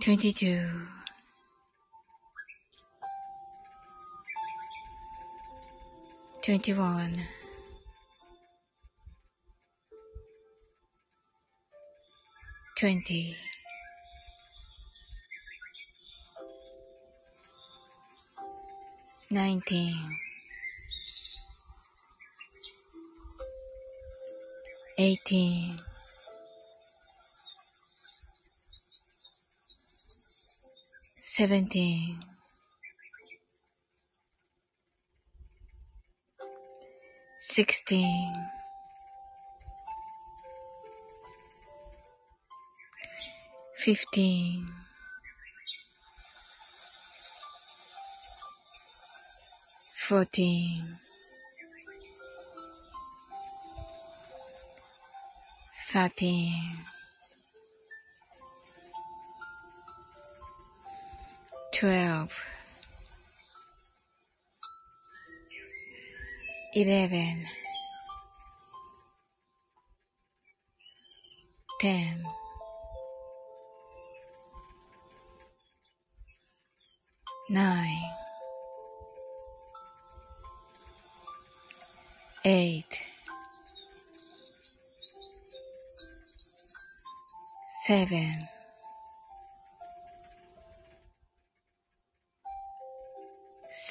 [0.00, 0.88] 22
[6.40, 7.18] 21
[12.74, 13.36] 20
[19.30, 19.94] 19
[24.96, 25.89] 18
[31.40, 32.18] seventeen,
[37.38, 38.34] sixteen,
[43.74, 44.66] fifteen,
[49.96, 50.84] fourteen,
[55.88, 56.76] thirteen,
[61.80, 62.44] twelve,
[66.74, 67.46] eleven,
[71.80, 72.22] ten,
[77.48, 78.02] nine,
[82.44, 83.00] eight,
[87.86, 88.46] seven,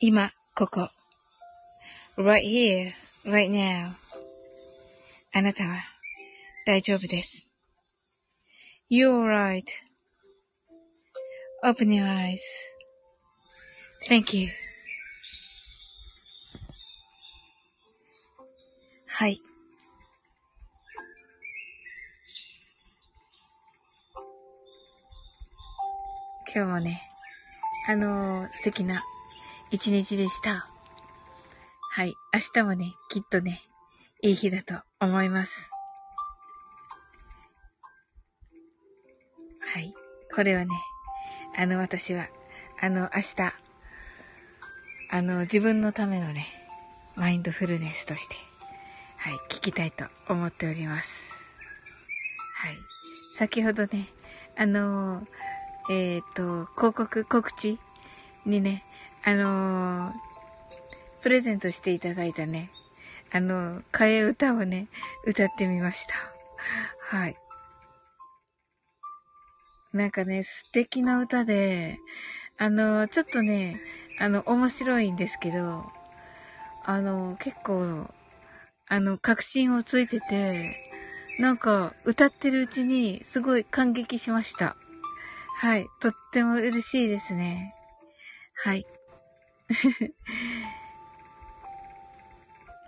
[0.00, 0.90] 今、ここ。
[2.16, 2.92] right here,
[3.24, 3.92] right now.
[5.32, 5.84] あなたは
[6.66, 7.46] 大丈夫です。
[8.90, 9.24] You're
[11.62, 12.04] right.Open your
[14.08, 14.50] eyes.Thank you.
[19.06, 19.40] はい。
[26.52, 27.00] 今日もね、
[27.88, 29.00] あのー、素敵な
[29.74, 30.68] 一日でした。
[31.90, 32.14] はい。
[32.32, 33.60] 明日もね、きっとね、
[34.22, 35.68] いい日だと思います。
[39.58, 39.92] はい。
[40.32, 40.70] これはね、
[41.58, 42.28] あの私は、
[42.80, 43.52] あの明日、
[45.10, 46.46] あの自分のためのね、
[47.16, 48.36] マインドフルネスとして、
[49.16, 51.20] はい、聞きたいと思っております。
[52.54, 52.76] はい。
[53.36, 54.08] 先ほどね、
[54.56, 55.26] あの
[55.90, 57.80] えっ、ー、と、広告、告知
[58.46, 58.84] にね、
[59.26, 60.12] あのー、
[61.22, 62.70] プレゼントしていただいたね、
[63.32, 64.88] あの、替え歌をね、
[65.26, 66.14] 歌ってみました。
[67.16, 67.36] はい。
[69.92, 71.98] なんかね、素敵な歌で、
[72.58, 73.80] あの、ちょっとね、
[74.18, 75.84] あの、面白いんですけど、
[76.84, 78.06] あの、結構、
[78.86, 80.76] あの、確信をついてて、
[81.38, 84.76] なんか、歌ってるうちに、すごい感激しました。
[85.56, 85.86] はい。
[86.00, 87.74] とっても嬉しいですね。
[88.54, 88.86] はい。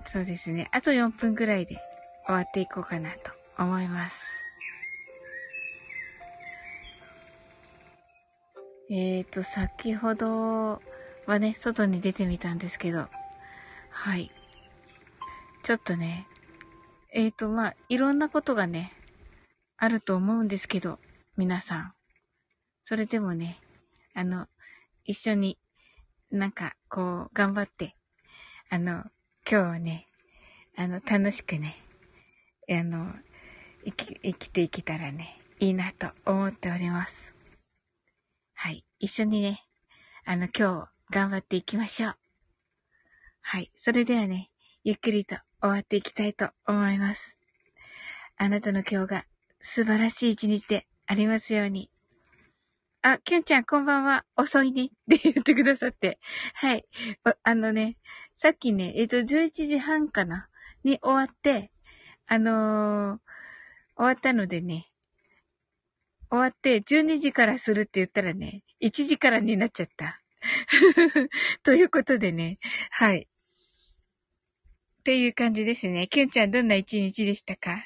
[0.07, 0.69] そうですね。
[0.73, 1.77] あと4分くらいで
[2.27, 4.23] 終わっていこうかなと思います。
[8.89, 10.81] えーと、先ほど
[11.27, 13.09] はね、外に出てみたんですけど、
[13.91, 14.31] はい。
[15.65, 16.29] ちょっとね、
[17.13, 18.93] えーと、まあ、いろんなことがね、
[19.77, 21.01] あると思うんですけど、
[21.37, 21.95] 皆さん。
[22.85, 23.59] それでもね、
[24.15, 24.47] あの、
[25.05, 25.59] 一緒に
[26.31, 27.97] なんか、こう、頑張って、
[28.69, 29.05] あの、
[29.49, 30.09] 今日はね、
[30.77, 31.77] あの、楽しくね、
[32.69, 33.15] あの、
[33.85, 37.33] 生き、生きていけたらね、いいなと思っております。
[38.55, 38.85] はい。
[38.99, 39.65] 一緒にね、
[40.25, 42.17] あの、今日、頑張っていきましょう。
[43.43, 43.71] はい。
[43.77, 44.51] それではね、
[44.83, 47.37] ゆっくりと終わっていきたいと思います。
[48.37, 49.27] あなたの今日が
[49.61, 51.89] 素晴らしい一日でありますように。
[53.09, 54.25] あ、きゅんちゃんこんばんは。
[54.35, 54.87] 遅いね。
[54.87, 56.19] って言ってくださって。
[56.55, 56.85] はい。
[57.45, 57.99] あのね、
[58.37, 60.49] さっきね、えっ、と、11時半かな
[60.83, 61.71] に終わって、
[62.27, 63.19] あのー、
[63.97, 64.91] 終わったのでね、
[66.31, 70.21] 終わって12時からするって言ったらね、1時からになっちゃった。
[71.63, 72.59] ということでね、
[72.91, 73.29] はい。
[74.99, 76.09] っていう感じですね。
[76.09, 77.85] きゅんちゃんどんな一日でしたか？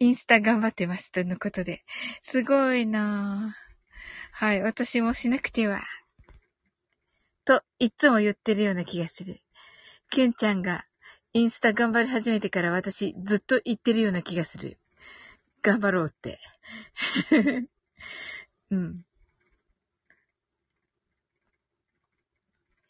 [0.00, 1.12] インスタ頑張ってます。
[1.12, 1.84] とのことで。
[2.22, 3.65] すごいなぁ。
[4.38, 5.80] はい、私もしなくては。
[7.46, 9.40] と、いつも言ってるような気がする。
[10.10, 10.84] キュンちゃんが
[11.32, 14.76] インスタ頑張り始めてから私ずっと言ってるような気がする。
[15.62, 16.38] 頑張ろうって。
[18.70, 19.06] うん。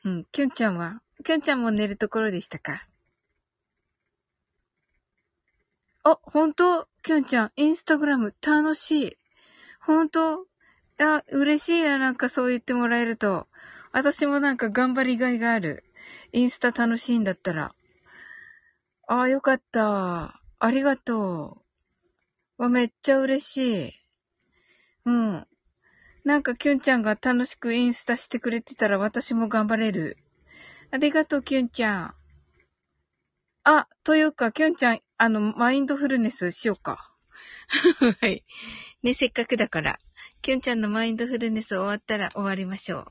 [0.02, 2.88] うん、キュンちゃんは、キュンちゃんも寝るところでしたか？
[6.02, 6.88] あ、本当？
[7.04, 9.16] キュンちゃん、インスタグラム楽しい。
[9.80, 10.44] 本当？
[10.98, 13.46] あ、嬉しいな、なんかそう言ってもらえると。
[13.92, 15.84] 私もなんか頑張りがいがある。
[16.32, 17.74] インスタ楽しいんだったら。
[19.08, 20.40] ああ、よかった。
[20.58, 21.62] ありがと
[22.58, 22.62] う。
[22.62, 23.92] わ、めっちゃ嬉しい。
[25.04, 25.46] うん。
[26.24, 30.16] なんかキュンちゃんが楽しくインスタしてくれてたら私も頑張れる。
[30.90, 32.14] ありがとう、キュンちゃん。
[33.64, 37.12] あ、というか、キュンちゃん、あの、マインドフルネスしようか。
[38.20, 38.44] はい。
[39.02, 39.98] ね、せっかくだから。
[40.46, 43.06] きゅんちゃんのマインドフルネス終わったら終わりましょう。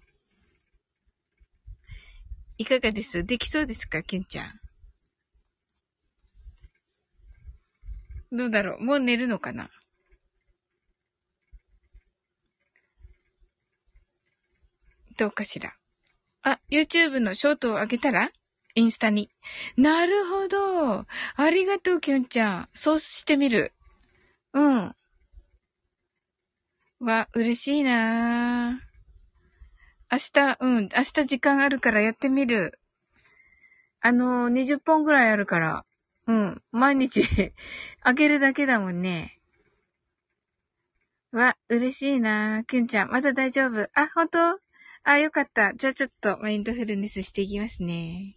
[2.60, 3.25] いかがです？
[3.25, 4.04] できそうですか？
[4.04, 4.54] きゅんちゃん。
[8.32, 8.82] どうだろう？
[8.82, 9.70] もう寝るのかな？
[15.18, 15.74] どうかしら？
[16.42, 18.32] あ、YouTube のショートを上げたら？
[18.75, 19.30] インスタに。
[19.75, 21.06] なるほど。
[21.36, 22.70] ありがとう、きゅんちゃん。
[22.74, 23.74] そうしてみる。
[24.54, 24.96] うん。
[27.05, 28.81] わ、嬉しいな
[30.12, 32.79] 明日、うん、明日時間あるからやってみる。
[34.01, 35.85] あの、20本ぐらいあるから。
[36.25, 37.21] うん、毎日
[38.01, 39.39] あげるだけだもんね。
[41.31, 43.88] わ、嬉しいなきゅんちゃん、まだ大丈夫？
[43.93, 44.59] あ、本当？
[45.03, 45.75] あ、よかった。
[45.75, 48.35] じゃあちょっとマインドフルネスしていきますね。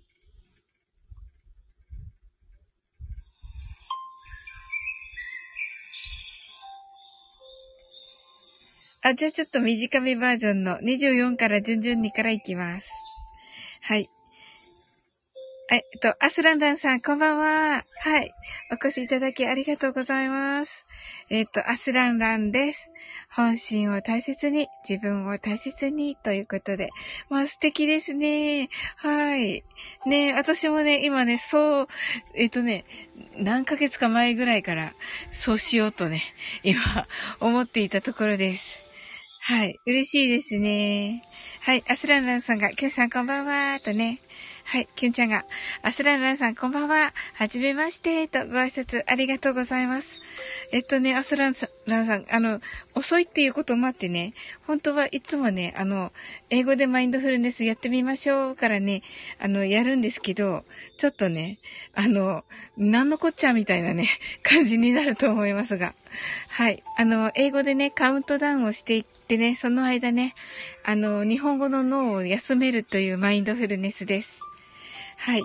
[9.09, 12.91] あ、じゃあちょっと短めバージョンの24から順々にからいきます。
[13.81, 14.07] はい。
[15.71, 17.85] えっと、アスランランさん、こんばんは。
[18.01, 18.31] はい。
[18.71, 20.85] お越しいただきありがとうございます。
[21.31, 22.91] えっと、アスランランです。
[23.31, 26.91] 本心を大切に、自分を大切に、ということで。
[27.31, 28.69] まあ素敵ですね。
[28.97, 29.65] はい。
[30.05, 31.89] ね私もね、今ね、そう、
[32.35, 32.85] えっとね、
[33.39, 34.93] 何ヶ月か前ぐらいから、
[35.33, 36.23] そうしようとね、
[36.63, 36.79] 今、
[37.41, 38.88] 思っていたところです。
[39.41, 39.81] はい。
[39.87, 41.23] 嬉しいですね。
[41.63, 41.85] はい。
[41.89, 44.21] アスランランさんが、キュンさんこんばんは、とね。
[44.65, 44.89] はい。
[44.95, 45.45] キュンちゃんが、
[45.83, 47.15] アスランランさんこんばんは。
[47.35, 50.21] はじめまして、とご挨拶ありがとうございます。
[50.73, 51.55] えっとね、アスラン、
[51.89, 52.59] ランさん、あの、
[52.99, 54.35] 遅いっていうこともあってね、
[54.67, 56.13] 本当はいつもね、あの、
[56.51, 59.03] 英語でマインドフルネスやってみましょうからね、
[59.39, 60.65] あの、やるんですけど、
[60.97, 61.59] ちょっとね、
[61.95, 62.45] あの、
[62.77, 64.09] なんのこっちゃみたいなね、
[64.43, 65.95] 感じになると思いますが。
[66.49, 66.83] はい。
[66.97, 70.35] あの、英語でね、カウントダウンをしていってね、その間ね、
[70.85, 74.41] あの、日本語の脳を休めるというマインドフルネスです。
[75.19, 75.45] はい。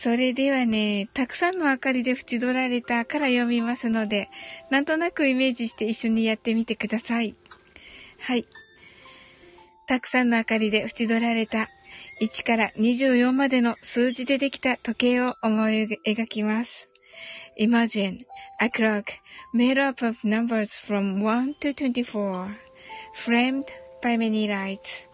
[0.00, 4.28] それではね、たくさんの明かりで縁取られたから読みますので、
[4.68, 7.34] なんとなくイメージして一緒にやってみてください。
[8.18, 8.46] はい。
[9.86, 11.68] たくさんの明かりで縁取られた
[12.20, 16.88] 1から24までの数字でできた時計を思い描きます。
[17.58, 18.18] Imagine
[18.60, 19.04] a clock
[19.54, 22.56] made up of numbers from 1 to 24,
[23.14, 23.64] framed
[24.02, 25.13] by many lights.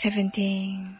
[0.00, 0.96] seventeen,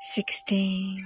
[0.00, 1.02] sixteen,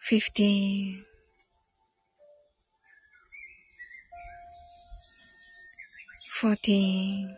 [0.00, 1.04] fifteen,
[6.40, 7.36] fourteen,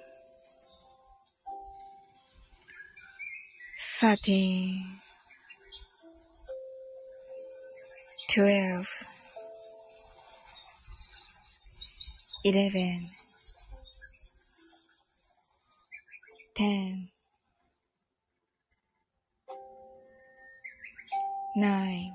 [4.00, 4.86] thirteen,
[8.30, 9.05] twelve,
[12.46, 13.10] eleven,
[16.54, 17.08] ten,
[21.56, 22.12] nine,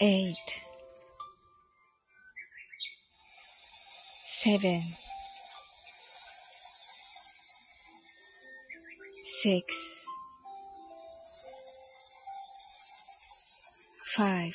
[0.00, 0.34] eight,
[4.42, 4.82] seven,
[9.40, 9.76] six,
[14.16, 14.54] five,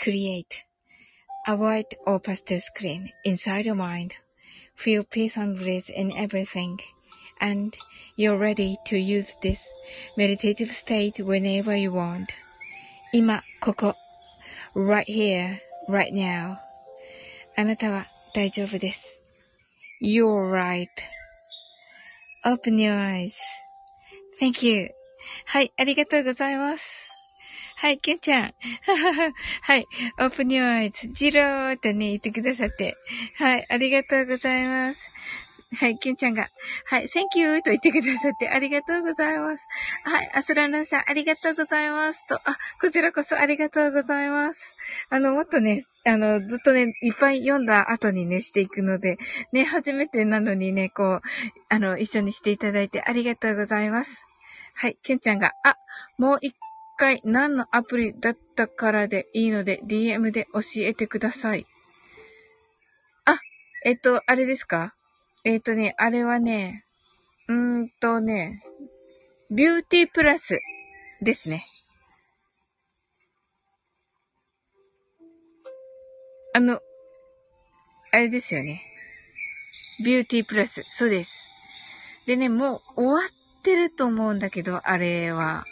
[0.00, 0.64] Create
[1.46, 4.14] a white or pastel screen inside your mind.
[4.74, 6.80] Feel peace and bliss in everything.
[7.40, 7.76] And
[8.16, 9.68] you're ready to use this
[10.16, 12.32] meditative state whenever you want.
[13.12, 13.94] 今、ここ。
[14.76, 16.58] right here, right now.
[17.56, 19.18] あなたは大丈夫です。
[20.02, 20.88] You're right.
[22.44, 23.32] Open your eyes.
[24.38, 24.90] Thank you.
[25.46, 27.09] はい、ありがとうございます。
[27.81, 28.53] はい、けんちゃん。
[29.63, 29.87] はい、
[30.19, 32.93] オープニュアイズ、ジローとね、言ってくださって。
[33.39, 35.11] はい、ありがとうございます。
[35.79, 36.51] はい、キュンちゃんが、
[36.85, 39.65] はい、Thank you と言ってくださってありがとうございます。
[40.03, 44.75] はい、アスランさんありがとうございますと、あ、こちらこそありがとうございます。
[45.09, 49.17] あの、もっとね、あの、ずっとね、いっぱい読んだ後にね、していくので、
[49.53, 51.21] ね、初めてなのにね、こう、
[51.69, 54.23] あの、一緒にしていただいてありがとうございます。
[54.75, 55.77] はい、キュンちゃんが、あ、
[56.17, 56.55] もう一
[57.01, 61.65] 回何のアプリだったからでいいので、DM で教えてください。
[63.25, 63.39] あ、
[63.83, 64.93] えっと、あれですか？
[65.43, 66.85] えっ、とね、あれはね、
[67.47, 68.63] うーんとね、
[69.49, 70.59] ビューティープラス
[71.23, 71.65] ですね。
[76.53, 76.79] あの、
[78.11, 78.83] あれですよね。
[80.05, 80.83] ビューティープラス。
[80.91, 81.31] そうです。
[82.27, 85.65] でね、もう終わってると思うんだけど、あれは。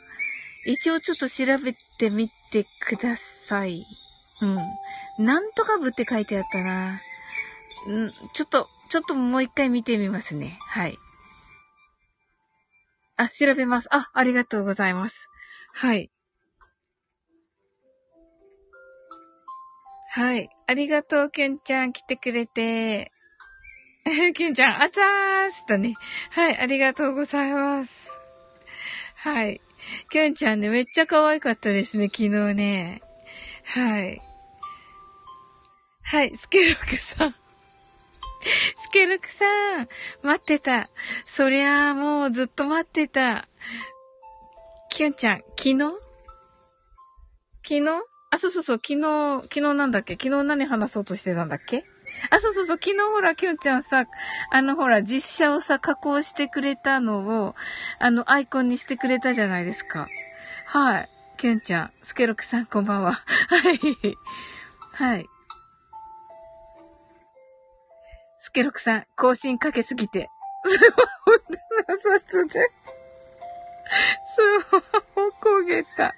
[0.66, 3.86] 一応ちょっと調べてみてください。
[4.42, 5.25] うん。
[5.25, 6.96] なんとか部って書いてあったな。
[6.96, 7.00] ん
[8.34, 10.58] ちょっと、ちょっともう一回見てみますね。
[10.68, 10.98] はい。
[13.18, 13.89] あ、調べます。
[13.92, 15.30] あ、ありがとうございます。
[15.74, 16.10] はい。
[20.12, 20.50] はい。
[20.68, 21.94] ありがとう、きゅんちゃん。
[21.94, 23.12] 来てくれて。
[24.36, 25.96] きゅんちゃん、あざーすとね。
[26.32, 26.58] はい。
[26.58, 28.10] ありがとうございます。
[29.16, 29.62] はい。
[30.10, 33.01] きゅんちゃんね、めっちゃ可愛かったですね、昨日ね。
[33.65, 34.22] はい。
[36.03, 36.36] はい。
[36.36, 37.36] スケロクさん。
[38.77, 39.46] スケルクさ
[39.84, 39.88] ん、
[40.24, 40.88] 待ってた。
[41.25, 43.48] そりゃあ、もうずっと待ってた。
[44.89, 45.77] キュンちゃん、昨日？
[47.63, 48.03] 昨日？
[48.31, 50.13] あ、そうそうそう、昨日、昨日なんだっけ？
[50.13, 51.86] 昨日何話そうとしてたんだっけ？
[52.30, 54.06] あ、そうそうそう、昨日ほら、キュンちゃんさ、
[54.51, 57.56] あのほら、実写をさ、加工してくれたのを、
[58.00, 60.08] あの、アイコンにしてくれたじゃないですか。
[60.66, 61.10] はい。
[61.38, 63.13] キュンちゃん、スケロクさん、こんばんは。
[63.13, 63.24] は
[63.72, 63.80] い。
[64.94, 65.25] はい。
[68.38, 70.30] スケロクさん、更新かけすぎて、
[70.66, 71.39] スマホの
[72.22, 72.68] 札で、
[74.36, 74.80] スマ
[75.16, 76.13] ホ焦げた。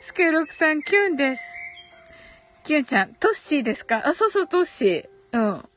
[0.00, 1.42] スケロクさん、キュンです。
[2.64, 4.06] キュンちゃん、トッシーですか？
[4.06, 5.13] あ、そうそう、トッシー。
[5.34, 5.68] うん。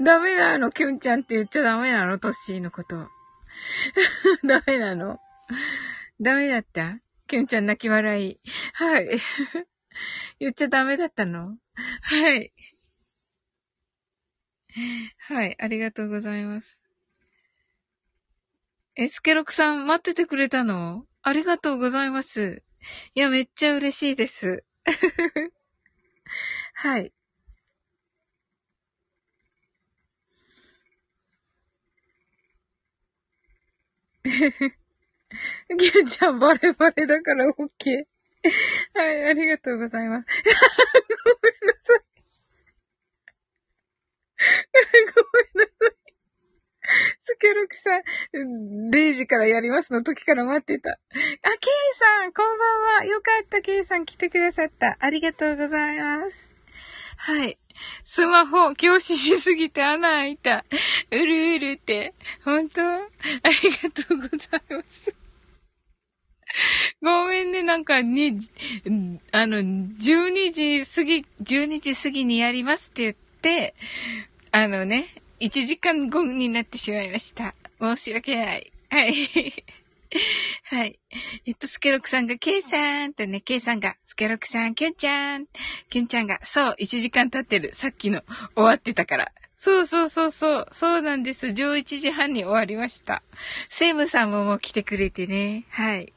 [0.04, 3.08] ダメなの、キュンちゃんって言っちゃダメなの、トッシーのこと。
[4.44, 5.18] ダメなの
[6.20, 7.00] ダメだった？
[7.28, 8.40] キュンちゃん泣き笑い。
[8.74, 9.08] はい。
[10.40, 11.56] 言っちゃダメだったの？
[12.02, 12.52] はい。
[15.28, 16.78] はい、ありがとうございます。
[18.96, 21.06] え、スケロクさん待っててくれたの？
[21.22, 22.62] ありがとうございます。
[23.14, 24.64] いや、めっちゃ嬉しいです。
[26.74, 27.12] はい。
[35.76, 38.06] ギュちゃんバレバレだから OK。
[38.94, 40.26] はい、ありがとうございます。
[41.24, 42.00] ごめんなさい。
[45.04, 46.06] ごめんなさい。
[47.24, 48.02] スケロクさん、
[48.90, 50.90] 0時からやりますの時から待ってた。
[50.90, 53.04] あ、ケイさん、こんばんは。
[53.04, 54.96] よかった、ケイさん来てくださった。
[55.00, 56.50] ありがとうございます。
[57.16, 57.58] はい。
[58.04, 60.64] スマホ、教師しすぎて穴開いた。
[61.10, 62.14] うるうるって。
[62.44, 62.82] 本当？
[62.82, 63.08] あり
[63.82, 65.14] がとうございます。
[67.02, 68.38] ごめんね、なんかね、
[69.32, 73.74] あの、12時過ぎ、12時過ぎにやりますって言って、
[74.50, 75.08] あのね、
[75.40, 77.54] 1時間後になってしまいました。
[77.78, 78.72] 申し訳ない。
[78.88, 79.14] はい。
[80.64, 80.98] はい。
[81.44, 85.44] えっと、スケロクさんが、ケイさんってね、ケイさんが、スケロクさん、キュンちゃん。
[85.90, 87.74] キュンちゃんが、そう、1時間経ってる。
[87.74, 88.22] さっきの、
[88.54, 89.32] 終わってたから。
[89.58, 90.68] そうそうそうそう。
[90.72, 91.48] そうなんです。
[91.48, 93.22] 11時半に終わりました。
[93.68, 95.64] セイムさんももう来てくれてね。
[95.68, 96.14] はい。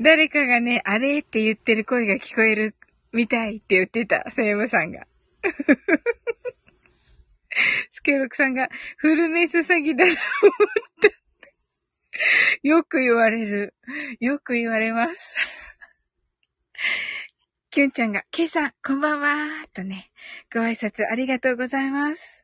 [0.00, 2.74] 誰かがね、あれって言ってる声が聞こえる
[3.12, 5.06] 見たいって言ってた、セイムさんが。
[7.90, 10.16] スケロクさんが、フルネス詐欺だと思っ
[11.02, 11.10] た。
[12.62, 13.74] よく言われる。
[14.20, 15.34] よく言われます。
[17.70, 20.10] キュンちゃんが、ケイさん、こんばんはとね、
[20.52, 22.39] ご挨拶ありがとうございます。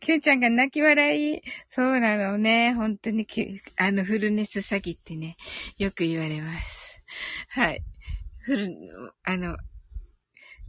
[0.00, 1.40] キュンちゃんが泣き笑い。
[1.70, 2.74] そうなのね。
[2.74, 3.26] 本当に
[3.76, 5.36] あの、フルネス詐欺ってね、
[5.78, 7.00] よく言われます。
[7.48, 7.82] はい。
[8.38, 8.68] フル、
[9.22, 9.56] あの、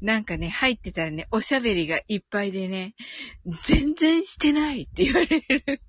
[0.01, 2.95] なんかね、入ってたらね、おしゃべりがいっぱいでね、
[3.63, 5.81] 全然してないって言われる。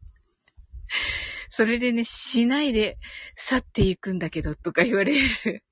[1.51, 2.99] それでね、しないで
[3.37, 5.63] 去っていくんだけど、とか言われる。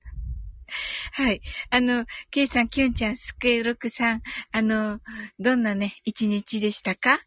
[1.12, 1.40] はい。
[1.70, 4.98] あの、ケイさん、キュンちゃん、スケロクさん、あの、
[5.38, 7.20] どんなね、一日でしたか？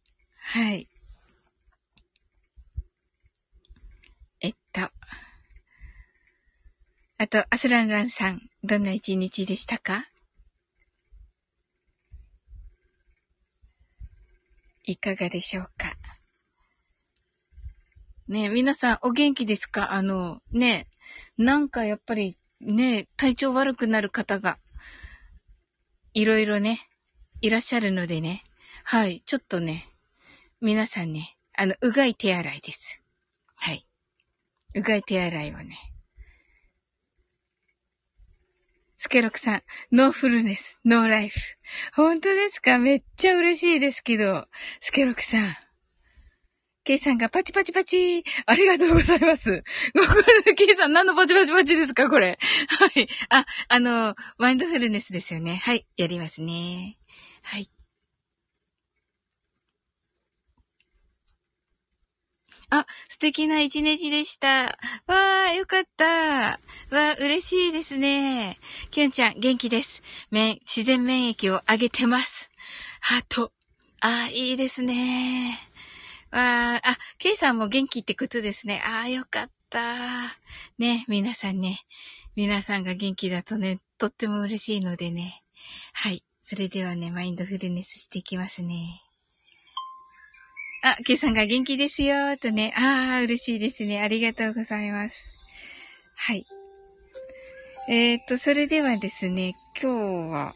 [0.50, 0.88] はい。
[4.40, 4.90] えっと。
[7.18, 10.06] あと、アスランランさん、どんな一日でしたか？
[14.86, 15.98] いかがでしょうか？
[18.30, 19.92] ね皆さんお元気ですか？
[19.92, 20.88] あの、ね
[21.38, 24.60] なんかやっぱりね体調悪くなる方が、
[26.14, 26.88] いろいろね、
[27.42, 28.44] いらっしゃるのでね。
[28.86, 29.90] はい、ちょっとね、
[30.60, 33.00] 皆さんね、あの、うがい手洗いです。
[33.56, 33.86] はい。
[34.74, 35.78] うがい手洗いをね。
[38.98, 41.40] スケロクさん、 No fullness, no life。
[41.94, 42.80] 本当ですか？
[42.80, 44.48] めっちゃ嬉しいですけど、
[44.82, 45.56] スケロクさん。
[46.84, 49.64] ケイさんがパチパチパチありがとうございます。
[50.56, 52.10] ケイさん何のパチパチパチですか？
[52.10, 52.40] これ。
[52.68, 53.08] はい。
[53.30, 55.62] あ、あの、マインドフルネスですよね。
[55.64, 55.86] はい。
[55.98, 56.98] やりますね。
[57.44, 57.70] はい。
[62.70, 64.66] あ、素敵な一日でした。
[64.66, 66.06] わー、よかった。
[66.06, 68.60] わー、嬉しいですね。
[68.92, 70.04] きゅんちゃん、元気です。
[70.32, 72.50] 免、自然免疫を上げてます。
[73.00, 73.54] ハート。
[74.02, 75.58] あー、いいですね。
[76.30, 78.84] わー、あ、ケイさんも元気ってことですね。
[78.86, 80.38] あー、よかった。
[80.78, 81.80] ね、皆さんね。
[82.36, 85.42] 皆さんが元気だとね、とっても嬉しいのでね。
[85.94, 86.22] はい。
[86.42, 89.07] それではね、マインドフルネスしていきますね。
[90.92, 92.74] あ、ケイさんが元気ですよ、とね。
[92.78, 94.02] ああ、嬉しいですね。
[94.02, 95.48] ありがとうございます。
[96.18, 96.46] はい。
[97.90, 100.56] えー、っと、それではですね、今日は、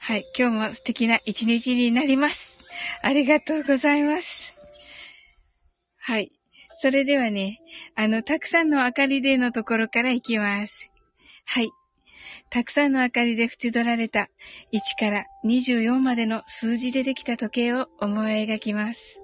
[0.00, 2.64] はい、今日も素敵な一日になります。
[3.02, 4.54] ありがとうございます。
[5.98, 6.28] はい。
[6.82, 7.60] それではね、
[7.96, 10.90] あの、たくさんの明かりでのところから行きます。
[11.46, 11.70] はい。
[12.50, 14.28] たくさんの明かりで縁取られた
[14.72, 19.23] 1から24までの数字でできた時計を思い描きます。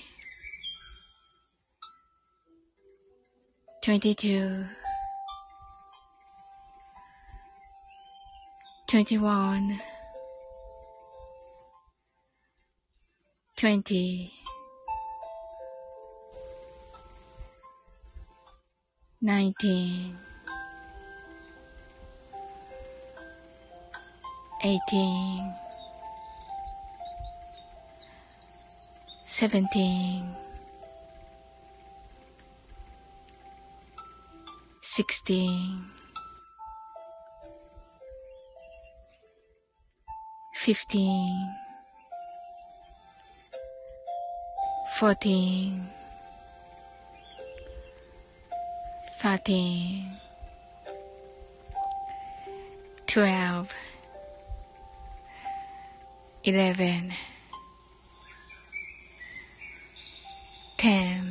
[3.81, 4.67] 22
[8.87, 9.79] 21
[13.57, 14.31] 20
[19.19, 20.15] 19
[24.63, 25.55] 18
[29.27, 30.50] 17
[34.95, 35.85] sixteen,
[40.53, 41.55] fifteen,
[44.99, 45.87] fourteen,
[49.21, 50.11] thirteen,
[53.07, 53.71] twelve,
[56.43, 57.13] eleven,
[60.77, 61.30] ten,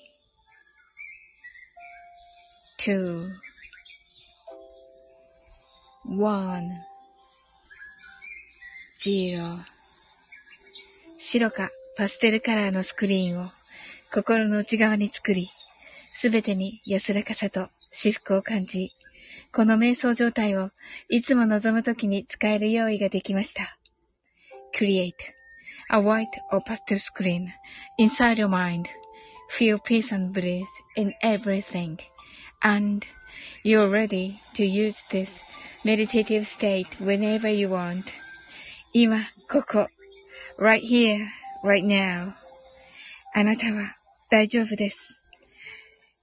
[2.83, 3.29] two,
[6.03, 6.67] one,
[8.99, 9.59] zero
[11.19, 13.49] 白かパステルカラーのスクリーンを
[14.11, 15.47] 心の内側に作り、
[16.15, 18.91] すべてに安らかさと至福を感じ、
[19.53, 20.71] この瞑想状態を
[21.07, 23.77] いつも望むときに使える用意ができました。
[24.73, 25.13] Create
[25.91, 27.49] a white or pastel screen
[27.99, 28.85] inside your mind.
[29.51, 30.65] Feel peace and bliss
[30.95, 31.97] in everything.
[32.61, 33.05] and
[33.63, 35.39] you're ready to use this
[35.83, 38.05] meditative state whenever you want.
[38.93, 39.87] 今、ここ、
[40.59, 41.27] right here,
[41.63, 42.33] right now.
[43.33, 43.95] あなたは
[44.29, 45.21] 大丈夫です。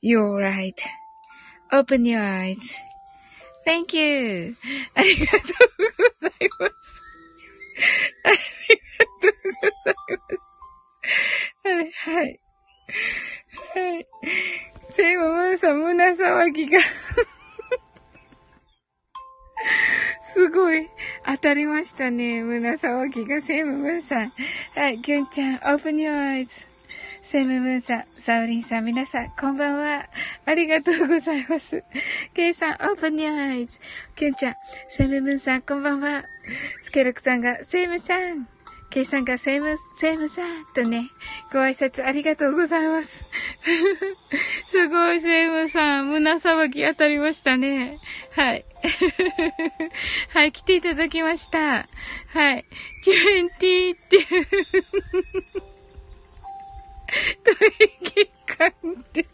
[0.02, 4.54] You're right.Open your eyes.Thank you.
[4.94, 5.42] ありがとう
[6.20, 6.82] ございます。
[8.24, 8.36] あり
[8.98, 10.48] がとうございます。
[11.64, 12.40] はい、はい。
[13.74, 14.06] はい。
[14.98, 16.80] セイモマンさん、胸騒ぎが
[20.34, 20.88] すごい。
[21.24, 22.42] 当たりましたね。
[22.42, 24.32] 胸騒ぎがセイムムンさん。
[24.74, 26.66] はい、キュンちゃん、オープニューアイズ。
[27.14, 30.08] セイムムーンさん、サウリンさん、皆さん、こんばんは。
[30.44, 31.84] ありがとうございます。
[32.34, 33.78] ケイさん、オープニューアイズ。
[34.16, 34.54] キュンちゃん、
[34.88, 36.24] セイムムーンさん、こんばんは。
[36.82, 38.48] スケルクさんが、セイムさん。
[38.90, 41.10] ケイさんがセイム、セイムさんとね、
[41.52, 43.24] ご挨拶ありがとうございます。
[44.70, 47.98] すごい、セイムさん、胸騒ぎ当たりましたね。
[48.30, 48.64] はい。
[50.32, 51.86] はい、来ていただきました。
[52.28, 52.64] はい。
[53.04, 54.26] 20っていう、
[57.44, 58.68] トイレ感
[59.00, 59.26] って。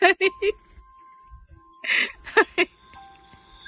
[0.00, 0.16] はい。
[2.56, 2.79] はい。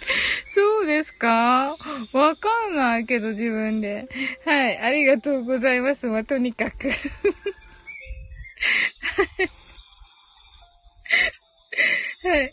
[0.54, 1.76] そうですか？
[2.12, 4.06] わかんないけど自分で。
[4.44, 4.78] はい。
[4.78, 6.06] ありがとうございます。
[6.06, 6.90] まあ、とにかく
[12.24, 12.50] はい。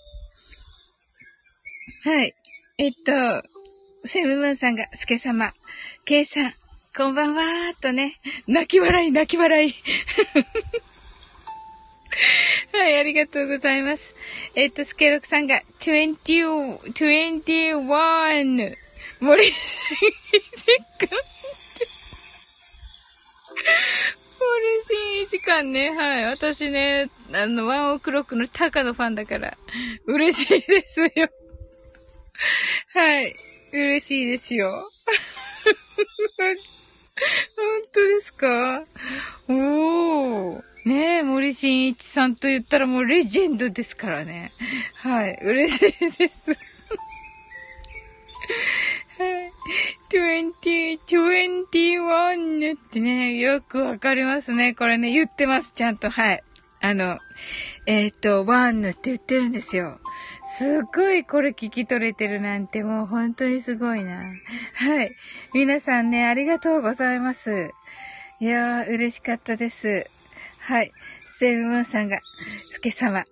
[2.04, 2.34] はい。
[2.78, 3.44] えっと、
[4.08, 5.52] セブムーンさんが、スケ様、
[6.06, 6.54] ケイさん、
[6.96, 8.16] こんばんはーとね、
[8.48, 9.76] 泣き笑い、泣き笑い。
[12.74, 14.16] はい、ありがとうございます。
[14.56, 18.76] えっと、スケロクさんが、20、21、
[19.20, 20.66] 森進一
[21.00, 21.16] 館
[24.40, 26.26] 森進一館ね、はい。
[26.26, 29.58] 私ね、あの、ワンオクロックのタカのファンだから、
[30.06, 31.30] 嬉しいですよ。
[32.94, 33.36] はい。
[33.74, 34.72] 嬉しいですよ。
[36.40, 38.86] 本当ですか？
[39.50, 40.69] おー。
[40.86, 44.52] ねえ、森進一さんと言ったらもうレジェンドですからね。
[44.96, 46.52] はい、嬉しいです。
[49.18, 49.52] はい。
[50.12, 54.74] 20、21ってね、よくわかりますね。
[54.74, 56.10] これね、言ってます、ちゃんと。
[56.10, 56.44] はい。
[56.82, 57.20] あの、
[57.86, 60.00] えっ、と、ワンヌって言ってるんですよ。
[60.58, 64.24] すっごいこれ聞き取れてるなんてもう本当にすごいな。
[64.74, 65.16] はい。
[65.54, 67.72] 皆さんね、ありがとうございます。
[68.40, 70.10] いやー、嬉しかったです。
[70.70, 70.92] はい。
[71.26, 72.20] セブムーンさんが、
[72.70, 73.26] スケ様、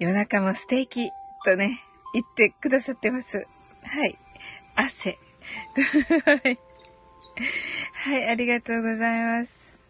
[0.00, 1.10] 夜中もステーキ、
[1.44, 3.46] とね、言ってくださってます。
[3.84, 4.18] はい。
[4.74, 5.16] 汗。
[7.94, 8.26] はい。
[8.26, 9.80] ありがとうございます。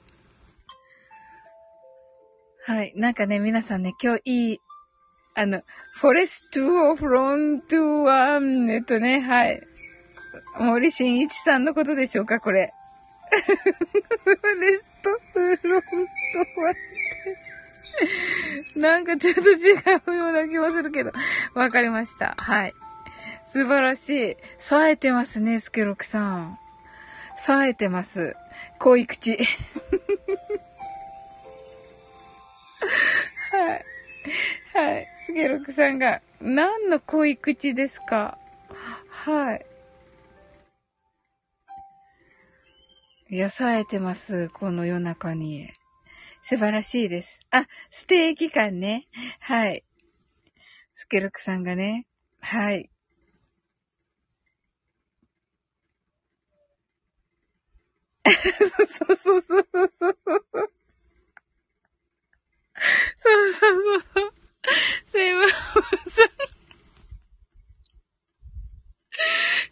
[2.67, 2.93] はい。
[2.95, 4.61] なんかね、皆さんね、今日いい、
[5.35, 5.63] あの、
[5.95, 9.63] フォレストオフロントワン、えっとね、はい。
[10.59, 12.75] 森進一さんのことでしょうか、これ。
[14.23, 16.90] フォレストフロントワン。
[18.77, 19.75] なんかちょっと違
[20.15, 21.13] うような気もするけど、
[21.55, 22.35] わかりました。
[22.39, 22.75] はい。
[23.53, 24.37] 素晴らしい。
[24.59, 26.59] 冴えてますね、スケロクさん。
[27.37, 28.37] 冴えてます。
[28.79, 29.37] 濃い口。
[33.51, 33.85] はい。
[34.73, 35.07] はい。
[35.27, 38.39] スケロクさんが、何の濃い口ですか？
[39.09, 39.67] はい。
[43.31, 44.49] いや、冴えてます。
[44.49, 45.73] この夜中に。
[46.43, 47.39] 素晴らしいです。
[47.51, 49.07] あ、ステーキ感ね。
[49.41, 49.85] はい。
[50.95, 52.07] スケルクさんがね。
[52.41, 52.91] はい。
[58.27, 60.17] そうそうそうそうそうそう。
[63.19, 64.33] そうそうそう。
[65.11, 66.31] すいません。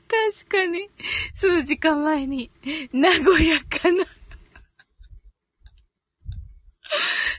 [0.08, 0.90] 確かに、
[1.34, 2.50] 数時間前に、
[2.92, 4.04] 和やかな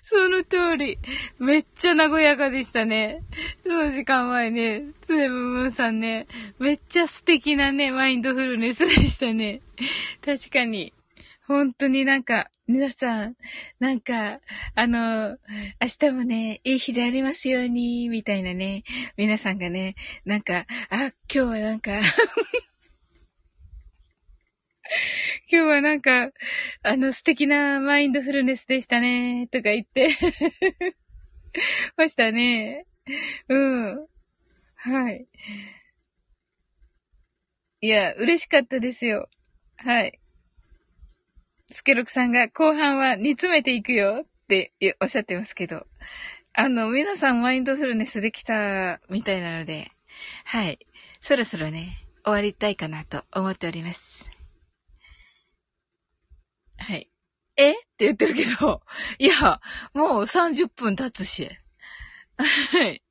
[0.10, 0.98] その通り。
[1.38, 3.22] めっちゃ和やかでしたね。
[3.63, 6.26] その時間前ね、スネムムーンさんね、
[6.58, 9.62] めっちゃ素敵なね、マインドフルネスでしたね。
[10.26, 10.93] 確かに。
[11.48, 13.36] 本当になんか、皆さん、
[13.80, 14.39] なんか、
[14.74, 15.38] あの、
[15.80, 18.84] 明日もね、いい日でありますように、みたいなね、
[19.15, 19.93] 皆さんがね、
[20.26, 21.91] なんか、あ、今日はなんか
[25.52, 26.32] 今日はなんか、
[26.84, 30.10] あの素敵なマインドフルネスでしたね、とか言って
[31.97, 32.86] ましたね。
[33.47, 34.08] うん。
[34.75, 35.28] はい。
[37.82, 39.30] いや、嬉しかったですよ。
[39.78, 40.19] はい。
[41.71, 45.86] スケロクさんが後半は煮詰めていくよっておっしゃってますけど。
[46.54, 49.91] あの、皆さんマインドフルネスできたみたいなので、
[50.45, 50.80] はい。
[51.21, 54.38] そろそろね、終わりたいかなと思っております。
[56.80, 57.10] はい。
[57.58, 57.72] え？
[57.72, 58.82] って言ってるけど、
[59.18, 59.60] いや、
[59.94, 61.50] もう30分経つし。
[62.38, 63.04] はい。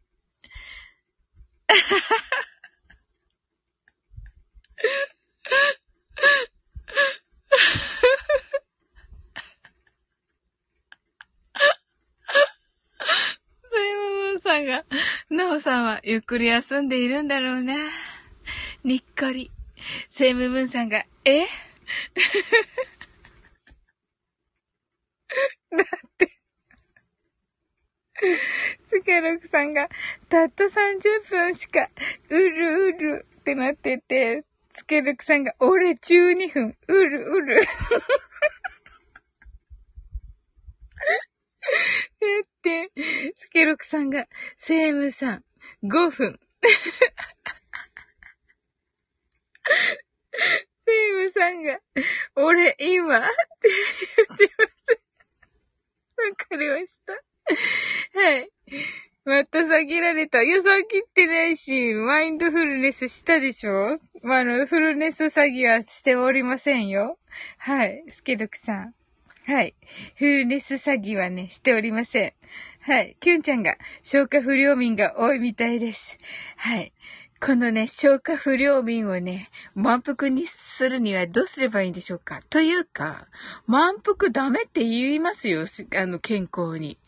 [13.71, 14.85] そういうもさんが、
[15.29, 17.75] なおさんはゆっくり休んでいるんだろうな。
[18.83, 19.51] にっこり。
[20.09, 21.47] セイムブンさんが、え？
[25.71, 26.39] だって、
[28.91, 29.89] スケロクさんが、
[30.29, 31.89] たった30分しか、
[32.31, 37.61] うるうるってなってて、スケロクさんが、俺12分、うるうる。
[42.21, 42.91] えって、
[43.37, 45.45] スケロクさんが、セームさん、
[45.85, 46.41] 5分。
[50.87, 51.79] セイムさんが、
[52.35, 53.29] 俺今って
[53.69, 55.08] 言ってます。
[56.19, 57.13] わかりました。
[58.21, 58.51] はい。
[59.25, 60.43] また下げられた。
[60.43, 63.99] 予想切ってないし、マインドフルネスしたでしょ？
[64.23, 67.19] まあ、あの、フルネス詐欺はしておりませんよ。
[67.59, 68.05] はい。
[68.09, 68.95] スケルクさん。
[69.47, 69.75] はい。
[70.17, 72.33] フルネス詐欺はね、しておりません。
[72.81, 73.17] はい。
[73.21, 76.19] キュンちゃんが消化不良民が多いみたいです。
[76.57, 76.93] はい。
[77.41, 82.43] このね、消化不良民をね、満腹にするにはどうすればいいんでしょうか？
[82.51, 83.29] というか、
[83.67, 85.65] 満腹ダメって言いますよ、
[85.97, 86.99] あの、健康に。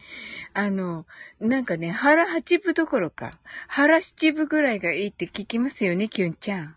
[0.55, 1.05] あの、
[1.41, 6.77] なんかね、腹八分どころか、腹七分ぐらいがいいって聞きますよね、キュンちゃん。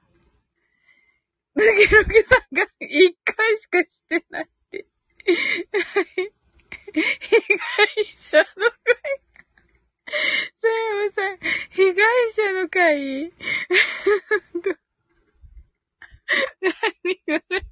[1.56, 2.08] だけど、さ
[2.52, 4.88] んが一回しかしてないって。
[5.26, 5.32] 被
[6.92, 8.44] 害者の
[8.84, 9.23] 会。
[10.62, 10.71] サイ
[11.06, 11.38] モさん、
[11.71, 13.34] 被害者の会
[16.62, 16.71] 何
[17.26, 17.65] これ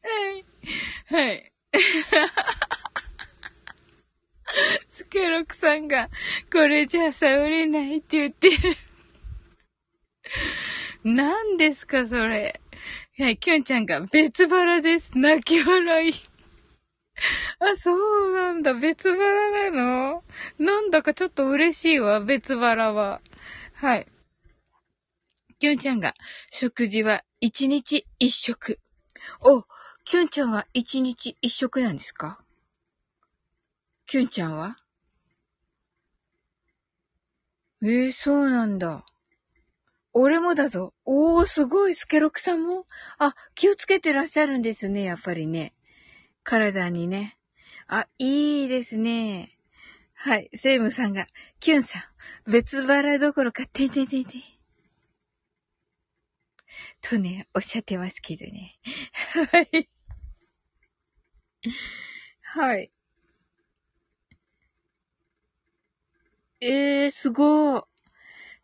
[0.00, 0.44] はい。
[1.06, 1.52] はい。
[4.90, 6.08] スケロクさんが、
[6.52, 8.56] これじゃさ売れないって言ってる。
[11.04, 12.60] 何ですか、それ。
[13.18, 15.10] はい、キュンちゃんが別腹です。
[15.14, 16.33] 泣き笑い。
[17.60, 18.74] あ、そうなんだ。
[18.74, 20.24] 別腹なの？
[20.58, 23.20] なんだかちょっと嬉しいわ、別腹は。
[23.74, 24.08] はい。
[25.58, 26.14] キュンちゃんが、
[26.50, 28.80] 食事は一日一食。
[29.40, 29.64] お、
[30.04, 32.40] キュンちゃんは一日一食なんですか？
[34.06, 34.76] キュンちゃんは？
[37.82, 39.04] ええー、そうなんだ。
[40.12, 40.94] 俺もだぞ。
[41.04, 42.86] おー、すごい、スケロクさんも？
[43.18, 45.74] あ、気をつけてらっしゃるんですね、やっぱりね。
[46.44, 47.36] 体にね。
[47.88, 49.58] あ、いいですね。
[50.14, 50.50] はい。
[50.54, 51.26] セイムさんが、
[51.58, 51.98] キュンさ
[52.46, 54.42] ん、別腹どころか、てんてんてんてん。
[57.00, 58.78] とね、おっしゃってますけどね。
[59.52, 59.88] はい。
[62.42, 62.90] はい。
[66.60, 67.93] えー、すごー。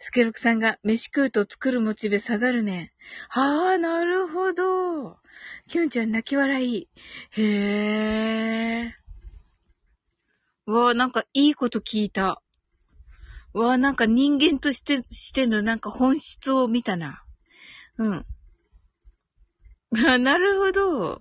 [0.03, 2.95] スケロクさんが飯食うと作るモチベ下がるね。
[3.29, 5.19] はあ、なるほど。
[5.69, 6.89] キュンちゃん泣き笑い。
[7.33, 8.95] へえ。
[10.65, 12.43] わあ、なんかいいこと聞いた。
[13.53, 17.23] わあ、なんか人間として、してのなんか本質を見たな。
[17.99, 18.27] うん。
[20.09, 21.21] あ、なるほど。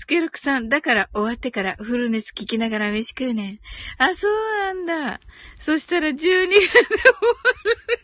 [0.00, 3.58] スケルクさん、だから終わってからフルネス聞きながら飯食うねん。
[3.98, 5.20] あ、そうなんだ。
[5.58, 7.98] そしたら12分で終わる。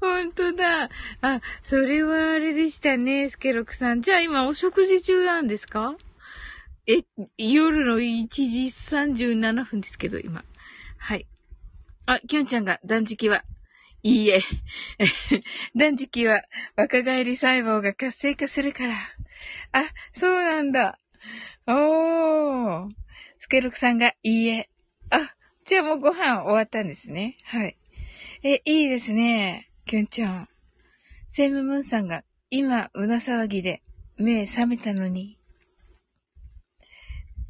[0.00, 0.88] ほんとだ。
[1.20, 4.00] あ、それはあれでしたね、スケロクさん。
[4.00, 5.94] じゃあ今お食事中なんですか？
[6.86, 7.02] え、
[7.36, 10.44] 夜の1時37分ですけど、今。
[10.98, 11.26] はい。
[12.06, 13.44] あ、きょんちゃんが断食は、
[14.02, 14.40] いいえ。
[15.76, 16.42] 断食は
[16.76, 18.94] 若返り細胞が活性化するから。
[19.72, 20.98] あ、そうなんだ。
[21.66, 22.90] おー。
[23.38, 24.70] スケロクさんが、いいえ。
[25.10, 25.34] あ、
[25.64, 27.36] じゃあもうご飯終わったんですね。
[27.44, 27.76] はい。
[28.42, 29.70] え、いいですね。
[29.86, 30.48] きゅんちゃん。
[31.28, 33.82] セイムムーンさんが今、胸騒ぎで
[34.16, 35.38] 目覚めたのに。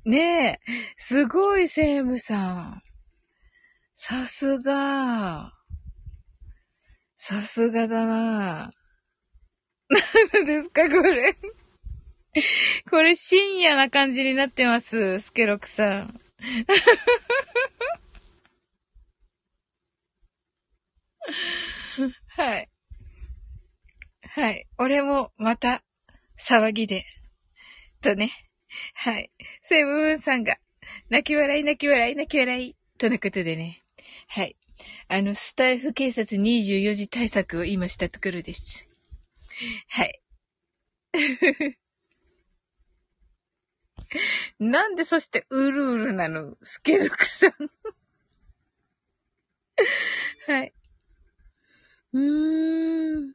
[0.04, 2.82] ねえ、すごいセイムさん。
[3.94, 5.59] さすが。
[7.22, 8.70] さすがだな。
[10.32, 11.36] 何ですか、これ。
[12.90, 16.20] これ深夜な感じになってます、スケロクさん。
[22.28, 22.70] はい。
[24.22, 24.66] はい。
[24.78, 25.82] 俺もまた
[26.38, 27.04] 騒ぎで。
[28.00, 28.32] とね。
[28.94, 29.30] はい。
[29.64, 30.56] セブンさんが、
[31.10, 32.76] 泣き笑い泣き笑い泣き笑い。
[32.96, 33.82] とのことでね。
[34.28, 34.56] はい。
[35.08, 38.86] あの、スタイフ警察24時対策を今したところです。
[39.88, 40.20] はい。
[44.58, 46.56] なんでそしてうるうるなの？
[46.62, 47.52] スケルクさん
[50.46, 50.72] はい。
[52.12, 53.34] うーん。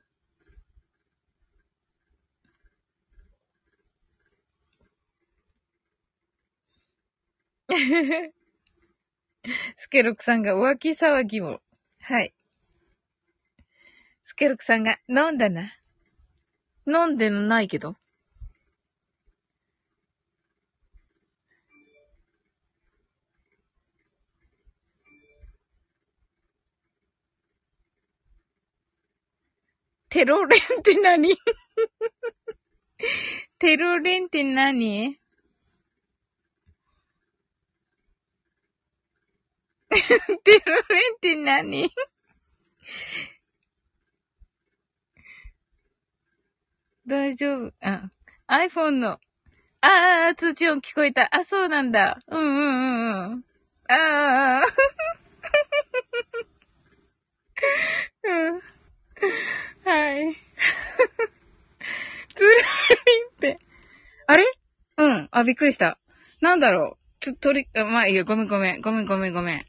[9.77, 11.61] スケロクさんが浮気騒ぎを。
[11.99, 12.33] はい。
[14.23, 15.77] スケロクさんが飲んだな。
[16.87, 17.95] 飲んでないけど。
[30.09, 31.35] テロレンって何？
[33.59, 35.19] テロレンって何？
[40.43, 41.91] テロレンって何？
[47.07, 47.73] 大丈夫。
[47.81, 48.09] あ、
[48.47, 49.19] iPhone の、
[49.81, 51.29] ああ、通知音聞こえた。
[51.31, 52.19] あ、そうなんだ。
[52.27, 53.43] うんうんうんうん。
[53.87, 54.63] ああ。
[58.23, 58.53] うん。
[58.55, 60.35] はい。
[62.33, 62.49] つる
[63.05, 63.59] りんって。
[64.27, 64.43] あれ？
[64.97, 65.29] うん。
[65.31, 65.99] あ、びっくりした。
[66.41, 67.23] なんだろう。
[67.23, 68.25] と、とり、まあいいよ。
[68.25, 68.81] ごめんごめん。
[68.81, 69.65] ごめんごめんごめん。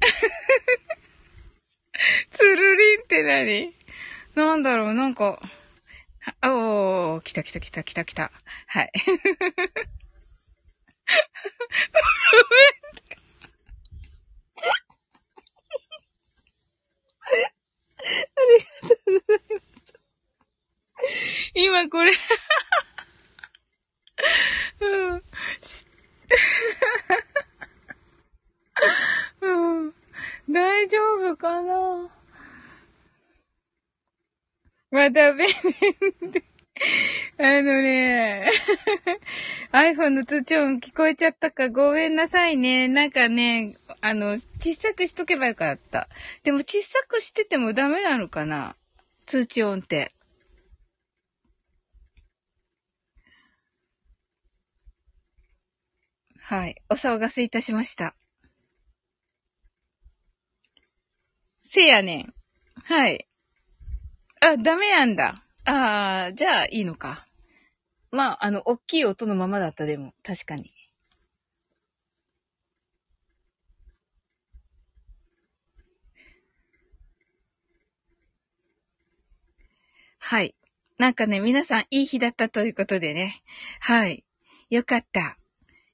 [2.30, 3.74] つるりんって何？
[4.34, 5.40] なんだろう、なんか、
[6.42, 8.30] おー、来た来た来た来た来た。
[8.66, 8.92] はい。
[17.92, 17.96] あ
[18.42, 18.48] り
[18.80, 19.60] がとうございます。
[21.54, 22.12] 今これ
[24.80, 25.22] うん。
[29.40, 29.94] うん。
[30.50, 32.10] 大丈夫かな？
[34.90, 35.54] また便利。
[37.38, 38.50] あのね、
[39.72, 41.68] iPhone の通知音聞こえちゃったか？
[41.68, 42.88] ごめんなさいね。
[42.88, 46.08] なんかね、あの、小さくしとけばよかった。
[46.42, 48.76] でも小さくしててもダメなのかな？
[49.26, 50.12] 通知音って。
[56.40, 56.76] はい。
[56.88, 58.16] お騒がせいたしました。
[61.72, 62.34] せやねん。
[62.82, 63.28] はい。
[64.40, 65.44] あ、ダメなんだ。
[65.64, 67.24] ああ、じゃあいいのか。
[68.10, 70.72] まあ、あの、大きい音のままだったでも、確かに。
[80.18, 80.56] はい。
[80.98, 83.44] なんかね、皆さんいい日だったということでね。
[83.78, 84.24] はい。
[84.70, 85.38] よかった。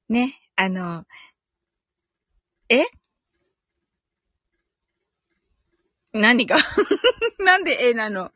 [0.09, 0.41] ね。
[0.57, 1.05] あの、
[2.71, 2.87] え？
[6.17, 6.57] 何が？
[7.39, 8.33] なんでえなの？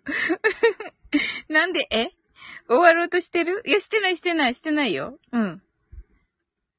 [1.48, 2.10] なんでえ
[2.68, 3.62] 終わろうとしてる？
[3.66, 5.18] いや、してない、してない、してないよ。
[5.32, 5.62] うん。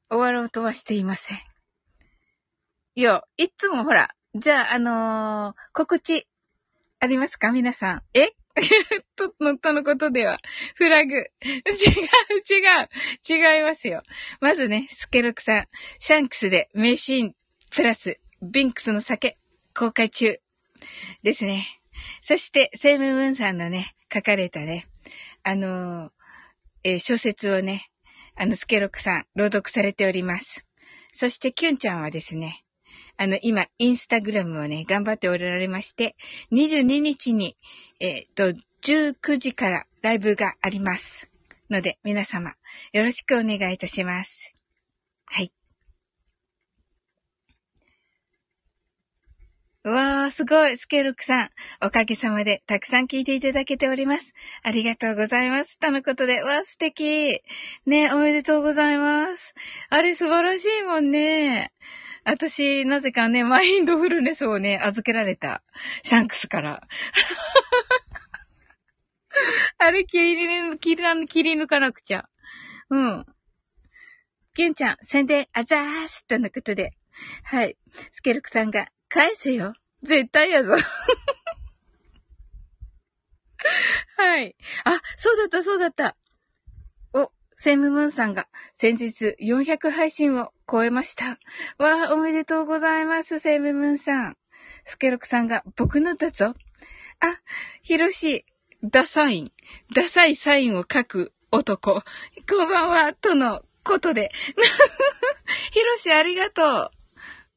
[0.09, 1.37] 終わろうとはしていません。
[2.95, 6.27] いや、いつもほら、じゃあ、あのー、告知、
[6.99, 7.51] ありますか？
[7.51, 8.03] 皆さん。
[8.13, 8.29] え？
[9.15, 10.39] と、の、とのことでは、
[10.75, 11.15] フラグ。
[11.15, 11.23] 違う、
[12.49, 14.03] 違う、違いますよ。
[14.41, 15.67] まずね、スケロクさん、
[15.99, 17.35] シャンクスで名シーン、
[17.71, 19.37] プラス、ビンクスの酒、
[19.73, 20.41] 公開中。
[21.23, 21.67] ですね。
[22.23, 24.87] そして、セイムムーンさんのね、書かれたね、
[25.43, 26.11] あのー、
[26.83, 27.89] えー、小説をね、
[28.35, 30.65] あの、スケロクさん、朗読されております。
[31.13, 32.63] そして、キュンちゃんはですね、
[33.17, 36.15] あの、今、インスタグラムをね、頑張っておられまして、
[36.51, 37.57] 22日に、
[37.99, 38.53] えっ、と、
[38.83, 41.29] 19時からライブがあります。
[41.69, 42.55] ので、皆様、
[42.93, 44.53] よろしくお願いいたします。
[45.25, 45.53] はい。
[49.83, 51.49] うわー、すごい、スケルクさん。
[51.83, 54.31] おかげさまで、たくさん聞いていただけております。
[54.61, 55.79] ありがとうございます。
[55.79, 57.41] とのことで、わー、素敵。
[57.87, 59.55] ね、おめでとうございます。
[59.89, 61.71] あれ、素晴らしいもんね。
[62.23, 65.63] 私、なぜかね、マインドフルネスをね、預けられた。
[66.03, 66.83] シャンクスから。
[69.79, 72.29] あれ、切り抜、切り、切り抜かなくちゃ。
[72.91, 73.25] うん。
[74.53, 76.91] ケンちゃん、宣伝、あざーすとのことで。
[77.45, 77.77] はい。
[78.11, 79.73] スケルクさんが、返せよ。
[80.03, 80.73] 絶対やぞ。
[84.17, 84.55] はい。
[84.85, 86.15] あ、そうだった、そうだった。
[87.13, 91.37] お、セムムーンさんが先日400配信を超えました。
[91.77, 94.37] わあ、おめでとうございます、セムムーンさん。
[94.85, 96.53] スケロクさんが僕のだぞ。
[97.19, 97.41] あ、
[97.81, 98.45] ヒロシ、
[98.81, 99.51] ダサイン。
[99.93, 102.01] ダサいサインを書く男。
[102.49, 104.31] こんばんは、とのことで。
[105.71, 107.00] ヒロシありがとう。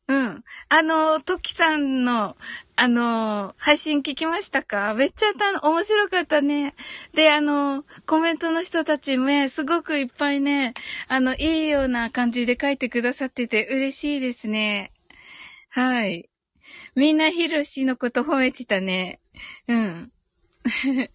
[0.07, 0.45] うん。
[0.69, 2.37] あの、トキさんの、
[2.77, 4.93] あの、配信聞きましたか？
[4.95, 6.75] めっちゃた、面白かったね。
[7.15, 10.75] で、あの、コメントの人たちもね、すごくいっぱいね、
[11.09, 14.93] あの、いいような感じで書いてくださってて嬉しいですね。
[15.71, 16.29] はい。
[16.95, 19.21] みんなヒロシのこと褒めてたね。
[19.69, 20.13] うん。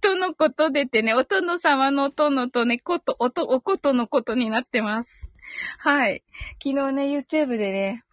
[0.00, 5.25] とのことでてね、お殿様のお殿とね、こと、おと、おことのことになってます。
[5.78, 6.22] はい。
[6.62, 8.04] 昨日ね、YouTube でね、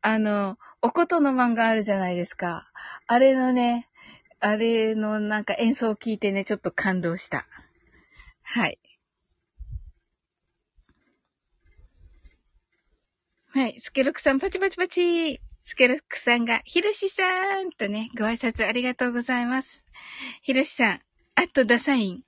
[0.00, 2.70] あの、おことの漫画あるじゃないですか。
[3.06, 3.88] あれのね、
[4.40, 7.46] あれのなんか演奏を聞いてね、ちょっと感動した。
[8.42, 8.78] はい。
[13.52, 13.80] はい。
[13.80, 17.24] スケロクさん、パチパチパチスケロクさんが、ヒロシさ
[17.62, 19.84] んとね、ご挨拶ありがとうございます。
[20.42, 21.00] ヒロシさん、
[21.34, 22.24] あとダサイン。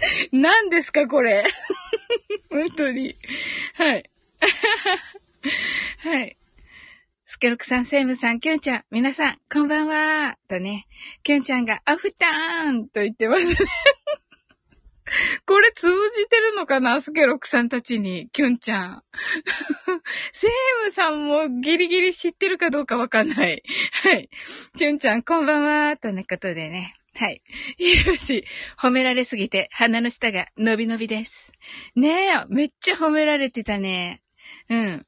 [0.32, 1.44] 何ですか、これ。
[2.50, 3.16] 本当に。
[3.74, 4.10] はい。
[5.98, 6.36] はい。
[7.24, 10.36] スケロクさん、セイムさん、キュンちゃん、皆さん、こんばんは。
[10.48, 10.86] とね、
[11.22, 13.56] キュンちゃんが、アフターンと言ってますね。
[15.46, 19.02] これ通じてるのかなスケロクさんたちに、キュンちゃん。
[20.32, 20.50] セイ
[20.86, 23.62] ムさんもギリギリ知ってるかどうかわかんない。
[23.92, 24.28] はい。
[24.76, 25.96] キュンちゃん、こんばんは。
[25.96, 26.99] とね、ことでね。
[27.14, 27.42] はい。
[27.76, 28.44] ひろし、
[28.78, 31.52] 褒められすぎて鼻の下が伸び伸びです。
[31.96, 34.22] ねえ、めっちゃ褒められてたね。
[34.68, 35.06] うん。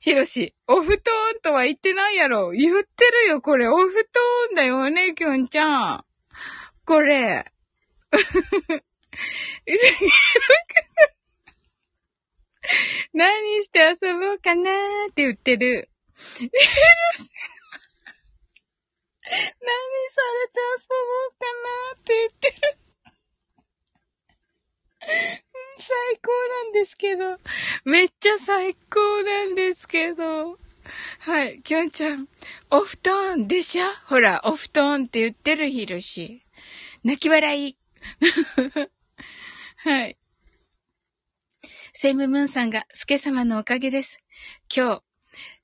[0.00, 1.04] ひろし、お布団
[1.42, 2.50] とは言ってないやろ。
[2.50, 3.68] 言ってるよ、これ。
[3.68, 6.04] お布団だよね、きょんちゃん。
[6.84, 7.44] これ。
[13.12, 15.88] 何して遊ぼうかなーって言ってる。
[19.30, 20.94] 何されて遊ぼ
[21.28, 22.78] うかなって言ってる。
[25.78, 27.38] 最高なんですけど。
[27.84, 30.58] めっちゃ最高なんですけど。
[31.20, 31.62] はい。
[31.62, 32.26] きょんちゃん、
[32.70, 33.86] お布団でしょ？
[34.06, 36.42] ほら、お布団って言ってるひろし。
[37.04, 37.76] 泣き笑い。
[39.76, 40.18] はい。
[41.92, 44.18] セイムムーンさんが、スケ様のおかげです。
[44.74, 45.02] 今日、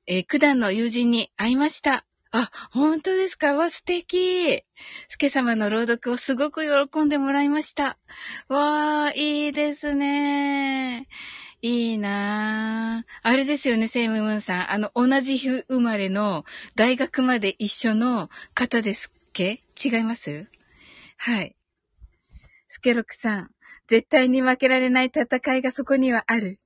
[0.07, 2.07] えー、九段の友人に会いました。
[2.39, 3.55] あ、本当ですか？
[3.55, 4.63] わ、素敵。
[5.09, 7.97] スケ様の朗読をすごく喜んでもらいました。
[8.49, 11.09] わー、いいですね。
[11.63, 13.11] いいなぁ。
[13.23, 14.71] あれですよね、セイムムーンさん。
[14.71, 19.63] あの、同じ日生まれの大学まで一緒の方ですっけ？
[19.83, 20.47] 違います？
[21.17, 21.55] はい。
[22.69, 23.51] スケロクさん。
[23.89, 26.59] 絶対に負けられない戦いがそこにはある。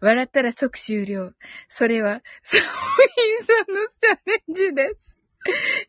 [0.00, 1.32] 笑ったら即終了。
[1.68, 5.18] それは、ソーヒンさんのチャレンジです。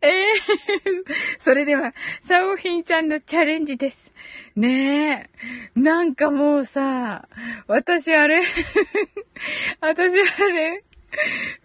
[0.01, 4.11] ええー、それでは、サオヒンさんのチャレンジです。
[4.55, 5.29] ね
[5.75, 5.79] え。
[5.79, 7.27] なんかもうさ、
[7.67, 8.41] 私あれ
[9.79, 10.83] 私あれ、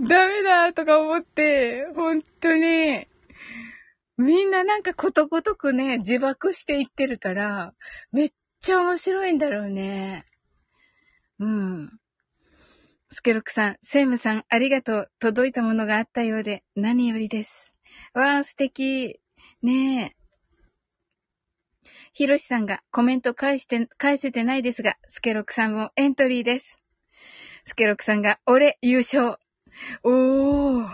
[0.00, 3.08] ダメだとか思って、本当に、
[4.16, 7.74] みんななんかことごとくね、自爆していってるから、
[8.12, 10.26] めっちゃ面白いんだろうね。
[11.38, 11.69] うん。
[13.12, 15.11] スケロクさん、セイムさん、ありがとう。
[15.18, 17.74] 届いたものがあったようで、何よりです。
[18.14, 19.18] わー、素敵。
[19.62, 20.16] ねえ。
[22.12, 26.78] ヒロシさんがコメント返して、返せてないですが、スケロクさんもエントリーです。
[27.64, 29.38] スケロクさんが、俺、優勝。
[30.04, 30.84] おー。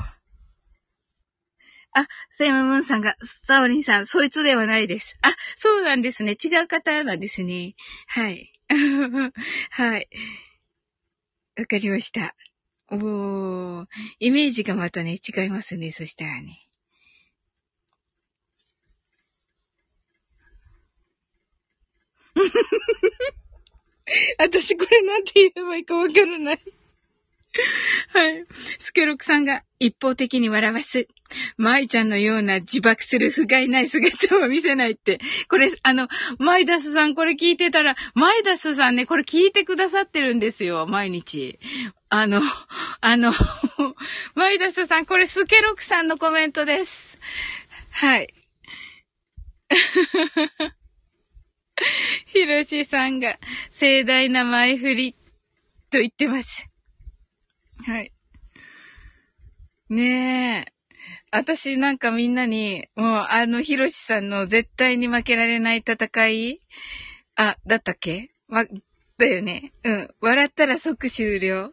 [1.92, 5.18] あ、セイムムーンさんが、サオリンさん、そいつではないです。
[5.20, 6.32] あ、そうなんですね。
[6.32, 7.74] 違う方なんですね。
[8.06, 8.52] はい。
[9.70, 10.08] はい。
[11.56, 12.34] わかりました。
[12.90, 13.86] おー、
[14.20, 16.66] イメージがまたね、違いますね、そしたらね。
[24.38, 26.75] 私これなんて言えばいいかわからない
[28.12, 28.46] はい。
[28.78, 31.08] スケロクさんが一方的に笑わす。
[31.56, 35.20] 舞ちゃんのような自爆する不甲斐ない姿を見せないって。
[35.48, 41.58] これ、あの、マイダスさんこれ聞いてたら、マイダスさんね、これ聞いてくださってるんですよ、毎日。
[42.08, 42.40] あの、
[43.00, 43.32] あの、
[44.34, 47.18] マイダスさん、これスケロクさんのコメントです。
[47.90, 48.32] はい。
[52.26, 53.38] ヒロシさんが
[53.70, 55.16] 盛大な前振り
[55.90, 56.68] と言ってます。
[57.84, 58.12] はい。
[59.88, 60.72] ねえ。
[61.30, 66.60] 私なんかみんなに、もうあのヒロシさんの絶対に負けられない戦い？
[67.34, 68.30] あ、だったっけ？
[68.48, 68.64] ま、
[69.18, 69.72] だよね。
[69.84, 70.14] うん。
[70.20, 71.72] 笑ったら即終了。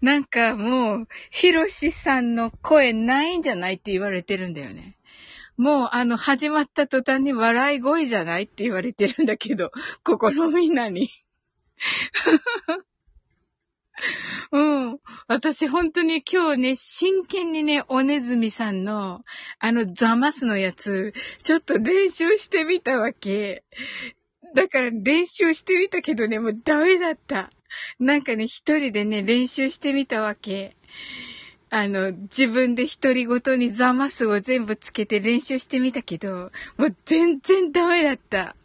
[0.00, 4.96] なんかもう、ヒロシさんの声ないんじゃないって言われてるんだよね。
[5.56, 9.72] もうあの始まった途端に笑い声じゃないって言われてるんだけど、
[10.04, 11.10] ここのみんなに。
[14.52, 14.98] うん。
[15.26, 19.22] 私本当に今日ね、真剣にね、おねずみさんの、
[19.58, 23.64] あのザマスのやつ、ちょっと練習してみたわけ。
[24.54, 27.50] だから練習してみたけどね、もうダメだった。
[27.98, 30.74] なんかね、一人でね、練習してみたわけ。
[31.70, 38.56] あの、自分で独り言にザマスを全部つけて練習してみたけど、もう全然ダメだった。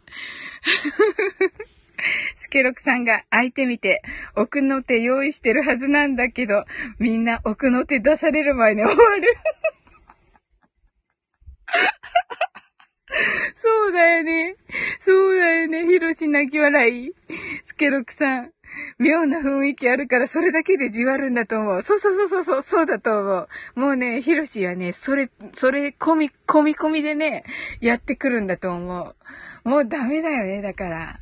[2.36, 4.02] スケロクさんが相手見て、
[4.36, 6.64] 奥の手用意してるはずなんだけど、
[6.98, 9.22] みんな奥の手出される前に終わる。
[13.56, 14.56] そうだよね。
[14.98, 15.86] そうだよね。
[15.86, 17.12] ヒロシ泣き笑い。
[17.64, 18.50] スケロクさん。
[18.98, 21.82] 妙な雰囲気あるから、それだけでじわるんだと思う。
[21.82, 23.80] そうそうそうそう、そうだと思う。
[23.80, 27.44] もうね、ヒロシはね、それ、それ、込み、込み込みでね、
[27.80, 29.14] やってくるんだと思
[29.64, 29.68] う。
[29.68, 31.20] もうダメだよね、だから。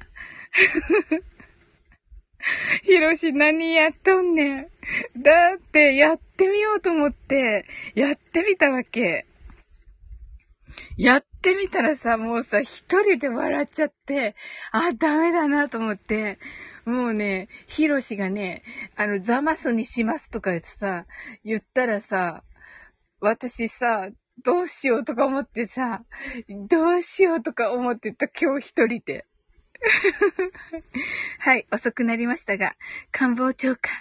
[2.82, 4.68] ヒロシ何やっとんねん。
[5.16, 9.26] だって、やってみようと思って、やってみたわけ。
[10.96, 14.34] やってみたらさ、もうさ、一人で笑っちゃって、
[14.72, 16.38] あ、ダメだなと思って、
[16.84, 18.62] もうね、ヒロシがね、
[18.96, 21.07] あの、ザマスにしますとか言ってさ、
[21.44, 22.42] 言ったらさ、
[23.20, 24.09] 私さ、
[24.42, 26.05] どうしようとか思ってさ、
[26.68, 29.26] どうしようとか思ってた今日一人で。
[31.41, 32.76] はい、遅くなりましたが、
[33.11, 33.93] 官房長官、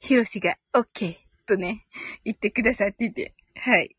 [0.00, 1.16] ヒロシが OK
[1.46, 1.86] とね、
[2.24, 3.96] 言ってくださっていて、はい。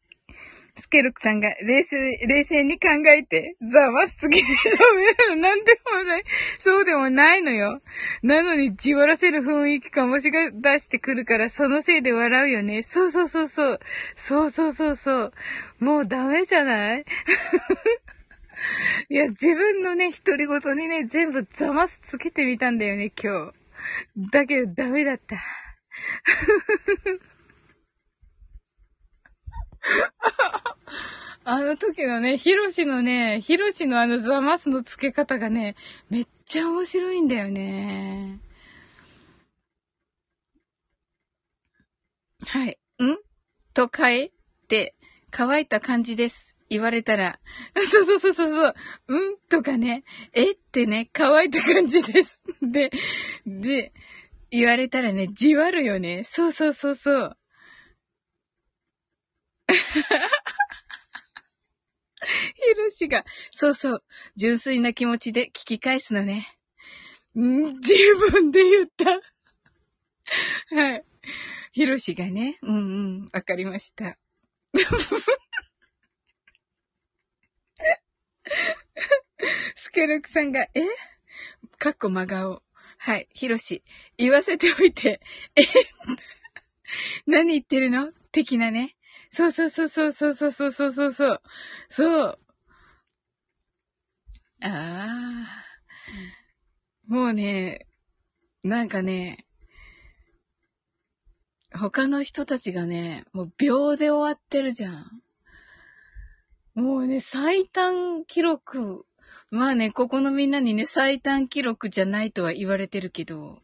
[0.80, 1.98] スケルクさんが冷静、
[2.28, 5.36] 冷静に考えて、ざわすぎで喋る。
[5.38, 6.24] なんでもない。
[6.60, 7.82] そうでもないのよ。
[8.22, 12.84] なのに、じわらせる雰囲気かもしが出してくるから、そのせいで笑うよね。
[12.84, 13.80] そうそうそうそう。
[14.16, 15.34] そうそうそうそう。
[15.80, 17.06] もうダメじゃない？
[19.10, 24.32] いや、自分のね、独り言にね、全部ざますつけてみたんだよね、今日。
[24.32, 25.38] だけどダメだった。
[31.44, 35.76] あの時のね、ヒロシのね、ヒロシのあのザマスの付け方がね、
[36.10, 38.40] めっちゃ面白いんだよね。
[42.46, 42.78] はい。
[43.02, 43.18] ん？
[43.74, 44.26] とかえ？
[44.26, 44.32] っ
[44.68, 44.96] て、
[45.32, 46.57] 乾いた感じです。
[46.70, 47.40] 言われたら、
[47.90, 48.76] そうそうそうそう
[49.08, 50.04] う、んとかね、
[50.34, 52.44] えってね、乾いた感じです。
[52.62, 52.92] で、
[53.46, 53.94] で、
[54.52, 56.24] 言われたらね、じわるよね。
[56.24, 57.38] そうそうそうそう。
[62.28, 64.04] ヒロシが、そうそう、
[64.36, 66.58] 純粋な気持ちで聞き返すのね。
[67.38, 67.94] ん自
[68.32, 69.06] 分で言った。
[70.76, 71.06] はい。
[71.72, 72.80] ヒロシがね、うんう
[73.26, 74.18] ん、わかりました。
[79.76, 80.86] スケルクさんが、え？
[81.78, 82.64] かっこ真顔。
[82.98, 83.28] はい。
[83.34, 83.84] ヒロシ、
[84.18, 85.22] 言わせておいて、
[85.56, 85.64] え？
[87.28, 88.12] 何言ってるの？
[88.32, 88.96] 的なね。
[89.30, 91.42] そうそうそうそうそうそうそうそうそうそう。
[91.90, 92.40] そう。
[94.62, 95.68] ああ。
[97.08, 97.86] もうね、
[98.64, 99.46] なんかね、
[101.74, 105.22] 他の人たちがね、もう秒で終わってるじゃん。
[106.78, 109.04] もうね、最短記録。
[109.50, 113.58] まあね、ここのみんなにね、最短記録じゃないとは言われてるけど、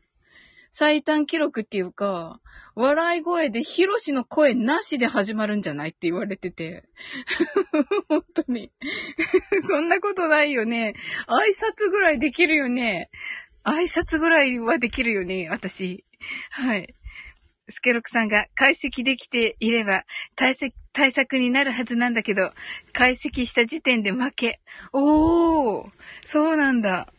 [0.72, 2.41] 最短記録っていうか、
[2.74, 6.86] 笑い声でヒロシの声なしで始まるんじゃないって言われてて。
[8.09, 8.72] 本当に。
[9.70, 10.95] そんなことないよね。
[11.28, 13.11] 挨拶ぐらいできるよね。
[13.64, 16.03] 挨拶ぐらいはできるよね、私。
[16.49, 16.95] はい。
[17.70, 20.03] スケロクさんが解析できていれば
[20.36, 22.51] 対策対策になるはずなんだけど、
[22.93, 24.61] 解析した時点で負け。
[24.93, 25.89] おー
[26.24, 27.11] そうなんだ。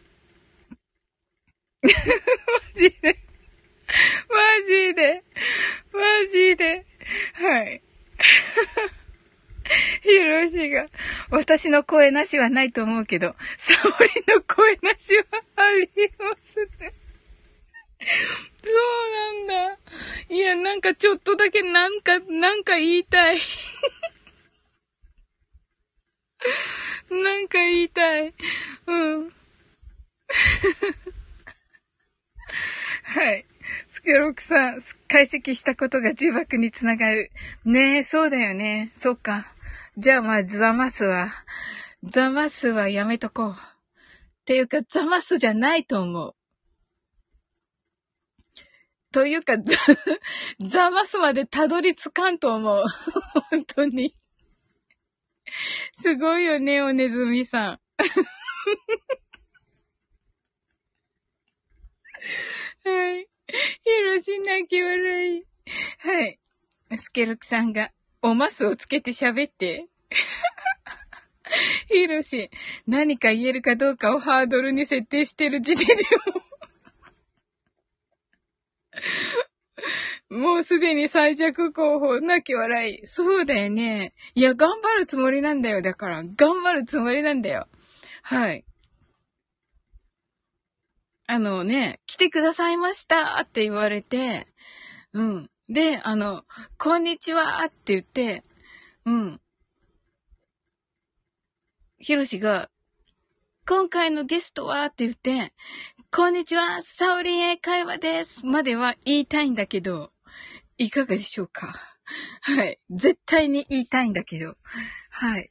[1.83, 1.91] マ
[2.77, 3.19] ジで
[4.29, 4.37] マ
[4.67, 5.25] ジで。
[5.93, 6.01] マ
[6.33, 6.87] ジで。
[7.35, 7.83] はい。
[10.03, 10.87] ヒロシが、
[11.31, 15.25] 私の声なしはないと思うけど、サオリの声なしは
[15.57, 15.89] あり
[16.19, 16.95] ますね。
[18.65, 18.75] そう
[19.13, 19.79] なんだ。
[20.31, 23.41] いや、なんかちょっとだけなんか、なんか言いたい。
[27.11, 28.33] なんか言いたい。
[28.87, 29.33] うん。
[33.05, 33.45] はい。
[33.89, 37.31] スケロクさん、解析したことが呪縛につながる。
[37.65, 38.93] ねえ、そうだよね。
[38.97, 39.53] そっか。
[39.97, 41.31] じゃあまあ、ザマスは、
[42.03, 43.53] ザマスはやめとこう。
[43.53, 43.55] っ
[44.45, 46.35] ていうか、ザマスじゃないと思う。
[49.15, 49.77] というか、ザ、
[50.59, 52.83] ザマスまでたどり着かんと思う。
[53.51, 54.13] 本当に。
[55.93, 57.81] すごいよね、おねずみさん。
[62.85, 63.29] はい。
[63.85, 65.45] ヒロし泣き笑い。
[65.99, 66.41] はい。
[66.99, 69.87] スケルクさんが、おマスをつけて喋って。
[71.87, 72.51] ヒロシ、
[72.89, 76.03] 何か言えるかどうかをハードルに設定してる時点で
[76.35, 76.54] も
[80.31, 83.07] もうすでに最弱候補、泣き笑い。
[83.07, 84.15] そうだよね。
[84.35, 85.83] いや、頑張るつもりなんだよ。
[85.83, 87.69] だから、頑張るつもりなんだよ。
[88.23, 88.65] はい。
[91.27, 94.47] あのね、来てくださいましたって言われて、
[95.13, 95.51] うん。
[95.69, 96.45] で、あの、
[96.79, 98.45] こんにちはって言って、
[99.07, 99.41] うん。
[101.99, 102.69] ひろしが、
[103.67, 105.55] 今回のゲストはって言って、
[106.17, 110.13] こんにちは、サオリン英会話ですまでは言いたいんだけど、
[110.79, 111.75] いかがでしょうか？
[112.41, 112.79] はい。
[112.89, 114.57] 絶対に言いたいんだけど。
[115.11, 115.51] はい。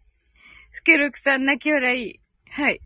[0.72, 2.22] スケルクさん泣き笑い。
[2.50, 2.80] はい。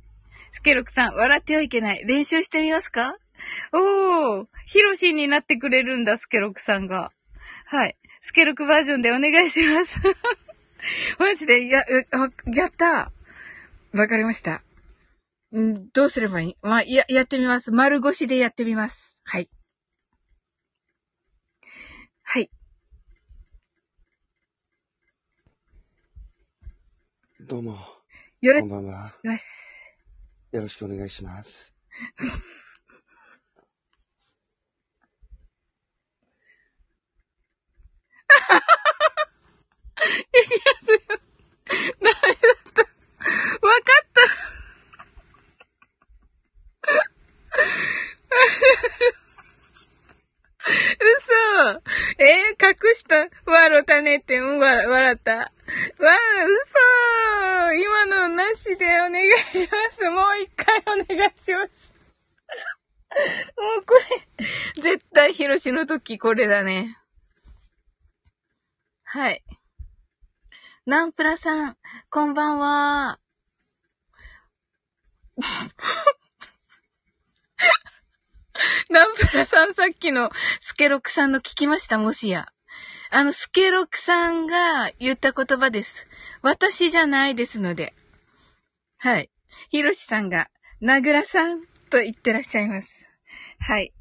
[0.50, 2.04] スケロクさん、笑ってはいけない。
[2.04, 3.16] 練習してみますか？
[3.72, 7.12] おー、ヒロシになってくれるんだ、スケロクさんが。
[7.66, 7.96] はい。
[8.22, 10.02] スケロクバージョンでお願いします。
[11.20, 11.84] マジで、や、
[12.56, 13.12] やった
[13.94, 14.64] わかりました。
[15.56, 16.58] んどうすればいい？
[16.62, 17.72] まあ、や、やってみます。
[17.72, 19.22] 丸腰でやってみます。
[19.26, 19.50] はい。
[22.24, 22.52] はい。
[27.40, 27.78] どうも。
[28.42, 29.14] よろ、こんばんは。
[30.52, 31.74] よろしくお願いします。
[42.02, 42.14] ダメだっ
[42.74, 42.82] た？
[42.82, 42.92] わか
[44.06, 44.07] っ
[51.38, 51.82] 嘘
[52.20, 53.30] えー、隠した？
[53.46, 55.36] 笑ったねって、うん、笑った。
[55.36, 55.54] わ、嘘
[57.74, 60.10] 今のなしでお願いします。
[60.10, 61.94] もう一回お願いします。
[63.58, 63.94] もうこ
[64.38, 64.46] れ、
[64.82, 66.98] 絶対ヒロシの時これだね。
[69.04, 69.44] はい。
[70.86, 71.78] ナンプラさん、
[72.10, 73.20] こんばんは。
[78.90, 80.32] ナンプラさんさっきの
[80.62, 81.98] スケロクさんの聞きました？
[81.98, 82.48] もしや。
[83.10, 86.08] あの、スケロクさんが言った言葉です。
[86.42, 87.94] 私じゃないですので。
[88.98, 89.30] はい。
[89.70, 90.50] ヒロシさんが、
[90.82, 93.12] ナグラさんと言ってらっしゃいます。
[93.60, 93.94] はい。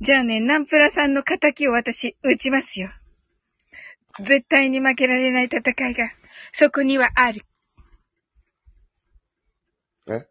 [0.00, 2.90] じゃあね、ナンプラさんの仇を私、撃ちますよ。
[4.20, 6.10] 絶対に負けられない戦いが、
[6.52, 7.46] そこにはある。
[10.08, 10.26] え？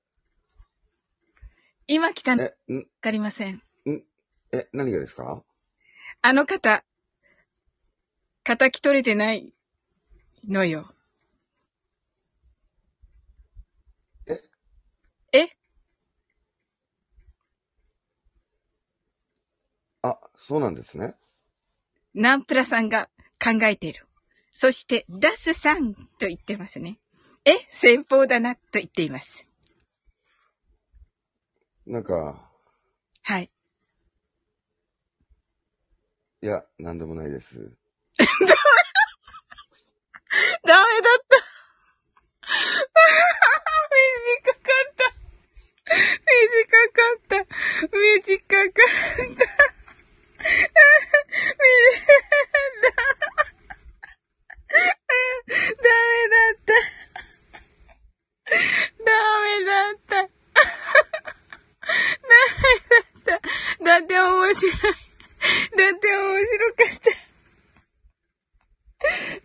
[1.88, 2.50] 今来たの、わ
[3.02, 3.64] かりません。
[4.52, 5.44] え、何がですか？
[6.22, 6.84] あの方、
[8.44, 9.54] 仇取れてない
[10.48, 10.94] のよ。
[14.28, 14.42] え？
[15.34, 15.50] え？
[20.02, 21.16] あ、そうなんですね。
[22.16, 23.10] ナンプラさんが
[23.42, 24.08] 考えている。
[24.54, 27.00] そして、ダスさんと言ってますね。
[27.46, 29.46] え、先方だなと言っています。
[31.86, 32.52] なんか。
[33.22, 33.52] はい。
[36.42, 37.60] いや、なんでもないです。
[38.18, 38.26] ダ
[40.86, 41.36] メだった。
[44.40, 45.04] 短かった。
[45.90, 47.44] 短かった。
[47.92, 48.80] 短かった。
[55.60, 56.72] ダメだった。
[59.04, 59.12] ダ
[59.44, 60.16] メだった。
[60.16, 60.32] ダメだっ
[63.28, 63.84] た。
[63.84, 65.09] だって面白い。
[65.40, 67.30] だって面白かった。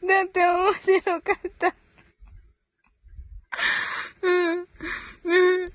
[0.06, 1.74] だって面白かった。
[4.22, 4.68] うん。
[5.24, 5.72] うん。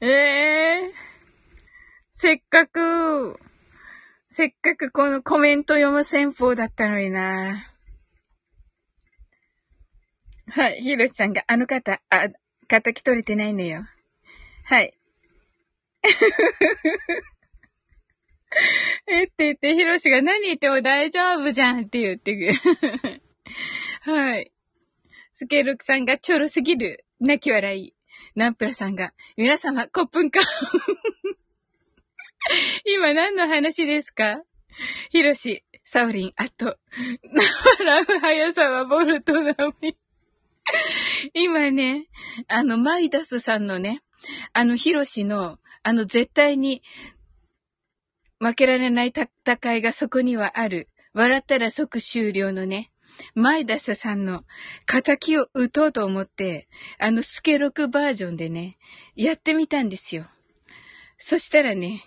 [0.00, 0.92] ええー、
[2.12, 3.40] せっかく、
[4.28, 7.66] せっかくこのコメント読む戦法だったのにな。
[10.50, 12.28] はい、ひろしさんが、あの方、あ、
[12.68, 13.84] 敵取れてないのよ。
[14.64, 14.94] はい。
[19.06, 22.52] えって言って、ヒロシが何言っても大丈夫じゃんって言ってくる。
[24.02, 24.52] はい。
[25.32, 27.04] スケルクさんがちょろすぎる。
[27.20, 27.94] 泣き笑い。
[28.34, 30.40] ナンプラさんが、皆様、コップンか。
[32.84, 34.42] 今何の話ですか？
[35.10, 36.78] ヒロシ、サオリン、あと、笑
[38.02, 39.96] う速さはボルト並み。
[41.34, 42.06] 今ね、
[42.46, 44.02] あの、マイダスさんのね、
[44.52, 46.82] あの、ヒロシの、あの、絶対に
[48.40, 50.88] 負けられない戦いがそこにはある。
[51.12, 52.90] 笑ったら即終了のね。
[53.34, 54.44] マイダスさんの
[54.86, 56.68] 仇を撃とうと思って、
[56.98, 58.78] あのスケロクバージョンでね、
[59.16, 60.26] やってみたんですよ。
[61.16, 62.04] そしたらね、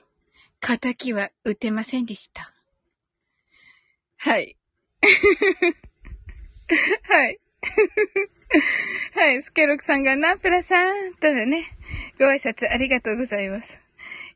[0.61, 2.53] 仇は撃てませんでした。
[4.17, 4.55] はい。
[7.03, 7.39] はい。
[9.13, 11.77] はい、スケロクさんがナンプラさんとのね、
[12.19, 13.79] ご挨拶ありがとうございます。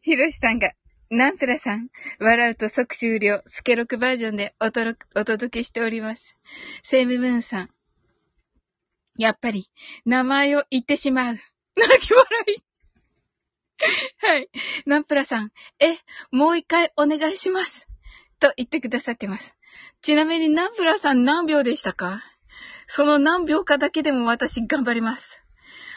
[0.01, 0.71] ヒロシさんが、
[1.11, 1.89] ナンプラさん、
[2.19, 4.81] 笑うと即終了、スケロクバージョンでおと
[5.15, 6.35] お届けしております。
[6.81, 7.69] セイムムーンさん、
[9.17, 9.69] やっぱり、
[10.05, 11.37] 名前を言ってしまう。
[11.75, 12.63] 泣き笑い。
[14.25, 14.49] はい。
[14.85, 15.97] ナンプラさん、え、
[16.31, 17.87] もう一回お願いします。
[18.39, 19.55] と言ってくださってます。
[20.01, 22.21] ちなみにナンプラさん何秒でしたか？
[22.87, 25.41] その何秒かだけでも私頑張ります。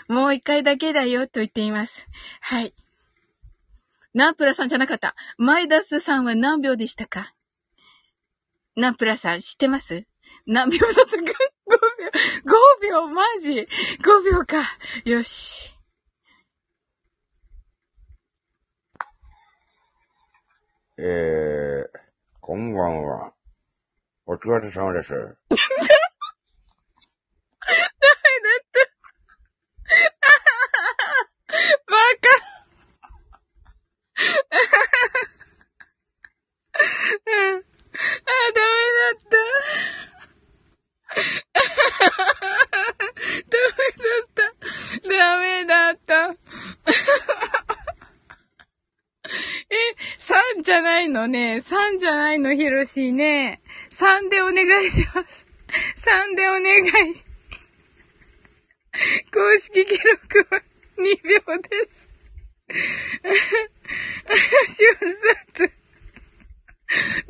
[0.08, 2.06] もう一回だけだよと言っています。
[2.40, 2.74] はい。
[4.18, 5.14] ナンプラさんじゃなかった。
[5.36, 7.34] マイダスさんは何秒でしたか？
[8.74, 10.06] ナンプラさん知ってます？
[10.44, 13.04] 何秒だったか ?5 秒。
[13.04, 13.66] 5秒マジ ?5
[14.24, 14.64] 秒か。
[15.04, 15.72] よし。
[20.98, 21.86] えー、
[22.40, 23.32] こんばんは。
[24.26, 25.14] お疲れ様です。
[31.86, 32.57] バカうん
[34.18, 34.24] あ、
[38.54, 39.38] ダメだった。
[43.48, 44.42] ダメだった。
[45.08, 46.36] ダメだった。
[49.70, 49.74] え、
[50.18, 51.56] 3じゃないのね。
[51.56, 53.62] 3じゃないの、ヒロシーね。
[53.92, 55.46] 3でお願いします。
[55.98, 57.14] 3でお願い。
[59.32, 60.62] 公式記録は
[60.98, 62.07] 2秒です。
[64.68, 64.94] 瞬
[65.52, 65.72] 殺。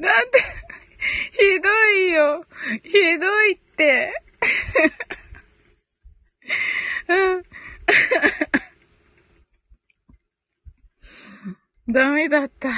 [0.00, 0.42] だって、
[1.32, 2.46] ひどいよ。
[2.82, 4.12] ひどいって。
[7.08, 7.42] うん
[11.90, 12.68] ダメだった。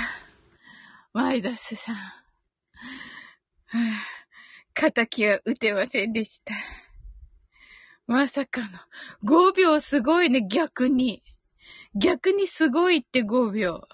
[1.13, 1.97] マイダスさん。
[1.97, 2.23] は
[3.67, 3.71] あ
[4.75, 6.55] 仇は撃てませんでした。
[8.07, 8.69] まさかの。
[9.25, 11.25] 5秒すごいね、逆に。
[11.95, 13.88] 逆にすごいって5秒。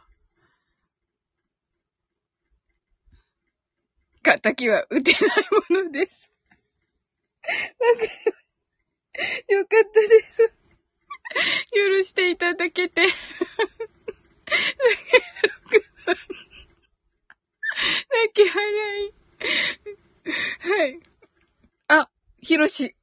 [4.23, 6.31] 仇は撃てないものです。
[7.79, 8.03] わか。
[9.55, 10.53] よかったです。
[11.73, 13.03] 許していただけて。
[13.03, 13.13] 泣
[18.35, 19.15] き笑い。
[20.69, 21.01] はい。
[21.89, 22.97] あ、ひろし。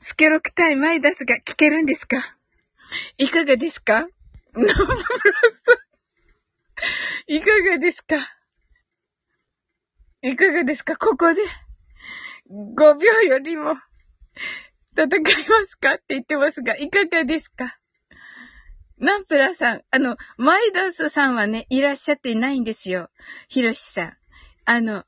[0.00, 2.36] スケロク対マイダスが聞けるんですか？
[3.18, 4.08] いかがですか？
[4.56, 5.62] ノブラス。
[7.28, 8.16] いかがですか？
[10.22, 10.96] いかがですか？
[10.96, 11.42] ここで、
[12.50, 13.74] 5秒よりも、
[14.96, 15.94] 戦いますか？
[15.94, 17.78] って言ってますが、いかがですか？
[18.98, 23.10] ナンプラさん、あの、マイダースさんはね、いらっしゃっていないんですよ。
[23.48, 24.16] ヒロシさん。
[24.64, 25.04] あの、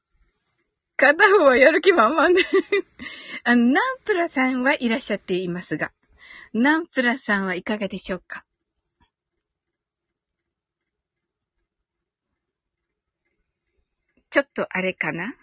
[0.96, 2.42] 片方はやる気満々で。
[3.44, 5.92] あの、ナンプラさんはいらっしゃっていますが、
[6.52, 8.44] ナンプラさんはいかがでしょうか？
[14.38, 15.34] ちょっとあれかな？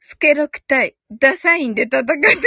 [0.00, 2.38] スケロク対ダサインで戦ってくださ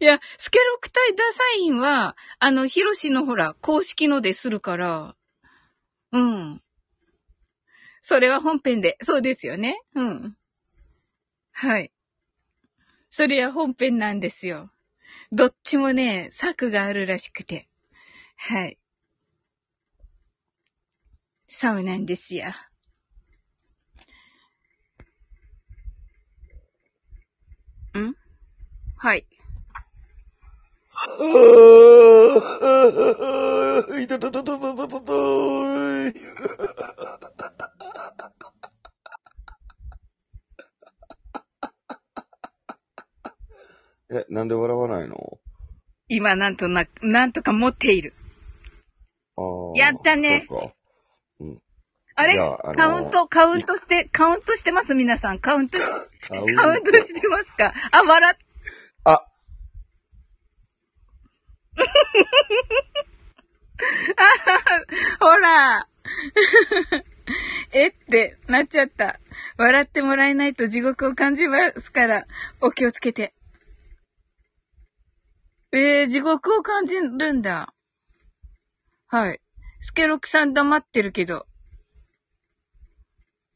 [0.00, 0.04] い。
[0.04, 5.14] いや、スケロク対ダサインは、あの、ヒロシのほら、公式のでするから、
[6.10, 6.60] うん。
[8.00, 9.80] それは本編で、そうですよね。
[9.94, 10.36] うん。
[11.52, 11.92] はい。
[13.10, 14.72] それは本編なんですよ。
[15.34, 17.66] どっちもね、策があるらしくて。
[18.36, 18.78] はい。
[21.46, 22.52] そうなんですよ。
[27.98, 28.14] ん？
[28.96, 29.26] はい。
[34.02, 35.10] いたたたたたたたた
[44.12, 45.16] え、なんで笑わないの？
[46.08, 48.14] 今なんとな、なんとか持っている。
[49.36, 49.78] ああ。
[49.78, 50.74] やったねそうか。
[52.14, 52.34] あれ？
[52.34, 54.94] じゃああのーカウント、カウントして、カウントしてます？
[54.94, 55.38] 皆さん。
[55.38, 55.86] カウント、カ
[56.38, 57.72] ウンカウントしてますか？
[57.90, 58.36] あ、笑っ、
[59.04, 59.18] あ、
[65.24, 65.88] ほら。
[67.72, 69.18] えってなっちゃった。
[69.56, 72.26] 笑ってもらえないと地獄を感じますから、
[72.60, 73.32] お気をつけて。
[75.74, 77.72] えー、地獄を感じるんだ。
[79.06, 79.40] はい。
[79.80, 81.46] スケロクさん黙ってるけど。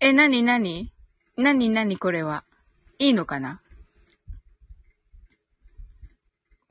[0.01, 0.93] え、なになに
[1.37, 2.45] なになにこれは？
[2.99, 3.61] いいのかな？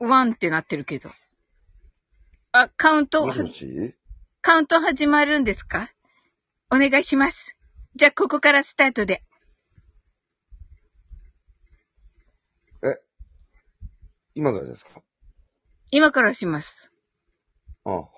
[0.00, 1.10] ワンってなってるけど。
[2.52, 3.94] あ、カウントも、しもし？
[4.42, 5.92] カウント始まるんですか？
[6.70, 7.56] お願いします。
[7.94, 9.22] じゃあ、ここからスタートで。
[14.34, 15.00] 今からですか？
[15.96, 16.92] 今からします。
[17.86, 18.08] ああ。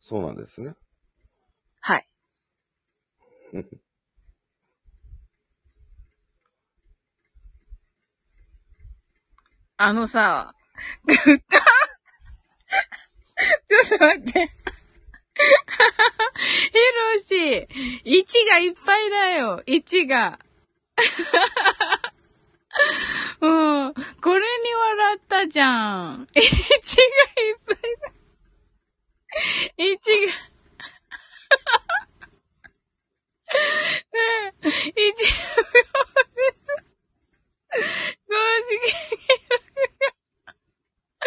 [0.00, 0.72] そうなんですね。
[1.82, 2.08] はい。
[9.76, 10.54] あのさ、
[11.06, 11.18] ちょっ
[13.90, 14.32] と待って。
[14.40, 14.46] ヒ
[16.80, 17.68] ロシ、
[18.06, 20.38] 1がいっぱいだよ、1が。
[23.40, 26.26] うん、これに笑ったじゃん。
[26.34, 28.12] 1がいっぱいだ。
[29.78, 30.54] 1が。
[33.54, 34.20] ね
[34.62, 35.34] え、1秒です。
[38.26, 38.34] 公
[38.68, 38.94] 式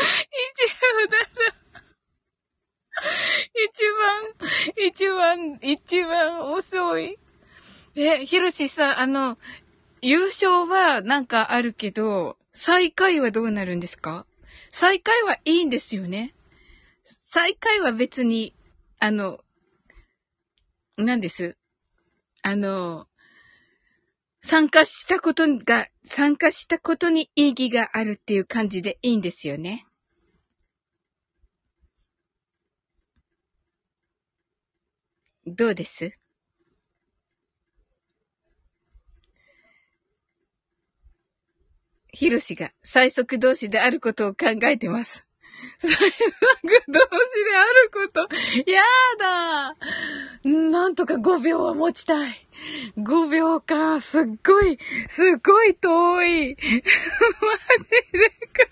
[0.07, 1.57] 一秒だな。
[3.55, 4.33] 一番、
[4.87, 7.17] 一番、一番遅い。
[7.95, 9.37] え、ひろしさん、あの、
[10.01, 14.25] 優勝はなんかあるけど、最下位はどうなるんですか？
[14.71, 16.33] 最下位はいいんですよね。
[17.03, 18.53] 最下位は別に、
[18.99, 19.39] あの、
[20.97, 21.57] 何です？
[22.41, 23.07] あの、
[24.41, 29.85] 参加したことが、参加したことに意義があるっていう感じでいいんですよね。
[35.45, 36.11] どうです？
[42.17, 45.27] ヒロシが最速同士であることを考えてます。
[45.77, 46.15] 最速同士
[46.65, 48.21] であること。
[48.71, 48.81] や
[49.19, 49.75] だ
[50.49, 52.33] なんとか5秒は持ちたい。
[52.97, 54.01] 5秒か。
[54.01, 56.57] すっごい、すっごい遠い。
[56.57, 57.53] マ
[57.83, 58.67] ジでか。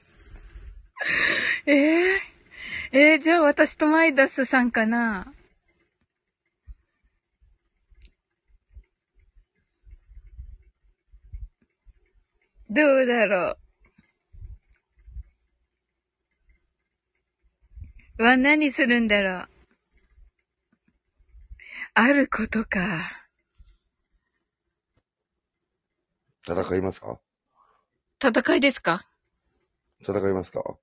[1.68, 2.18] えー、
[2.93, 5.35] えー、じゃあ私とマイダスさんかな。
[12.76, 13.56] どうだろ
[18.20, 18.24] う。
[18.24, 19.50] は何するんだろう。
[21.94, 23.30] あることか。
[26.46, 27.18] 戦いますか？
[28.22, 29.08] 戦いですか？
[30.02, 30.78] 戦いますか？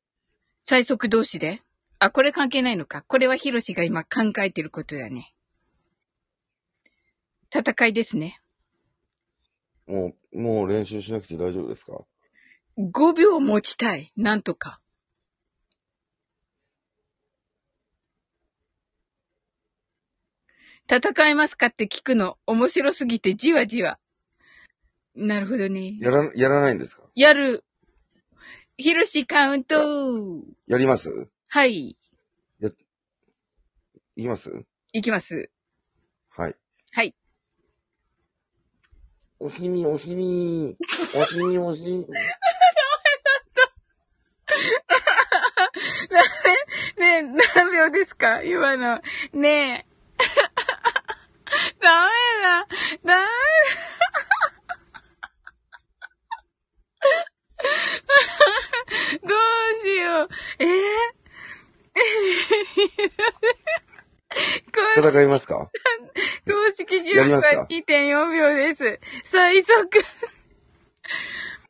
[0.64, 1.60] 最速同士で？
[1.98, 3.02] あ、これ関係ないのか。
[3.02, 5.34] これはヒロシが今考えてることだね。
[7.54, 8.41] 戦いですね。
[9.86, 11.98] もう、もう練習しなくて大丈夫ですか
[12.78, 14.12] ？5秒持ちたい。
[14.16, 14.80] なんとか。
[20.90, 23.98] 戦いますかって聞くの面白すぎてじわじわ。
[25.14, 25.96] なるほどね。
[26.00, 27.02] やら、やらないんですか？
[27.14, 27.64] やる。
[28.76, 30.42] ヒロシカウント。
[30.66, 31.28] やります？
[31.48, 31.96] はい。
[34.14, 34.66] いきます？
[34.92, 35.50] いきます。
[36.30, 36.56] はい。
[36.90, 37.14] はい。
[39.44, 40.76] おしみ、おしみ、
[41.16, 42.06] おしみ、おしみ。
[46.08, 46.22] ダ
[46.96, 48.40] メねえ、何秒ですか？
[48.44, 49.00] 今の。
[49.32, 49.86] ねえ。
[51.82, 52.10] ダメ
[52.42, 52.66] だ。
[53.04, 53.26] ダメだ。
[59.26, 59.38] どう
[59.82, 60.28] しよう。
[60.60, 60.70] えー、
[64.96, 65.70] 戦いますか？
[66.46, 69.00] 公式記録は2.4秒です。
[69.24, 69.88] 最速。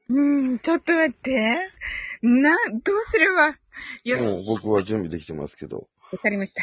[0.09, 1.71] うん、ちょっと待って。
[2.23, 3.57] な、どうすれば？
[4.05, 4.23] よし。
[4.23, 5.89] もう僕は準備できてますけど。
[6.13, 6.63] わかりました。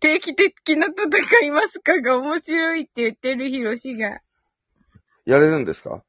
[0.00, 4.20] 定期的な戦いますかが面白いって言ってるヒロシが。
[5.24, 6.04] やれるんですか？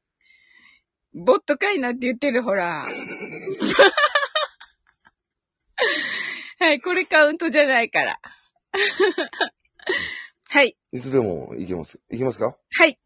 [1.14, 2.84] ボットかいなって言ってるほら。
[6.58, 8.20] はい、これカウントじゃないから。
[10.48, 12.00] はい、いつでも行けます。
[12.10, 12.56] 行きますか？
[12.70, 12.98] はい。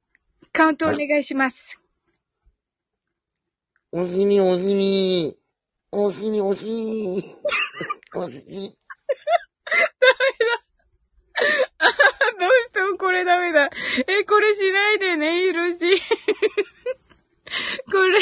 [0.52, 1.80] カウントお願いします。
[3.92, 5.36] おしみ、おしみ。
[5.92, 7.22] おしみ、おしみ。
[8.14, 8.76] おしみ。
[12.38, 13.70] どうしてもこれダメだ。
[14.06, 16.00] え、これしないでね、ヒロシ。
[17.90, 18.20] これ、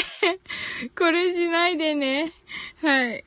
[0.97, 2.33] これしないでね。
[2.81, 3.23] はい。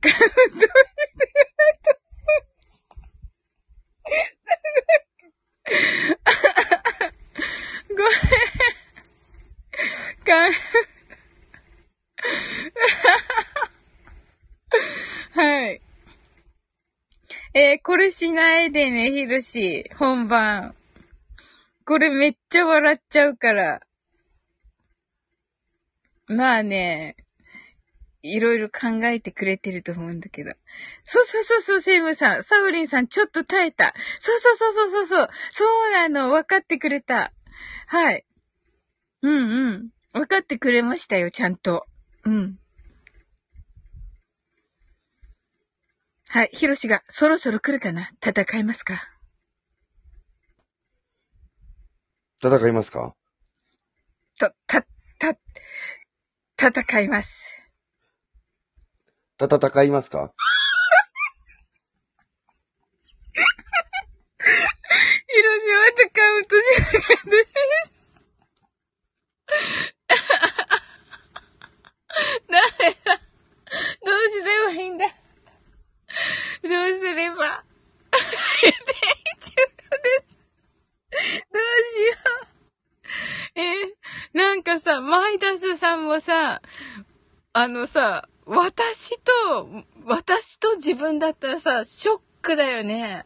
[0.00, 0.66] カウントして
[7.90, 8.10] ごめん。
[10.24, 10.50] か、
[15.32, 15.80] はい。
[17.52, 19.90] えーこれしないでね、ヒルシ。
[19.96, 20.74] 本番。
[21.84, 23.80] これめっちゃ笑っちゃうから。
[26.28, 27.16] まあね。
[28.22, 30.52] いろいろ考えてくれてると思うんだけど。
[31.04, 32.42] そうそうそうそう、セイムさん。
[32.42, 33.94] サウリンさん、ちょっと耐えた。
[34.18, 35.28] そうそうそうそうそうそう。
[35.50, 37.32] そうなの、分かってくれた。
[37.86, 38.26] はい。
[39.22, 39.90] うんうん。
[40.12, 41.86] 分かってくれましたよ、ちゃんと。
[42.24, 42.58] うん。
[46.28, 48.12] はい、ヒロシがそろそろ来るかな？
[48.24, 49.02] 戦いますか？
[52.42, 53.16] 戦いますか？
[54.38, 54.86] と、た、
[55.18, 55.36] た、
[56.56, 57.56] 戦います。
[59.48, 60.32] た、戦いますか？
[65.32, 67.92] ヒロシはカウントしなかったです。
[72.50, 73.20] ダメだ。
[74.04, 75.06] どうすればいいんだ？
[75.06, 75.12] ど
[76.68, 77.36] うすれば？
[78.10, 78.26] 大丈
[78.66, 80.24] 夫です。
[81.52, 81.62] どう
[81.94, 83.60] しよう。
[83.60, 83.60] え
[84.36, 86.60] なんかさ、マイダスさんもさ、
[87.52, 89.68] あのさ、私と、
[90.06, 93.24] 私と自分だったらさ、ショックだよね。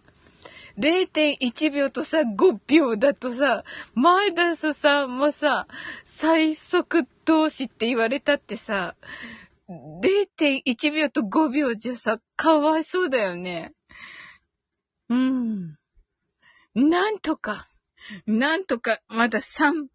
[0.79, 3.65] 0.1秒とさ、5秒だとさ、
[3.95, 5.67] マイダスさんもさ、
[6.05, 8.97] 最速同士って言われたってさ、
[9.71, 13.73] 0.1秒と5秒じゃさ、かわいそうだよね。
[15.09, 15.79] うん。
[16.75, 17.71] なんとか、
[18.27, 19.87] なんとか、まだ3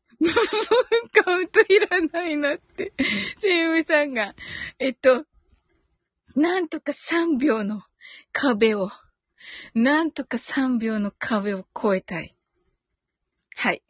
[1.23, 2.93] カウントいらないなって、
[3.37, 4.35] セイムさんが、
[4.77, 5.25] えっと、
[6.35, 7.81] なんとか3秒の
[8.31, 8.89] 壁を、
[9.73, 12.35] なんとか3秒の壁を越えたい。
[13.55, 13.81] はい。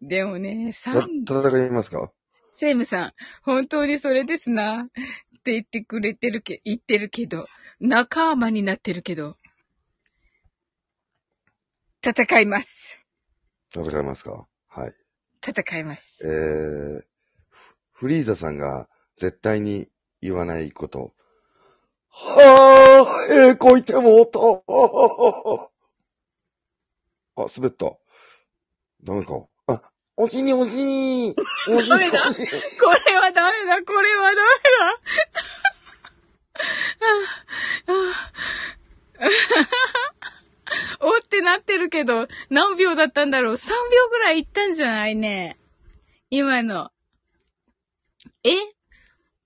[0.00, 2.12] でもね、3、戦いますか？
[2.52, 3.12] セイムさん、
[3.42, 4.82] 本当にそれですな。
[4.82, 7.46] って言ってくれてるけ、言ってるけど、
[7.80, 9.36] 仲間になってるけど、
[12.02, 13.03] 戦います。
[13.74, 14.46] 戦いますか？
[14.68, 14.94] はい。
[15.46, 16.20] 戦います。
[16.24, 17.02] えー、
[17.92, 19.88] フリーザさんが絶対に
[20.22, 21.12] 言わないこと。
[22.08, 24.62] はあ、ええこいてもうと。
[27.36, 27.98] あ、滑った。
[29.02, 29.48] ダメか。
[29.66, 29.82] あ、
[30.16, 31.34] おしにおしに。
[31.68, 31.88] おしに。
[31.88, 32.22] ダメだ。
[32.32, 32.34] こ
[33.06, 33.82] れはダメだ。
[33.84, 34.42] これはダメ
[34.78, 35.00] だ。
[41.00, 43.74] おってなってるけど、何秒だったんだろう ?3 秒
[44.10, 45.56] ぐらいいったんじゃないね。
[46.30, 46.90] 今の。
[48.42, 48.50] え？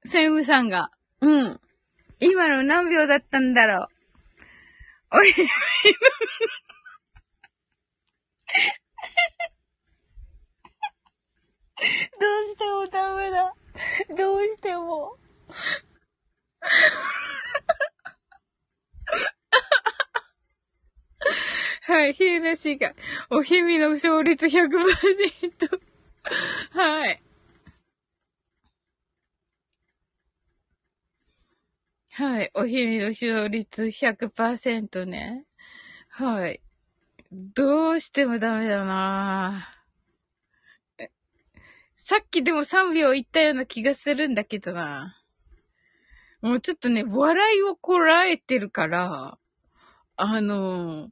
[0.04, 0.90] セイムさんが。
[1.20, 1.60] うん。
[2.20, 3.88] 今の何秒だったんだろ
[5.12, 5.18] う？
[5.18, 5.44] おい、 どう
[12.48, 13.54] してもダメだ。
[14.16, 15.16] どうしても。
[21.88, 22.92] はい、ひえなしが、
[23.30, 25.80] おひみの勝率100%。
[26.72, 27.22] はい。
[32.10, 35.46] はい、おひみの勝率100%ね。
[36.10, 36.60] はい。
[37.32, 39.72] どうしてもダメだな
[41.96, 45.22] さっきでも3秒いったような気がするんだけどな。
[46.42, 49.38] もうちょっとね、笑いをこらえてるから、
[50.16, 51.08] あの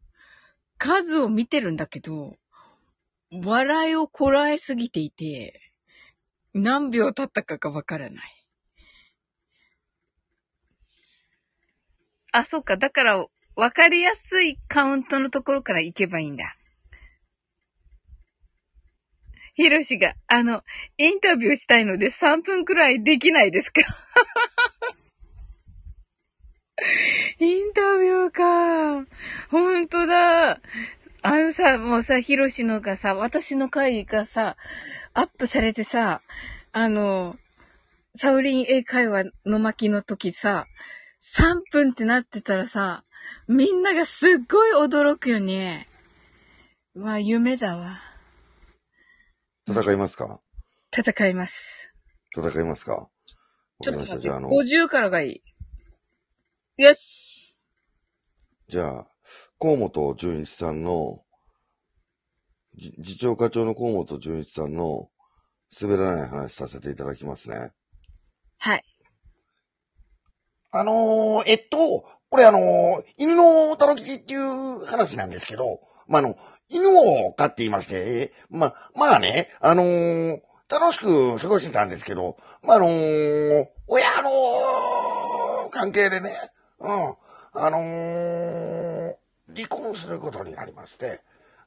[0.79, 2.37] 数を見てるんだけど、
[3.45, 5.61] 笑いをこらえすぎていて、
[6.55, 8.47] 何秒経ったかがわからない。
[12.33, 12.77] あ、そっか。
[12.77, 16.57] だから、わかりやすいカウントのところから行けばいいんだ。
[19.55, 20.63] ヒロシが、あの、
[20.99, 23.81] インタビューしたいので3分くらいできないですか？
[27.41, 29.07] インタビューか。
[29.51, 30.61] ほんとだ。
[31.23, 34.57] あのさ、もうさ、ヒロシのがさ、私の回がさ、
[35.15, 36.23] アップされてさ、
[36.73, 37.37] あの、
[38.15, 40.67] サウリン英会話の巻の時さ、
[41.37, 43.05] 3分ってなってたらさ、
[43.49, 45.89] みんながすっごい驚くよね。
[46.95, 47.99] まあ、夢だわ。
[49.69, 50.41] 戦いますか？
[50.97, 51.93] 戦います。
[52.37, 53.09] 戦いますか？
[53.83, 55.43] ちょっと待って、じゃああの、50からがいい。
[56.79, 57.57] よし。
[58.69, 59.07] じゃあ、
[59.59, 61.23] 河本純一さんの、
[63.03, 65.09] 次長課長の河本純一さんの
[65.81, 67.71] 滑らない話させていただきますね。
[68.59, 68.85] はい。
[70.71, 71.79] あのー、えっと、
[72.29, 72.63] これあのー、
[73.17, 76.37] 犬のたろきっていう話なんですけど、まあ、あの、
[76.69, 82.89] 犬を飼っていまして、ま、まあね、あのー、楽しく過ごしてたんですけど、まあ、あの
[83.87, 86.33] 親の関係でね、
[86.81, 87.15] うん。
[87.59, 89.17] あのー、
[89.55, 91.21] 離婚することになりまして。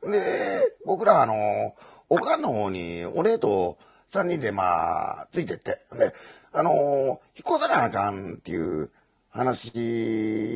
[0.03, 1.73] で、僕らあのー、
[2.09, 3.77] おかんの方にお礼と
[4.07, 5.81] 三人でまあ、ついてって。
[5.93, 6.13] で、
[6.51, 8.91] あのー引っ越さなあかんっていう
[9.29, 9.71] 話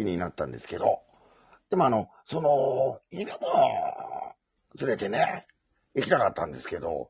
[0.03, 1.01] になったんですけど、
[1.69, 4.35] でもあの、その、犬も
[4.79, 5.47] 連れてね、
[5.95, 7.09] 行きたかったんですけど、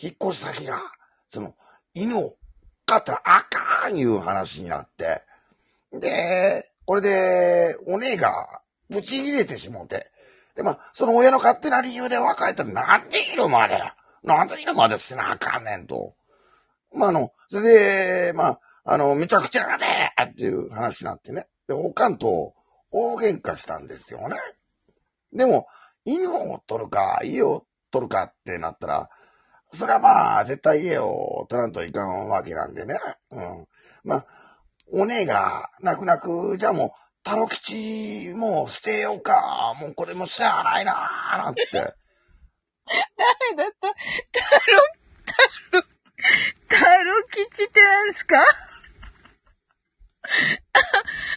[0.00, 0.80] 引っ越し先が、
[1.28, 1.54] その、
[1.94, 2.34] 犬を
[2.86, 5.22] 飼ったらあかんいう話になって、
[6.00, 8.60] で、これで、お姉が、
[8.90, 10.10] ぶち切れてしもうて、
[10.54, 13.80] で、まあ、その親の勝手な理由で別れたら、なんで犬まで、
[14.22, 16.14] なんで犬まで捨てなあかんねんと。
[16.94, 19.84] まあ、あの、それで、まあ、あの、めちゃくちゃやで
[20.30, 21.46] っていう話になってね。
[21.66, 22.54] で、おかんと
[22.90, 24.36] 大喧嘩したんですよね。
[25.32, 25.66] でも、
[26.04, 29.08] 犬を取るか、家を取るかってなったら、
[29.72, 32.96] それはまあ、絶対家を取らんといかんわけなんでね。
[33.32, 33.66] うん。
[34.04, 34.26] まあ、
[34.92, 36.90] お姉が、泣く泣く、じゃあもう、
[37.22, 39.74] タロ吉、もう捨てようか。
[39.80, 41.64] もうこれもしゃあないなーなんて。
[41.72, 41.94] 誰だ
[43.64, 43.88] った？
[43.88, 43.94] タ
[44.56, 44.82] ロ、
[45.24, 45.84] タロ、
[46.68, 48.36] タロ吉って何ですか？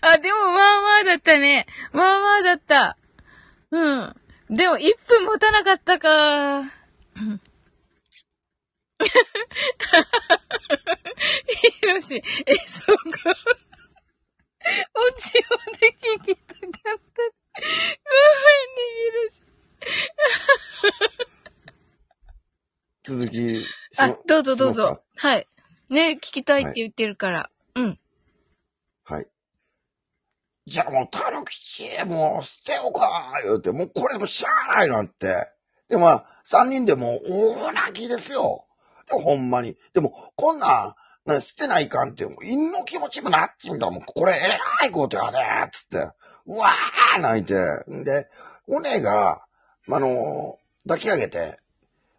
[0.01, 1.67] あ、でもまあまあだったね。
[1.93, 2.97] まあまあだった。
[3.71, 4.15] うん。
[4.49, 6.63] でも1分持たなかったか。
[11.79, 12.15] ひろし、
[12.45, 12.93] え、そこ。
[14.95, 15.41] オチを
[15.79, 16.67] で聞きたかった。
[16.83, 16.89] ごめ
[18.49, 19.41] んね、ひろし。
[23.03, 23.65] 続きし
[23.97, 25.01] あま、どうぞどうぞ。
[25.15, 25.47] はい。
[25.89, 27.49] ね、聞きたいって言ってるから。
[27.75, 27.97] うん。
[29.05, 29.27] はい。
[30.65, 35.49] じゃあもう、タロ吉、もう捨てようか、言うて、もうこれもしゃあないなんて。
[35.87, 38.66] で、まあ、三人でもう大泣きですよ。
[39.09, 39.77] ほんまに。
[39.93, 44.47] でも、こんなん、な捨てないかんって、もう犬の気持ちもなってみたら、もうこれえ
[44.81, 45.37] らいことやで、
[45.71, 45.97] つって。
[46.45, 47.53] うわー泣いて。
[47.91, 48.29] んで、
[48.67, 49.45] お姉が、
[49.89, 50.57] あの、
[50.87, 51.59] 抱き上げて、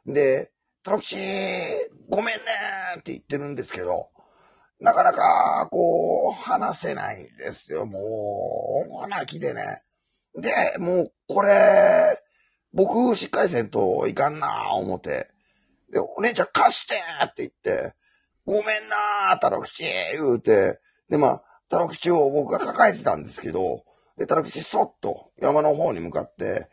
[0.06, 0.50] で、
[0.82, 1.16] タロ吉、
[2.08, 4.08] ごめんねーって言ってるんですけど、
[4.80, 7.84] なかなか、こう、話せないですよ。
[7.84, 7.98] も
[8.88, 9.82] う、大泣きでね。
[10.34, 12.22] で、もう、これ、
[12.72, 15.30] 僕、しっかりせんといかんなー思って。
[15.90, 17.94] で、お姉ちゃん貸してって言って、
[18.46, 23.84] ごめんなータロ吉言うて、で、まあ、タロ吉を僕が抱えてたんですけど、
[24.16, 26.68] で、タロ吉そっと山の方に向かって、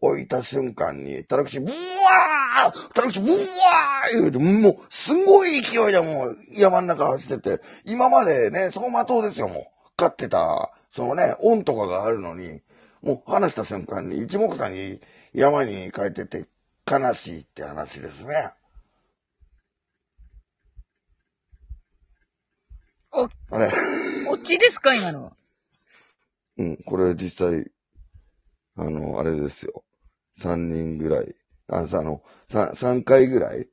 [0.00, 9.90] 置いた瞬間に、タロ吉、ブワータロ吉、ブワー言うて、もう、すごい勢いでもう、山の中走ってて、今までね、走馬灯ですよ、もう。
[9.96, 12.62] 飼ってた、そのね、恩とかがあるのに、
[13.02, 15.00] もう離した瞬間に一目散に
[15.32, 16.46] 山に帰ってて、
[16.90, 18.50] 悲しいって話ですね。
[23.12, 23.70] お、あれ。
[24.30, 24.94] オチですか？
[24.94, 25.32] 今の。
[26.58, 27.70] うん、これ実際、
[28.76, 29.84] あの、あれですよ。
[30.32, 31.34] 三人ぐらい、
[31.68, 33.68] あ、さあの、さ、三回ぐらい、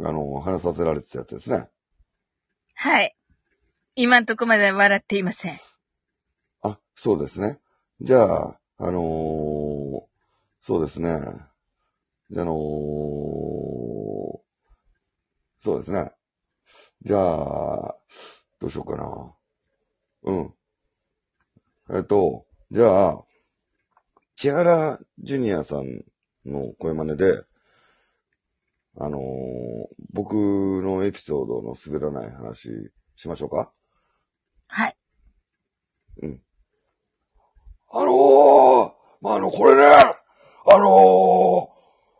[0.00, 1.68] あの、話させられてたやつですね。
[2.74, 3.16] はい。
[3.94, 5.58] 今んとこまで笑っていません。
[6.62, 7.60] あ、そうですね。
[8.00, 10.02] じゃあ、あのー
[10.64, 11.10] そうですね。
[12.30, 12.54] じゃあ、あのー
[15.58, 16.12] そうですね。
[17.04, 17.96] じゃあ、
[18.60, 19.34] どうしようかな。
[20.22, 20.54] うん。
[21.90, 23.24] えっと、じゃあ、
[24.36, 26.04] 千原ジュニアさん
[26.46, 27.42] の声真似で、
[28.98, 29.22] あのー
[30.14, 33.72] 僕のエピソードの滑らない話しましょうか？
[34.66, 34.96] はい。
[37.90, 38.92] あのー、
[39.22, 39.82] まあ、あの、これね、
[40.66, 40.86] あの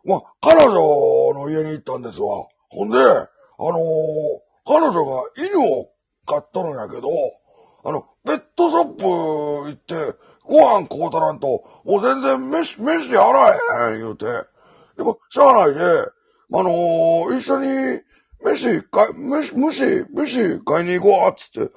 [0.07, 0.75] ー、まあ、彼女
[1.39, 2.47] の家に行ったんですわ。
[2.71, 3.73] ほんで、あのー、
[4.67, 5.91] 彼女が犬を
[6.27, 7.09] 飼っとるんやけど、
[7.85, 9.95] あの、ペットショップ行って、
[10.45, 14.25] ご飯買うたらんと、もう全然飯、飯やらへん、言うて。
[14.97, 18.03] でも、しゃあないで、あのー、一緒に、
[18.45, 21.73] 飯、か、飯、飯、飯買いに行こう、つって。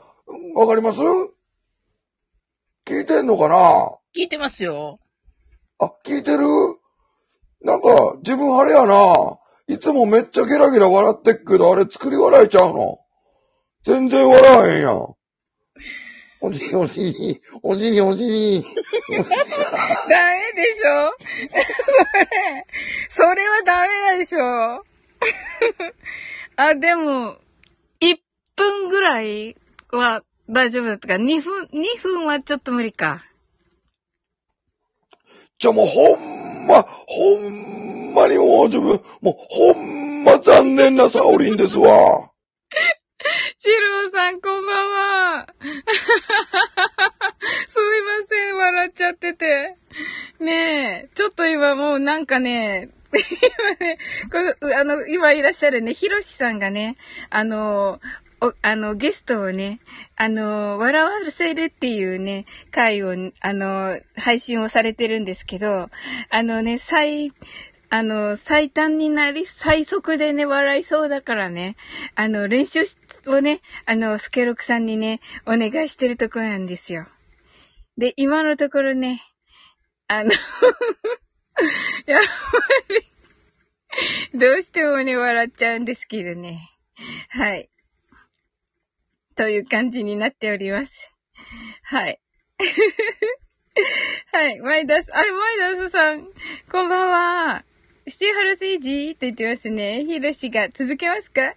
[0.55, 1.01] わかります？
[2.85, 3.55] 聞いてんのかな？
[4.15, 4.99] 聞いてますよ。
[5.79, 6.45] あ、聞いてる？
[7.61, 9.13] なんか、自分あれやな。
[9.67, 12.99] いつもめっちゃゲラゲラ笑ってっけど、あれ作り笑いちゃうの？
[13.83, 15.15] 全然笑わへんやん。
[16.41, 18.61] おじにおじに、おじにおじに。
[18.61, 19.23] ダメ
[20.53, 21.15] でしょ？
[23.09, 24.85] それ、それはダメでしょ？
[26.57, 27.37] あ、でも、
[28.01, 28.17] 1
[28.55, 29.55] 分ぐらい
[29.91, 31.15] は大丈夫だったか。
[31.15, 33.25] 2分、2分はちょっと無理か。
[35.57, 36.89] じゃ、もうほんま、ほ
[37.39, 41.87] んまにもう自分、もうほんま残念なサオリンですわ。
[43.57, 45.47] シローさん、こんばんは。
[45.59, 45.71] すみ
[48.01, 49.75] ません、笑っちゃってて。
[50.39, 53.97] ねえ、ちょっと今もうなんかね、 今ね、
[54.59, 56.97] この、あの、今いらっしゃるね、ひろしさんがね、
[57.29, 57.99] あの、
[58.41, 59.79] お、あの、ゲストをね、
[60.17, 65.89] あの、笑わせるっていうね、回を、あの、配信をされてるんですけど、
[66.29, 67.31] あのね、最、
[67.95, 71.77] あの、最短になり、最速でね、笑いそうだからね、
[72.15, 72.83] あの、練習
[73.27, 77.07] をね、あの、スケロクさんにね、お願いしてるとこなんですよ。
[77.97, 79.23] で、今のところね、
[80.09, 80.31] あの
[82.05, 82.27] やっぱ
[84.33, 86.69] り、どうしてもね、笑っちゃうんですけどね。
[87.29, 87.69] はい。
[89.37, 91.13] という感じになっております。
[91.83, 92.19] はい。
[94.33, 94.59] はい。
[94.59, 96.27] マイダス、あれ、マイダスさん、
[96.69, 97.65] こんばんは。
[98.07, 100.05] シチューハルセージと言ってますね。
[100.05, 101.55] ヒロシが続けますか？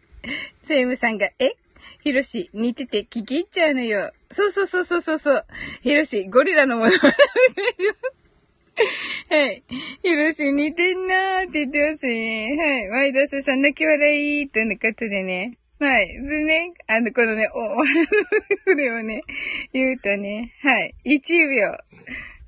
[0.63, 1.57] セイムさんが、え？
[2.03, 4.13] ヒロシ、似てて聞き入っちゃうのよ。
[4.31, 5.45] そうそうそうそうそうそう。
[5.83, 7.93] ヒロシ、ゴリラのものまねお願いし
[8.79, 9.35] ます。
[9.35, 9.63] はい。
[10.03, 12.57] ヒロシ似てんなーって言ってますね。
[12.57, 12.89] はい。
[12.89, 15.59] ワイダスさん泣き笑いとのことでね。
[15.81, 16.09] はい。
[16.09, 17.77] でね、あの、このね、お、
[18.65, 19.23] これをね、
[19.75, 20.95] 言うとね、はい。
[21.05, 21.21] 1
[21.51, 21.77] 秒。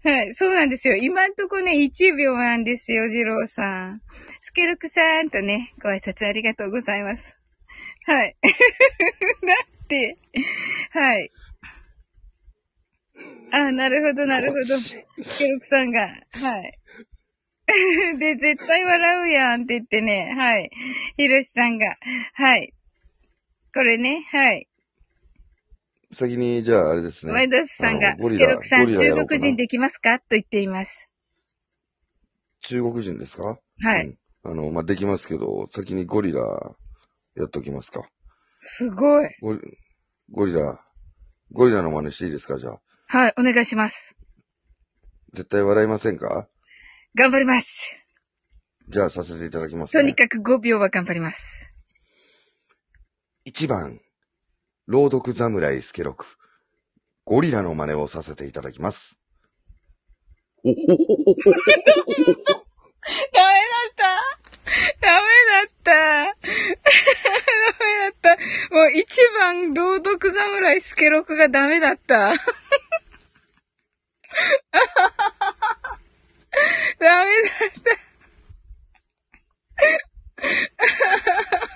[0.02, 0.34] はい。
[0.34, 0.96] そうなんですよ。
[0.96, 4.02] 今んとこね、1秒なんですよ、次郎さん。
[4.40, 7.36] スケルクさんとね、ご挨拶ありがとうございます。
[8.06, 8.36] はい。
[8.42, 8.48] だ
[9.84, 10.16] って、
[10.90, 11.30] はい。
[13.52, 14.64] あ、なるほど、なるほど。
[14.64, 16.00] スケロクさんが、
[16.32, 16.78] はい。
[18.18, 20.70] で、絶対笑うやんって言ってね、はい。
[21.18, 21.98] ひろしさんが、
[22.34, 22.72] はい。
[23.74, 24.69] これね、はい。
[26.12, 27.32] 先に、じゃああれですね。
[27.32, 30.18] ワイドスさんが、スケロクさん、中国人できますか？
[30.18, 31.08] と言っています。
[32.62, 33.58] 中国人ですか？
[33.82, 34.06] はい。
[34.06, 34.18] うん、
[34.50, 36.40] あの、まあ、できますけど、先にゴリラ、
[37.36, 38.02] やっときますか。
[38.60, 39.28] すごい。
[39.40, 39.60] ゴリ
[40.32, 40.60] ゴリラ、
[41.52, 42.58] ゴリラの真似していいですか？
[42.58, 42.80] じゃあ。
[43.06, 44.16] はい、お願いします。
[45.32, 46.48] 絶対笑いませんか？
[47.14, 47.96] 頑張ります。
[48.88, 51.70] じゃあさせていただきます、ね、とにかく5秒は頑張ります。
[53.46, 54.00] 1番、
[54.90, 56.26] 朗読侍スケロク。
[57.24, 59.20] ゴリラの真似をさせていただきます。
[60.64, 60.82] ダメだ
[63.86, 64.02] った
[65.00, 65.94] ダメだったダ
[66.26, 66.34] メ
[68.00, 68.36] だった
[68.74, 72.38] もう一番朗読侍スケロクがダメだったダメ
[76.98, 77.14] だ
[77.78, 77.82] っ
[81.60, 81.69] た。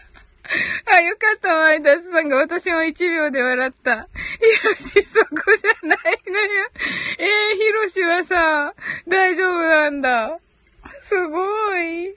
[0.86, 3.96] あ、よかった、マイダスさんが私も1秒で笑った。
[3.96, 5.26] ヒロシ、そこ
[5.56, 6.70] じゃないのよ。
[7.18, 8.74] えー、ヒロシはさ、
[9.08, 10.38] 大丈夫なんだ。
[11.02, 12.14] すごい。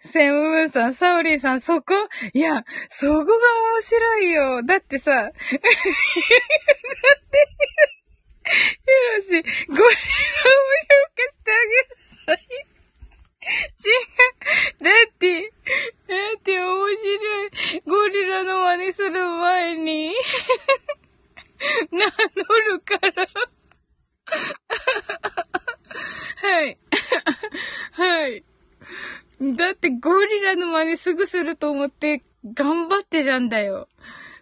[0.00, 1.94] セムムーンさん、サウリーさん、そこ？
[2.32, 4.62] いや、そこが面白いよ。
[4.62, 5.40] だってさ、だって、
[8.52, 9.90] ヒロシ、ゴリラを評
[11.16, 11.54] 価してあ
[12.28, 12.75] げなさい。
[13.78, 14.84] 違う。
[14.84, 15.48] だって、だ
[16.36, 17.50] って面白い。
[17.86, 20.12] ゴリラの真似する前に、
[21.92, 22.12] 名乗
[22.72, 23.12] るから。
[26.36, 26.78] はい。
[27.92, 28.44] はい。
[29.40, 32.22] だってゴリラの真似すぐすると思って
[32.54, 33.88] 頑張ってたんだよ。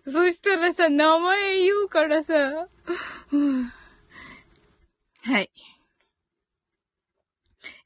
[0.06, 2.68] そしたらさ、名前言うからさ、
[5.24, 5.50] はい。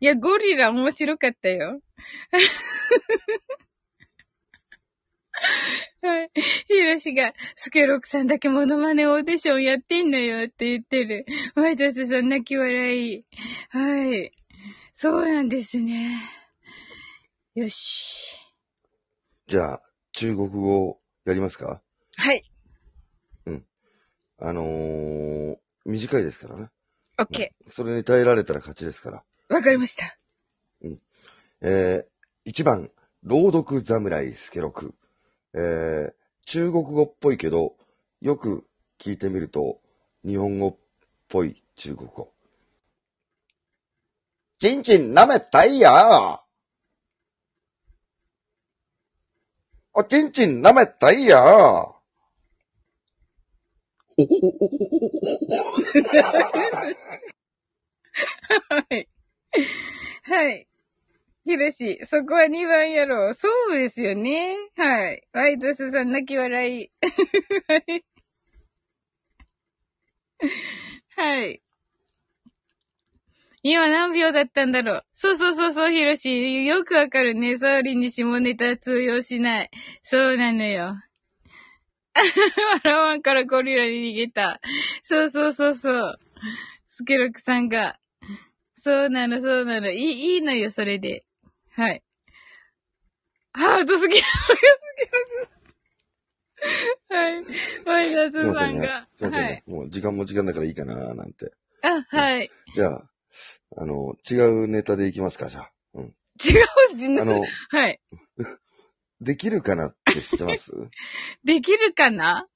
[0.00, 1.80] いや、ゴリラ面白かったよ。
[6.00, 6.30] はい。
[6.66, 11.26] ヒロシが、スケロクさんだけモノマネオーディションやってんのよって言ってる。
[11.54, 13.24] マイタスさん泣き笑い。
[13.70, 14.32] はい。
[14.92, 16.16] そうなんですね。
[17.54, 18.36] よし。
[19.48, 19.80] じゃあ、
[20.12, 21.82] 中国語やりますか？
[22.16, 22.42] はい。
[23.46, 23.66] うん。
[24.38, 25.56] あのー、
[25.86, 26.68] 短いですからね。
[27.18, 27.70] オッケー。
[27.70, 29.24] それに耐えられたら勝ちですから。
[29.48, 30.18] わかりました。
[30.82, 31.00] うん。
[31.62, 32.90] えー、1番、
[33.22, 34.94] 朗読侍スケロク。
[35.54, 36.12] えー、
[36.44, 37.74] 中国語っぽいけど、
[38.20, 38.66] よく
[38.98, 39.80] 聞いてみると、
[40.22, 40.76] 日本語っ
[41.28, 42.30] ぽい中国語。
[44.58, 46.40] ちんちん舐めたいや
[49.94, 51.38] おちんちん舐めたいや
[58.68, 59.08] はい。
[60.24, 60.66] はい。
[61.44, 63.34] ひろし、そこは2番やろう。
[63.34, 64.54] そうですよね。
[64.76, 65.22] はい。
[65.32, 66.90] ワイドスさん泣き笑い。
[71.16, 71.62] はい。
[73.62, 75.04] 今何秒だったんだろう。
[75.14, 76.64] そうそうそうそう、ひろし。
[76.66, 77.56] よくわかるね。
[77.58, 79.70] サーリンに下ネタ通用しない。
[80.02, 80.96] そうなのよ。
[82.84, 84.60] 笑わんからゴリラに逃げた。
[85.02, 86.18] そうそうそうそう。
[86.86, 87.97] スケロクさんが、
[88.80, 89.90] そうなの、そうなの。
[89.90, 91.24] いい、いいのよ、それで。
[91.70, 92.02] はい。
[93.52, 94.20] ハート好き、
[97.08, 97.42] はい。
[97.86, 99.08] ワイダすいませんねスさんが。。
[99.14, 99.46] すいませんね。
[99.46, 99.62] はい。
[99.66, 101.52] もう時間も時間だからいいかななんて。
[101.82, 102.50] あ、はい。
[102.74, 103.10] じゃあ、
[103.76, 104.34] あの、違
[104.64, 105.70] うネタでいきますか、じゃあ。
[105.94, 106.04] うん。
[106.04, 107.20] 違う。
[107.20, 108.00] あの、はい。
[109.20, 110.70] できるかなって知ってます？
[111.44, 112.46] できるかな？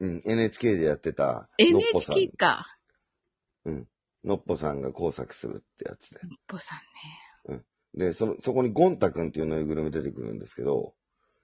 [0.00, 0.22] うん。
[0.24, 2.78] NHK でやってた、のっぽさん ?NHK か。
[4.24, 6.20] のっぽさんが工作するってやつで。
[6.46, 6.78] ぽさん
[7.96, 10.94] で、その、そこにゴンタくんっていうぬいぐるみ出てくるんですけど、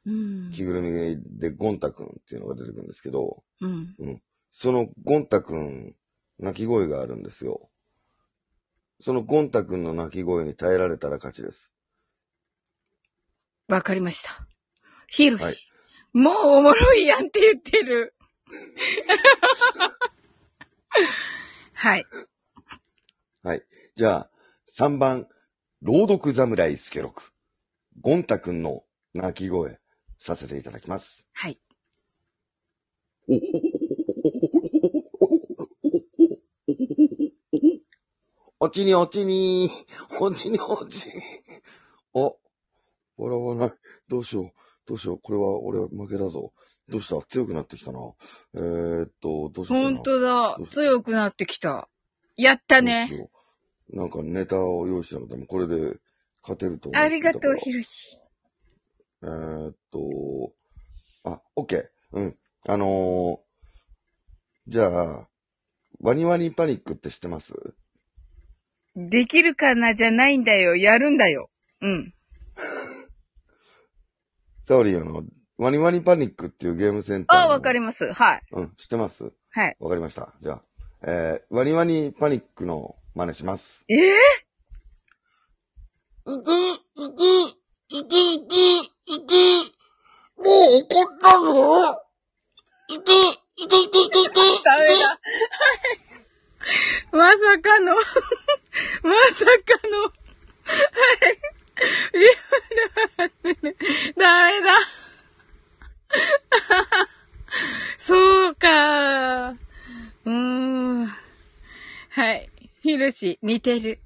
[0.04, 0.12] ね。
[0.12, 0.16] う
[0.48, 0.52] ん。
[0.52, 3.94] 着ぐるみでゴンタくんっていうのが出てくるんですけど、うん。
[4.50, 5.94] そのゴンタくん、
[6.40, 7.70] 鳴き声があるんですよ。
[9.00, 11.72] そのゴンタくんの鳴き声に耐えられたら勝ちです。
[13.68, 14.46] わかりました。
[15.06, 15.54] ヒロシ、はい
[16.12, 18.16] もうおもろいやんって言ってる。
[21.72, 22.04] はい。
[23.42, 23.64] はい。
[23.96, 24.30] じゃあ、
[24.78, 25.26] 3番、
[25.80, 27.32] 朗読侍スケロク。
[28.00, 28.84] ゴンタくんの
[29.14, 29.78] 鳴き声、
[30.18, 31.26] させていただきます。
[31.32, 31.58] はい。
[38.60, 39.70] おちにおちに、
[40.20, 41.06] おちにおち。
[42.14, 42.32] あ、
[43.16, 43.72] 笑わない。
[44.06, 44.52] どうしよう。
[44.86, 45.18] どうしよう。
[45.18, 46.52] これは俺は負けだぞ。
[46.88, 47.22] どうした？
[47.26, 48.00] 強くなってきたな。
[48.54, 49.82] えー、っと、どうしよう。
[49.82, 51.88] ほんとだ強くなってきた。
[52.42, 53.08] やったね。
[53.92, 55.98] なんかネタを用意しなくても、これで
[56.42, 57.02] 勝てると思う。
[57.02, 58.16] ありがとう、ヒロシ。
[59.22, 60.52] えーっと、
[61.24, 61.82] あ、オッケー。
[62.12, 62.36] うん。
[62.66, 63.38] あのー、
[64.68, 65.28] じゃあ、
[66.00, 67.52] ワニワニパニックって知ってます？
[68.96, 70.76] できるかなじゃないんだよ。
[70.76, 71.50] やるんだよ。
[71.80, 72.14] うん。
[74.62, 75.24] サオリーあの、
[75.58, 77.42] ワニワニパニックっていうゲームセンターの。
[77.44, 78.12] あ、わかります。
[78.12, 78.42] はい。
[78.52, 79.32] うん、知ってます？
[79.50, 79.76] はい。
[79.78, 80.34] わかりました。
[80.40, 80.64] じゃあ、
[81.02, 83.86] えー、ワニワニパニックの真似します。
[83.88, 84.16] ええ
[86.26, 86.52] いけ、
[87.02, 87.24] いけ、
[87.96, 88.56] いけ、いけ、
[89.14, 89.34] いけ、
[90.36, 90.46] もう
[90.78, 92.02] 怒ったぞ
[92.88, 93.12] いけ、
[93.62, 94.30] いけ、いけ、いけ、いけ、
[94.62, 95.20] ダメだ。
[97.12, 98.02] まさかの、 ま
[99.32, 101.40] さかの、はい。
[102.12, 102.76] 自分で
[103.16, 103.74] 笑ってね。
[104.16, 104.78] ダメだ。
[107.98, 109.48] そうか。
[109.50, 111.06] うーん。
[112.10, 112.50] はい。
[113.10, 114.00] ひろし、似てる。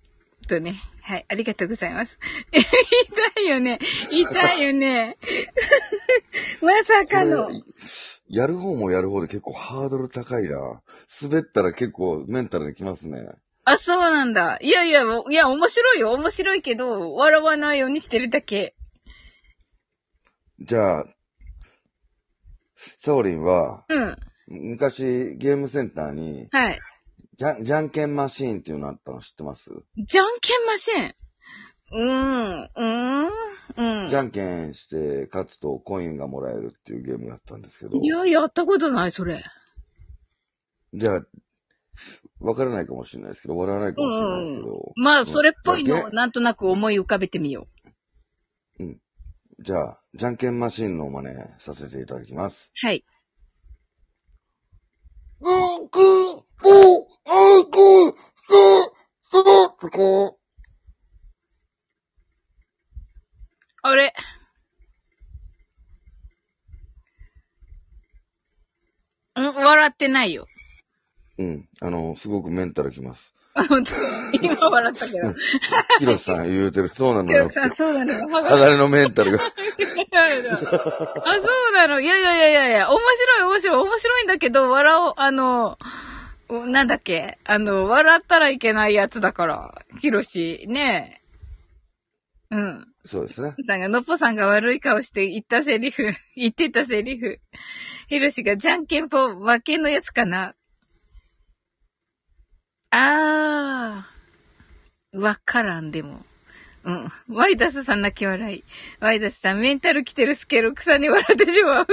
[0.47, 0.83] とね。
[1.03, 1.27] はい。
[1.29, 2.19] ありがとうございます。
[2.53, 3.79] 痛いよね。
[4.11, 5.17] 痛いよね。
[6.61, 7.51] まさかの
[8.29, 10.83] やる方もやる方で結構ハードル高いな。
[11.23, 13.27] 滑ったら結構メンタルにきますね。
[13.65, 14.59] あ、そうなんだ。
[14.61, 16.13] いやいや、いや、面白いよ。
[16.13, 18.75] 面白いけど、笑わないようにしてるだけ。
[20.61, 21.07] じゃあ、
[22.77, 24.17] サオリンは、うん。
[24.47, 26.81] 昔ゲームセンターに、はい。
[27.37, 29.71] じゃん、じゃんけんマシーンっていうのあったの知ってます？
[29.97, 31.15] じゃんけんマシン？
[31.93, 34.09] うーん、うーん、うん。
[34.09, 39.43] じゃんけんして勝つとコインがもらえるっていうゲームがあったんですけどい、や、やったことない、それ。
[40.93, 41.27] じゃあ、
[42.41, 47.67] わからないかもしれないですけど、笑わないかもしれないですけど、まあ、それっぽいのをなんとなく思い浮かべてみよう。
[49.61, 52.71] じゃあ、じゃんけんマシーンの真似させていただきます。
[52.83, 53.05] はい。
[55.41, 55.99] うん、く、
[56.61, 56.69] ぽ、
[57.27, 58.55] あく、そ、
[59.23, 60.39] そ、つこ。
[63.83, 64.15] あれ
[69.41, 70.47] ん笑ってないよ。
[71.39, 73.35] うん、あの、すごくメンタルきます。
[73.55, 73.93] あ、本当
[74.41, 75.35] 今笑ったけど。
[75.99, 77.51] ヒロシさん言うてる、そうなのよ。
[77.57, 78.27] あ、そうなのよ。
[78.27, 79.43] 上がりのメンタルが。
[79.45, 85.79] あ、そうなのいやいやいやいやいや、面白い面白い、面白いんだけど、笑おう、あの、お
[86.49, 87.39] なんだっけ？
[87.45, 92.55] あの、笑ったらいけないやつだから、ヒロシ、ねえ。
[92.55, 92.87] うん。
[93.05, 93.55] そうですね。
[93.67, 97.41] さんが、のっぽさんが悪い顔して言ったセリフ、 言ってたセリフ。
[98.09, 100.55] ヒロシがじゃんけんぽん、負けのやつかな
[102.91, 105.19] あー。
[105.19, 106.25] わからん、でも。
[106.85, 107.13] うん。
[107.29, 108.65] ワイダスさん泣き笑い。
[109.01, 111.87] ワイダスさん、メンタル来てるスケロクさんに笑ってしまう。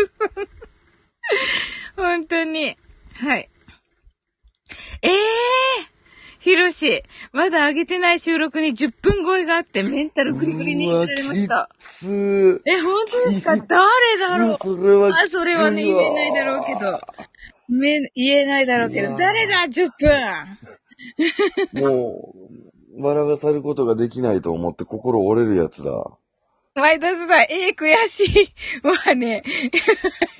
[1.96, 2.78] 本当に。
[3.16, 3.50] はい。
[5.02, 5.16] ええー、
[6.40, 7.04] ヒロシ、
[7.34, 11.70] まだ上げてない収録に10分超えがあって、メンタルグリグリに入れられました。
[11.80, 13.56] きつえ、本当ですか？
[13.58, 14.58] 誰だろう？
[14.60, 17.00] それはあ、それはね、言えないだろうけど。
[17.70, 19.16] め、言えないだろうけど。
[19.18, 19.92] 誰だ ?10
[21.74, 22.34] 分も
[22.98, 25.92] う、笑わさることができないと思って心折れるやつだ。
[26.76, 28.54] ワイダスさん、えー、悔しい。
[28.84, 29.44] まあね。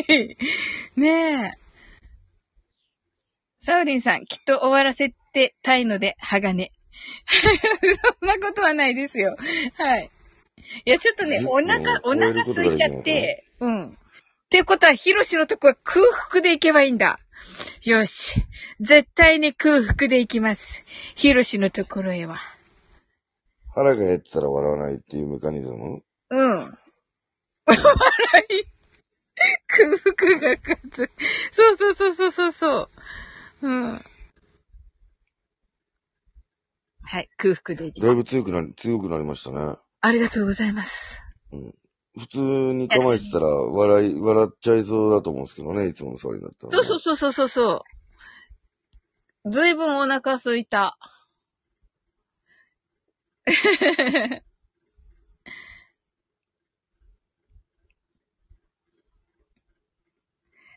[0.96, 1.61] ねえ。
[3.64, 6.72] サウリンさん、きっと終わらせてたいので、鋼。
[8.20, 9.38] そんなことはないですよ。
[9.76, 10.10] はい。
[10.86, 13.90] いや、ちょっとね、10お腹、お腹空いちゃって、うん。
[13.90, 13.94] っ
[14.50, 17.20] ていうことは、ヒロシのとこは空腹で行けばいいんだ。
[17.86, 18.44] よし。
[18.80, 20.84] 絶対に空腹で行きます。
[21.16, 22.40] ヒロシのところへは。
[23.76, 26.04] 腹が減ってたら笑わないっていうメカニズム？
[26.32, 26.78] うん。
[27.66, 28.66] 笑い。
[29.68, 31.12] 空腹が勝つ。
[31.52, 32.90] そうそうそうそうそうそう。
[33.62, 34.06] うん。
[37.04, 39.76] はい、空腹でだいぶ強くなり、強くなりましたね。
[40.02, 41.20] ありがとうございます。
[42.18, 42.40] 普通
[42.74, 47.84] に構えてたら笑い、笑っちゃいそうだと思うんですけどね、いつもの座りになったら、そうそうそうそうそうそ
[49.44, 49.52] う。
[49.52, 50.98] ずいぶんお腹空いた。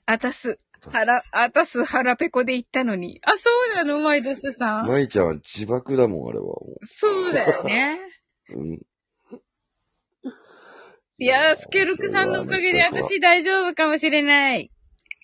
[0.06, 0.58] あたす、
[0.90, 3.20] 腹、あたす腹ペコで行ったのに。
[3.24, 3.98] あ、そうなの？
[4.00, 4.86] マイダスさん。
[4.86, 6.44] 舞ちゃんは自爆だもん、あれは。
[6.44, 7.98] もそうだよね。
[8.50, 8.80] う うん。
[11.18, 14.70] いやー、スケルクさんのおかげで私大丈夫かもしれない。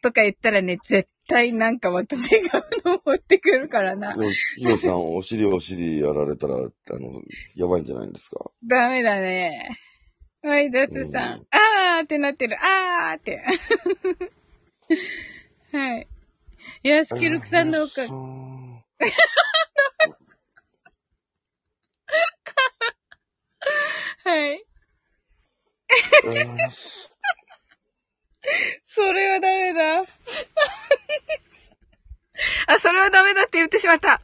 [0.03, 2.23] とか言ったらね、絶対なんかまた違う
[2.87, 4.17] の持ってくるからな。
[4.17, 6.71] でも、ヒロさん、お尻お尻やられたら、あの、
[7.55, 8.51] やばいんじゃないんですか？
[8.65, 9.77] ダメだね。
[10.43, 11.41] マイダスさん。
[11.41, 12.57] うんあーってなってる。
[12.63, 13.43] あーって。
[15.73, 16.07] はい。
[16.83, 18.09] いや、スケルクさんのおかげ。
[24.25, 24.65] はい。
[28.87, 30.03] それはダメだ。
[32.67, 34.21] あ、それはダメだって言ってしまった。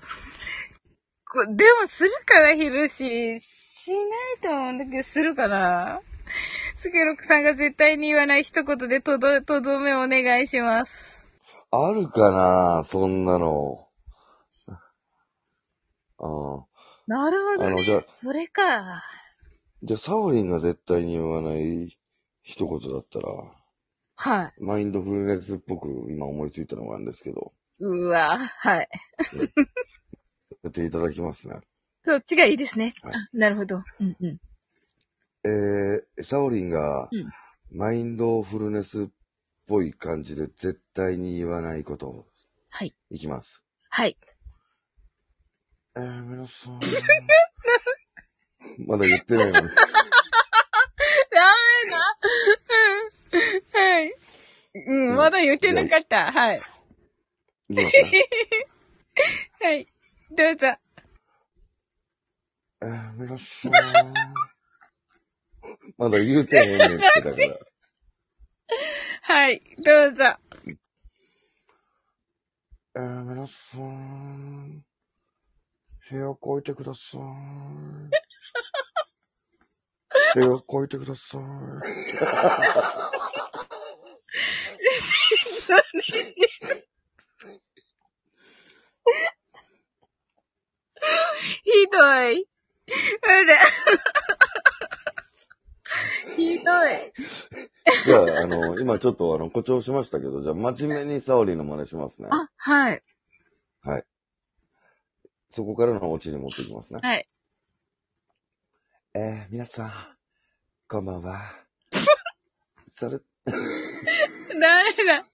[1.24, 3.38] こでも、するかな、ヒルシ。
[3.40, 6.00] しないと思うんだけど、するかな。
[6.76, 11.25] スケロクさんが絶対に言わない一言でとど、とどめお願いします。
[11.78, 13.86] あるかなそんなの。
[16.18, 16.66] ああ。
[17.06, 17.66] なるほど、ね。
[17.66, 19.02] あのじゃあそれか。
[19.82, 21.98] じゃあ、サオリンが絶対に言わない
[22.42, 23.28] 一言だったら、
[24.16, 24.64] はい。
[24.64, 28.88] マインドフルネスっぽく今思いついたのがあるんですけど、うわ、はい。
[30.62, 31.60] やっていただきますね。
[32.04, 32.94] そっちがいいですね。
[33.02, 33.82] はいあなるほど。
[34.00, 34.40] うんうん。
[35.44, 37.30] えー、サオリンがうん、
[37.70, 39.06] マインドフルネスっ
[39.66, 42.26] ぽい感じで絶対に言わないことを
[42.70, 42.94] はい。
[43.10, 43.64] いきます。
[43.88, 44.16] はい。
[45.96, 46.78] えー、皆さん。
[48.86, 49.68] まだ言ってないのに。
[49.74, 49.74] ダメ
[51.90, 51.96] だ。
[53.32, 53.40] うん。
[53.72, 54.14] はい。
[54.74, 56.30] うん、うんまだ言ってなかった。
[56.30, 56.60] はい。
[57.70, 58.28] いきますね。
[59.62, 59.88] はい。
[60.30, 60.66] どうぞ。
[62.82, 63.72] えー、皆さん。
[65.96, 67.36] まだ言うてへんねんってだから。
[69.22, 69.60] はい。
[69.78, 70.24] どうぞ。
[72.94, 74.84] えー、皆さん。
[76.08, 77.20] 部屋こいてください。
[80.38, 81.40] 部屋こいてください。
[91.64, 91.98] ひど
[92.30, 92.48] い。
[93.22, 93.56] あら。
[96.36, 97.12] ひどい。
[98.04, 102.28] じゃあ、あの、今ちょっとあの、誇張しましたけど、じゃあ、真面目にサオリンの真似しますね。
[102.30, 103.02] あ、はい。
[105.56, 107.00] そこからのオチに持っていきますね。
[107.02, 107.26] はい。
[109.14, 109.90] えー、皆さん、
[110.86, 111.64] こんばんは。
[112.92, 115.26] それ、ダメだ。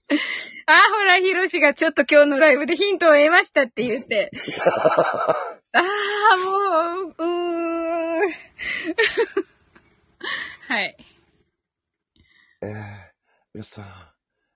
[0.65, 4.31] あ、ほら、ヒロシがちょっと今日のライブでヒントを得ましたって言って。
[5.75, 9.52] ああ、もう、うー。
[10.73, 10.97] はい。
[12.63, 12.69] えー、
[13.53, 13.85] 皆さん、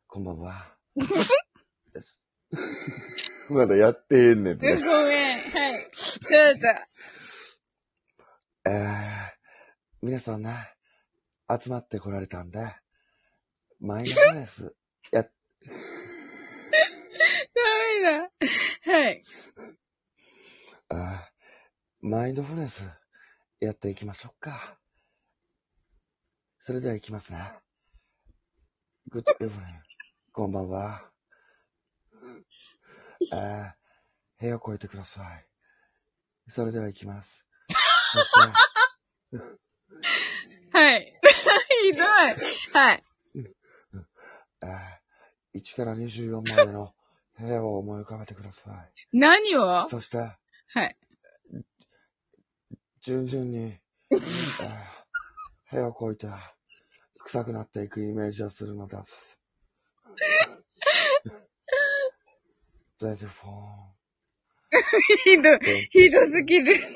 [0.07, 0.75] こんばんは。
[1.93, 2.19] です
[3.53, 4.77] まだやってへんねんって。
[4.77, 5.51] ごめん。
[5.51, 5.83] はい。
[5.83, 5.91] どう
[6.57, 6.69] ぞ。
[8.65, 8.73] えー、
[10.01, 10.73] 皆さんね、
[11.47, 12.65] 集まってこられたんで、
[13.79, 14.75] マインドフルネス、
[15.13, 15.29] や、ダ
[17.93, 18.91] メだ。
[18.91, 19.23] はい。
[20.89, 22.91] あーマインドフルネス、
[23.59, 24.79] やっていきましょうか。
[26.67, 27.39] それでは行きますね。
[29.09, 29.51] Good evening.
[30.33, 31.01] こんばんは。
[33.31, 33.71] えー、
[34.41, 35.45] 部屋を越えてください。
[36.49, 37.47] それでは行きます。
[38.11, 38.31] そし
[39.31, 39.37] て、
[40.77, 41.21] はい。
[41.89, 42.05] ひどい。
[42.73, 43.03] はい。
[43.35, 46.93] えー、1から24までの
[47.39, 49.85] 部屋を思い浮かべてくださ何を？
[49.87, 49.89] い。
[49.89, 50.37] そして、は
[50.83, 50.97] い。
[52.99, 53.79] 順々に、
[54.11, 54.97] えー
[55.69, 56.33] 部屋を越えて、
[57.27, 59.41] 臭くなっていくイメージをするのです。
[63.01, 63.17] 24
[65.25, 65.49] ひど、
[65.91, 66.79] ひどすぎる。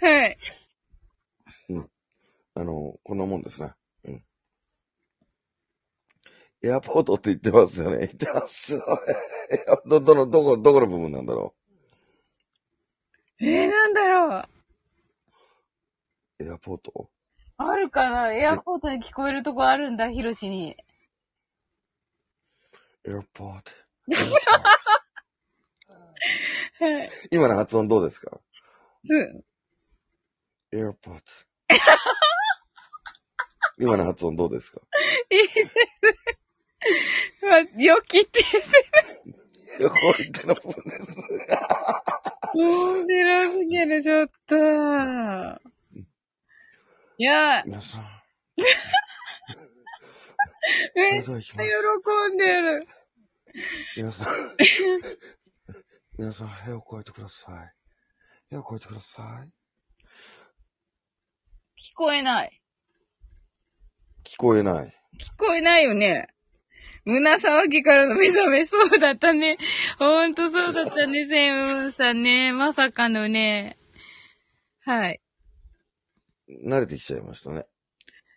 [0.00, 0.38] はい。
[2.54, 3.74] あの、こんなもんですね。
[4.04, 4.24] うん。
[6.62, 7.98] エアポートって言ってますよね。
[7.98, 8.84] 言ってますよね。
[9.84, 11.54] ど、どの、どこ、どこの部分なんだろ
[13.38, 14.57] えー、なんだろう。
[16.40, 16.44] う。
[16.44, 17.10] エアポート？
[17.56, 18.32] あるかな？
[18.32, 20.76] エアポートに聞こえるとこあるんだ、ヒロシに。
[23.06, 23.72] エアポート。
[26.84, 27.10] はい。
[27.30, 28.38] 今の発音どうですか？
[29.08, 29.44] うん。
[30.72, 31.22] エアポート。
[33.80, 34.80] 今の発音どうですか？
[35.30, 35.70] いいです。
[37.42, 38.48] まあ、よきってこ
[40.18, 41.16] ういったの部分です。
[42.54, 44.56] 面白すぎる、ちょっと。
[47.20, 48.04] いや、皆さん。
[50.94, 51.40] めっちゃ。
[51.40, 51.56] 喜
[52.32, 52.86] んでる。
[53.96, 54.26] 皆さん。
[56.16, 57.54] 皆さん、部屋を越えてください。
[58.50, 59.48] 部屋を越えてください。
[61.76, 62.62] 聞こえない。
[64.22, 64.94] 聞こえない。
[65.18, 66.28] 聞こえないよね。
[67.04, 69.58] 胸騒ぎからの目覚め、そうだったね。
[69.98, 72.52] ほんとそうだったね、セムさんね。
[72.52, 73.76] まさかのね。
[74.84, 75.20] はい。
[76.66, 77.66] 慣れてきちゃいましたね。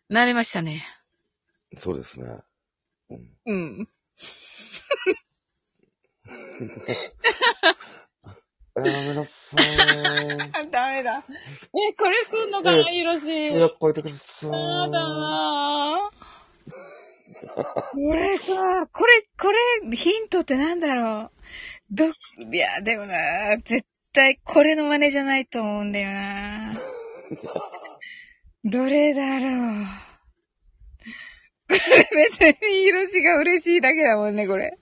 [0.10, 0.86] 慣れましたね。
[1.78, 2.28] そうですね。
[3.10, 3.38] うん。
[3.46, 3.88] うん。
[8.78, 9.60] えー、皆さん。
[9.62, 11.18] あ、ダメだ。
[11.20, 13.26] え、これすんのかな、ヒロシ。
[13.26, 14.52] 部屋を越えてください。
[14.52, 16.22] やだなぁ。
[17.92, 19.52] これさ、これ、こ
[19.90, 21.32] れ、ヒントってなんだろう。
[21.92, 22.12] ど、い
[22.54, 26.74] や、でもな絶対これの真似じゃないと思うんだよな
[28.64, 29.86] どれだろう。
[31.68, 34.78] これ別にヒロシが嬉しいだけだもんね、これ。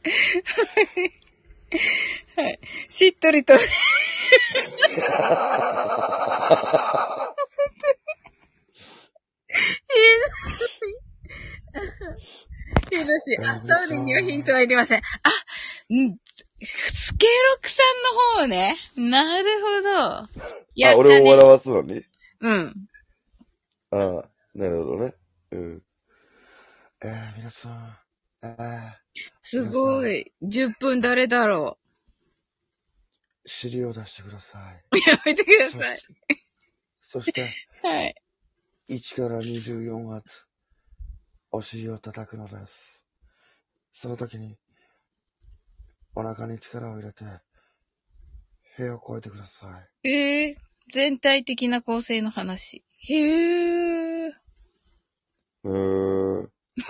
[2.36, 2.60] はい。
[2.90, 3.58] しっとりと。
[3.58, 3.64] ヒ
[12.96, 15.00] ロシ、あ、サウリンにはヒントはいりません。
[15.00, 15.04] あ、
[15.94, 16.18] ん
[16.62, 17.32] スケロ
[17.62, 17.82] クさ
[18.38, 18.78] んの方ね。
[18.98, 20.42] なるほど。
[20.76, 21.24] や、った俺を。
[21.24, 22.02] 笑わすのに
[22.42, 22.89] うん。
[23.92, 25.14] ああ、なるほどね。
[25.52, 25.84] うん。
[27.04, 27.98] えー、皆さん。
[28.44, 28.94] えー、
[29.42, 30.32] すごい。
[30.44, 31.78] 10分誰だろ
[33.46, 34.98] 尻を出してください。
[34.98, 35.10] う。
[35.10, 35.98] やめてください。
[35.98, 36.16] そして、
[37.00, 38.16] そして、 はい。
[38.90, 40.46] 1から24圧、
[41.52, 43.08] お尻を叩くのです。
[43.92, 44.58] その時に、
[46.16, 47.26] お腹に力を入れて、
[48.78, 50.10] 部屋を越えてください。
[50.10, 50.56] えー、
[50.94, 52.84] 全体的な構成の話。
[53.08, 53.79] へー。
[55.64, 56.50] うーん。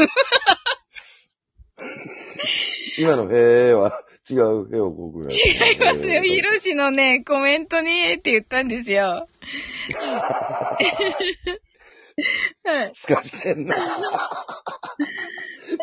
[2.98, 5.36] 今のへーは違うへをこくらい。
[5.36, 6.14] 違いますよ。
[6.14, 9.28] えーヒロシのね、コメントにえーって言ったんですよ。
[12.64, 12.92] はい。
[12.94, 13.76] すかしてんな。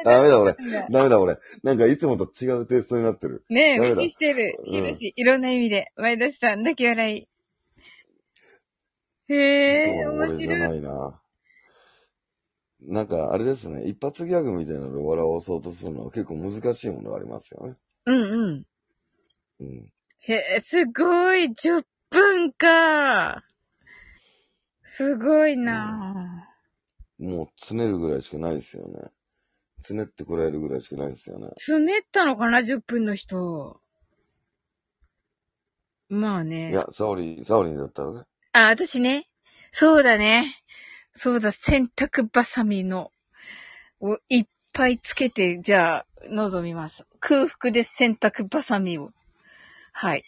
[0.04, 0.54] ダメだ俺。
[0.90, 1.38] ダメだ俺。
[1.62, 3.44] なんかいつもと違うテイストになってる。
[3.48, 4.56] ねえ、無視してる。
[4.66, 5.92] うんヒロシ、いろんな意味で。
[5.96, 7.28] 前田さん、泣き笑い。
[9.28, 10.58] へえ、面白い。
[10.58, 11.20] ないな。
[12.86, 13.88] なんか、あれですね。
[13.88, 17.76] 一発ギャグみたいなので笑わそうとするのは結構難しいものがありますよね。
[18.06, 18.66] うんうん。
[19.60, 19.92] うん。
[20.20, 21.44] へえ、すごい。
[21.46, 23.42] 10分か。
[24.84, 26.48] すごいな
[27.18, 29.10] もう、つねるぐらいしかないですよね。
[29.82, 31.48] つねってこられるぐらいしかないですよね。
[31.56, 33.80] つねったのかな ?10 分の人。
[36.08, 36.70] まあね。
[36.70, 38.22] いや、サオリン、サオリンだったらね。
[38.52, 39.28] あ、私ね。
[39.72, 40.56] そうだね。
[41.16, 43.10] そうだ、洗濯バサミの、
[44.00, 47.06] をいっぱいつけて、じゃあ、望みます。
[47.20, 49.12] 空腹で洗濯バサミを。
[49.92, 50.24] はい。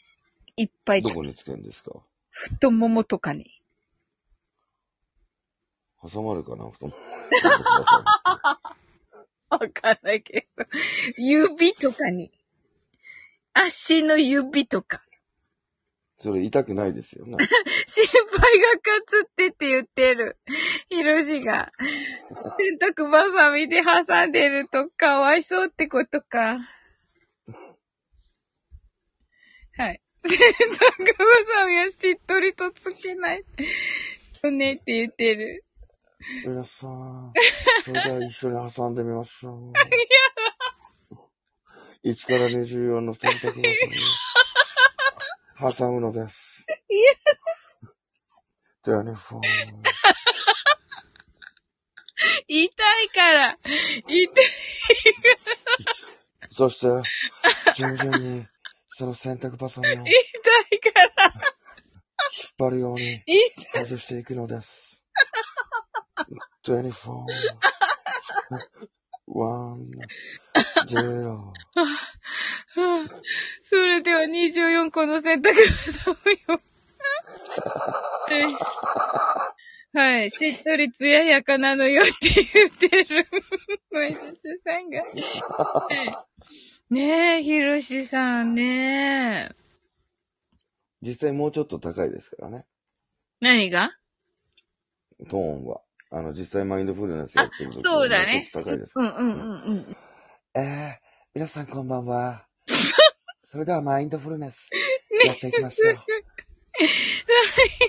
[0.56, 1.92] いっぱいつどこにつけんですか？
[2.30, 3.60] 太ももとかに。
[6.02, 6.68] 挟まるかな？
[6.70, 6.96] 太もも。
[9.50, 10.64] わかんないけど。
[11.16, 12.30] 指とかに。
[13.52, 15.02] 足の指とか。
[16.18, 17.36] それ痛くないですよね。
[17.86, 20.36] 心配が勝つってって言ってる。
[20.88, 21.70] ヒロシが。
[22.58, 26.58] 洗濯バサミで挟んでるとかわいそうってことか。
[29.76, 30.02] はい。
[30.26, 31.24] 洗濯バ
[31.54, 33.44] サミはしっとりとつけない。
[34.42, 35.64] よねって言ってる。
[36.44, 37.32] 皆さん、
[37.84, 39.72] それでは一緒に挟んでみましょう。
[42.04, 43.72] 1から24の洗濯バサミを
[45.60, 46.64] 挟むのです。
[48.86, 49.16] 24。
[52.46, 52.70] 痛い
[53.10, 53.58] から。
[53.64, 53.72] 痛
[54.14, 54.40] いから。
[56.48, 56.86] そして、
[57.74, 58.46] 順々に、
[58.88, 60.10] その洗濯バサミを引っ痛
[60.76, 61.10] いから。
[62.58, 63.24] 張るように。
[63.74, 65.04] 外していくのです。
[66.64, 67.26] 24、
[69.28, 70.08] 1、
[70.88, 71.52] 0。
[73.70, 75.54] それでは24個の選択を
[76.52, 76.60] よ。
[79.94, 80.30] はい。
[80.30, 83.26] しっとりつややかなのよって言ってる。
[83.90, 84.24] ごめんなさ
[84.78, 85.00] んが。
[85.00, 85.06] は
[86.04, 86.28] い
[86.90, 89.54] ねえ、ひろしさんねえ。
[91.02, 92.66] 実際もうちょっと高いですからね。
[93.40, 93.90] 何が？
[95.28, 95.82] トーンは。
[96.10, 99.02] あの、実際マインドフルネスやってる時あそうっと高いですう。
[99.02, 99.96] んうんうんうん。
[100.54, 100.96] えー、
[101.34, 102.46] 皆さんこんばんは。
[103.44, 104.70] それではマインドフルネス、
[105.26, 105.96] やっていきましょう。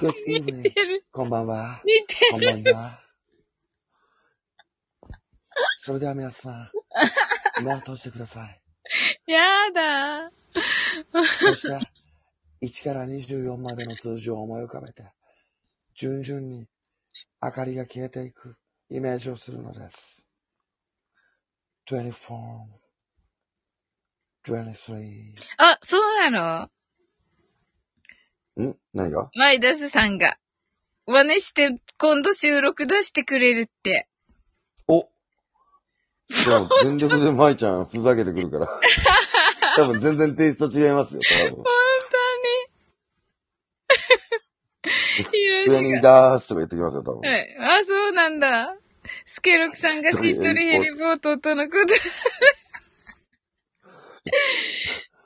[0.04, 1.02] Good 似 evening.
[1.12, 1.82] こんばんは。
[1.86, 3.02] 似てこんばんは。
[5.78, 8.62] それでは皆さん、目を閉じてください。
[9.32, 10.30] やだ。
[11.40, 11.80] そして、
[12.62, 15.14] 1から24までの数字を思い浮かべて、
[15.96, 16.68] 順々に
[17.42, 18.58] 明かりが消えていく
[18.90, 20.29] イメージをするのです。
[21.90, 22.66] 24、
[24.46, 25.34] 23。
[25.58, 26.70] あ、そうな
[28.60, 28.64] の？
[28.64, 28.78] ん？
[28.94, 29.32] 何が？
[29.34, 30.38] マイダスさんが。
[31.08, 34.08] 真似して今度収録出してくれるって。
[34.88, 35.10] お
[36.28, 38.68] じゃあ、全力で舞ちゃんふざけてくるから。
[39.76, 41.56] 多分全然テイスト違いますよ、多分。
[41.56, 41.66] 本
[45.66, 45.82] 当に。
[45.96, 47.28] にダースとか言ってきますよ、多分。
[47.28, 47.58] はい。
[47.60, 48.76] あ、そうなんだ。
[49.26, 51.94] スケロクさんがしっとりヘリポートとのこと。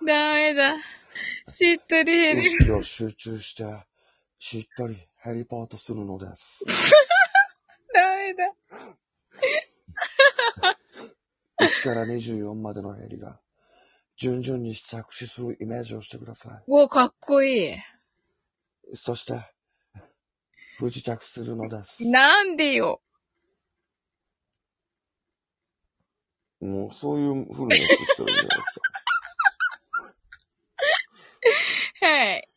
[0.06, 0.78] ダメだ。
[1.48, 3.64] しっとりヘ意リ、識を集中して、
[4.40, 6.64] しっとりヘリポートするのです。
[7.94, 8.54] ダメだ。
[11.62, 13.40] 1から24までのヘリが、
[14.18, 17.74] 順々に着地するイメージをしてくださお、かっこいい。
[17.74, 17.78] い。
[18.94, 19.34] そして、
[20.78, 22.10] 不時着するのです。
[22.10, 23.02] なんでよ。
[26.64, 28.80] もう、そういう風にやってきたらいいんじゃないです
[32.00, 32.08] か。
[32.08, 32.50] はい。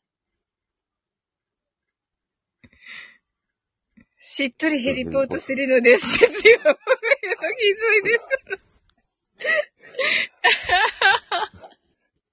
[4.20, 6.18] しっとりヘリポートするのです。
[6.18, 6.58] ですよ。
[6.58, 6.74] 気づい
[8.02, 8.20] て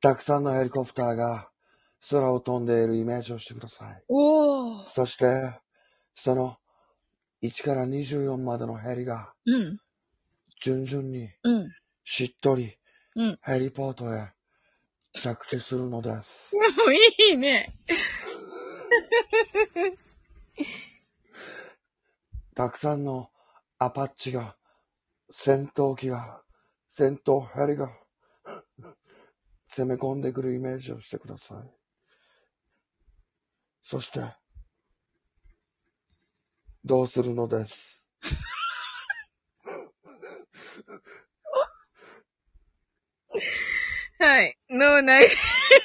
[0.01, 1.49] たくさんのヘリコプターが
[2.09, 4.03] 空を飛んでいるイメージをしてください。
[4.09, 4.85] おー。
[4.85, 5.25] そして、
[6.13, 6.57] その
[7.41, 9.77] 1から24までのヘリがうん。
[10.63, 11.75] 順々にうん。
[12.05, 12.77] しっとり
[13.17, 13.37] うん。
[13.41, 14.31] ヘリポートへ
[15.11, 16.55] 着地するのです。
[16.55, 16.99] もうい
[17.33, 17.75] いね。
[22.55, 23.29] たくさんの
[23.77, 24.55] アパッチが、
[25.29, 26.41] 戦闘機が、
[26.87, 27.91] 戦闘ヘリが
[29.67, 31.69] 攻め込んでくるイメージをしてください。
[33.81, 34.21] そして、
[36.85, 38.07] どうするのです。
[44.19, 44.57] はい。
[44.69, 45.27] 脳内、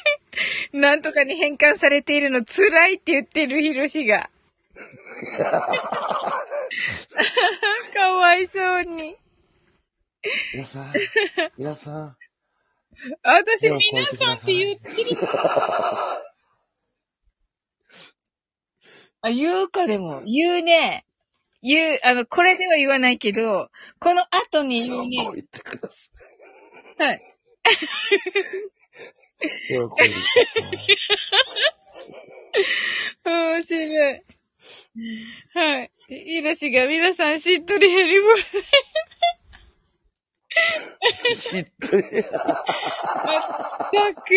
[0.72, 4.30] なんとかに変換されているの辛いって言ってるヒロシが。
[7.94, 9.16] かわいそうに。
[10.52, 10.92] 皆さん、
[11.56, 12.16] 皆さん、
[13.22, 14.72] 私、皆ささんって言い。
[14.74, 15.16] ってる。
[19.20, 20.22] あ、言うかでも。
[20.24, 21.05] 言うね。
[21.69, 23.70] 言う、あの、これでは言わないけど、
[24.01, 25.19] この後に言うね。
[25.19, 26.11] 手を越えてくださ
[27.05, 27.16] はい。
[27.16, 27.19] い。
[29.69, 30.62] 手を越えてください。
[33.24, 34.23] 面白い。
[35.53, 35.90] はい。
[36.09, 38.43] ヒロシが皆さんしっとりヘリボール
[41.36, 42.03] しっとり。
[42.03, 42.09] た
[44.23, 44.28] く。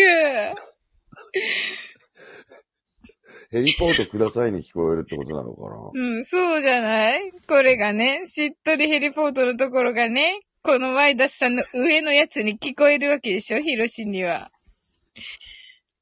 [3.52, 5.90] ヘリポートくださいに聞こえるってことなのかな？
[5.94, 7.32] うん、そうじゃない？
[7.46, 13.60] これがね、しっとりヘリポートのところがね、このワイダスさんの上のやつに聞こえるわけでしょ？
[13.60, 14.50] ヒロシには。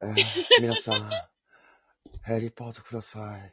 [0.02, 0.24] えー
[0.60, 1.10] 皆さん、
[2.24, 3.52] ヘリポートください。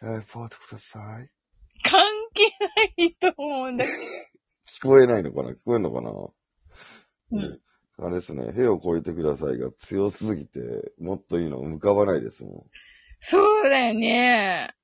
[0.00, 1.28] ヘリポートください。
[1.82, 2.00] 関
[2.34, 2.44] 係
[3.00, 3.96] ないと思うんだけど。
[4.70, 5.50] 聞こえないのかな？
[5.50, 6.10] 聞こえるのかな？
[7.32, 7.60] うん。
[7.98, 12.66] あれですね、兵を越えてくださいが強すぎて、もっといいの浮かばないですも
[13.20, 14.74] そうだよね。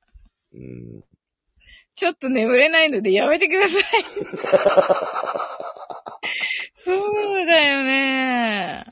[0.55, 0.59] ん。
[0.59, 1.05] うん。
[1.97, 3.83] ちょっと眠れないのでやめてください。
[6.85, 8.87] そうだよね。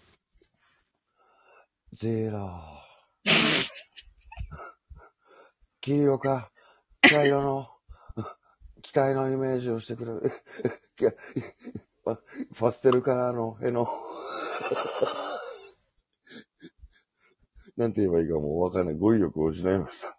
[1.93, 2.51] ゼロ。
[5.81, 6.51] 黄色か、
[7.11, 7.69] 茶色の、
[8.83, 10.13] 機体のイメージをしてくれ。
[12.13, 12.19] い や
[12.59, 13.89] パステルカラーの絵の、
[17.77, 18.97] なんて言えばいいかもうわかんない。
[18.97, 20.19] 語彙力を失いました。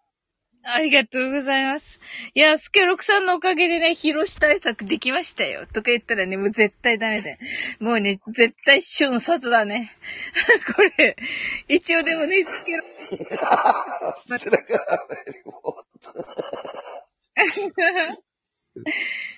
[0.72, 2.00] ありがとうございます。
[2.34, 5.66] いや、スケロクさんのおかげでね、広し対策できましたよ。
[5.66, 7.38] とか言ったらね、もう絶対ダメだよ。
[7.80, 9.92] もうね、絶対瞬殺だね。
[10.76, 11.16] これ、
[11.68, 12.84] 一応でもね、スケロ、
[14.38, 15.08] 背中が
[15.46, 15.86] も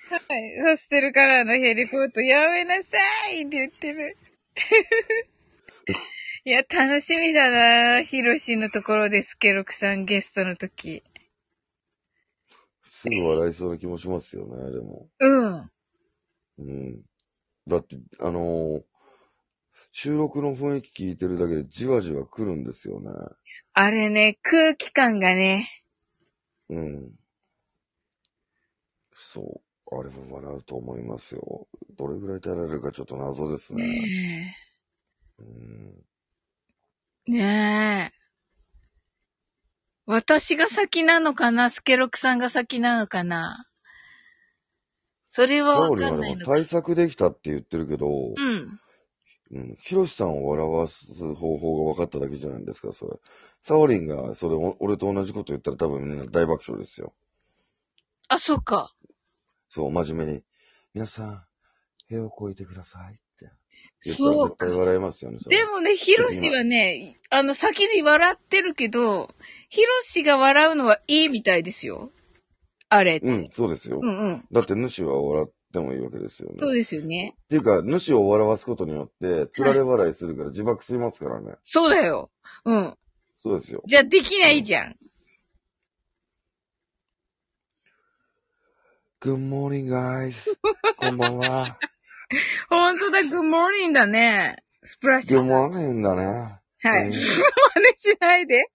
[0.09, 2.97] はい、ホステルからのヘリポートやめなさ
[3.31, 4.17] いって言ってる。
[6.45, 11.03] いや、楽しみだなヒロシのところでスケロクさんゲストの時。
[12.83, 15.09] すぐ笑いそうな気もしますよね、でも。
[15.19, 15.71] うん。
[16.57, 17.01] うん。
[17.67, 18.83] だって、あのー
[19.93, 23.09] 収録の雰囲気聞いてるだけでじわじわ来るんですよね。
[23.73, 25.69] あれね、空気感がね、
[26.69, 27.11] うん。
[29.13, 29.61] そう。
[29.93, 31.67] あれも笑うと思いますよ。
[31.97, 33.85] どれぐらい耐えられるかちょっと謎ですね。
[33.85, 34.57] ね
[35.39, 36.05] うん、
[37.27, 37.31] え。
[37.31, 38.21] ねえ。
[40.05, 43.67] 私が先なのかなスケロクさんが先なのかな
[45.29, 46.25] それはわかんないのか。
[46.25, 48.79] でも対策できたって言ってるけど、うん。
[49.51, 49.75] うん。
[49.79, 53.17] ヒロシさんを笑わす方法が分かっただけじゃないですか、それ。
[53.61, 57.13] サオリンが、それ、お俺と同じこと言ったら多分みんな大爆笑ですよ。
[58.31, 58.93] あ、そっか。
[59.67, 60.43] そう、真面目に。
[60.93, 61.43] 皆さん、
[62.09, 63.51] 部屋を越えてくださいって
[64.05, 69.29] 言ったら絶対笑いますよね、でもね、ヒロシはね、あの、先に笑ってるけど、
[69.67, 72.09] ヒロシが笑うのはいいみたいですよ。
[72.87, 73.19] あれ。
[73.21, 73.99] うん、そうですよ。
[74.01, 74.45] うんうん。
[74.49, 76.55] だって主は笑ってもいいわけですよね。
[76.57, 77.35] そうですよね。
[77.35, 81.55] っていうか、主を笑わすことによって、つられ笑いするから自爆吸いますからね。
[81.63, 82.31] そうだよ。
[82.63, 82.97] うん。
[83.35, 83.83] そうですよ。
[83.87, 84.95] じゃあできないじゃん。
[89.21, 90.49] Good morning, guys.
[90.97, 91.77] こんばんは。
[92.69, 94.63] ほんとだ、グッモーニングだね。
[94.83, 95.41] スプラッシュ。
[95.41, 96.59] Good morning だね。
[96.81, 97.07] はい。
[97.07, 97.25] うん真似
[97.99, 98.65] しないで。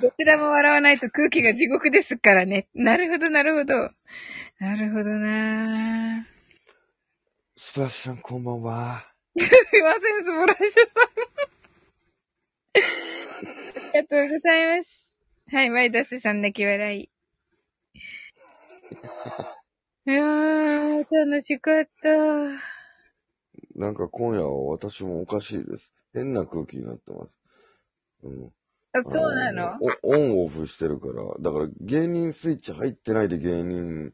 [0.00, 2.68] どちらも笑わないと空気が地獄ですからね。
[2.72, 3.90] なるほど、なるほど。
[4.60, 6.26] なるほどな
[7.54, 9.12] スプラッシュさん、こんばんは。
[9.38, 9.48] すい
[9.82, 11.08] ません、スプラッシュさん。
[13.90, 15.06] ありがとうございます。
[15.52, 17.10] はい、ワイダスさん泣き笑い。
[20.06, 22.08] いやー、楽しかった。
[23.74, 25.94] なんか今夜は私もおかしいです。
[26.14, 27.38] 変な空気になってます。
[28.22, 28.52] うん。
[28.92, 29.78] あ、そうなの？
[30.02, 31.22] オンオフしてるから。
[31.40, 34.12] だから芸人スイッチ入ってないで芸人っ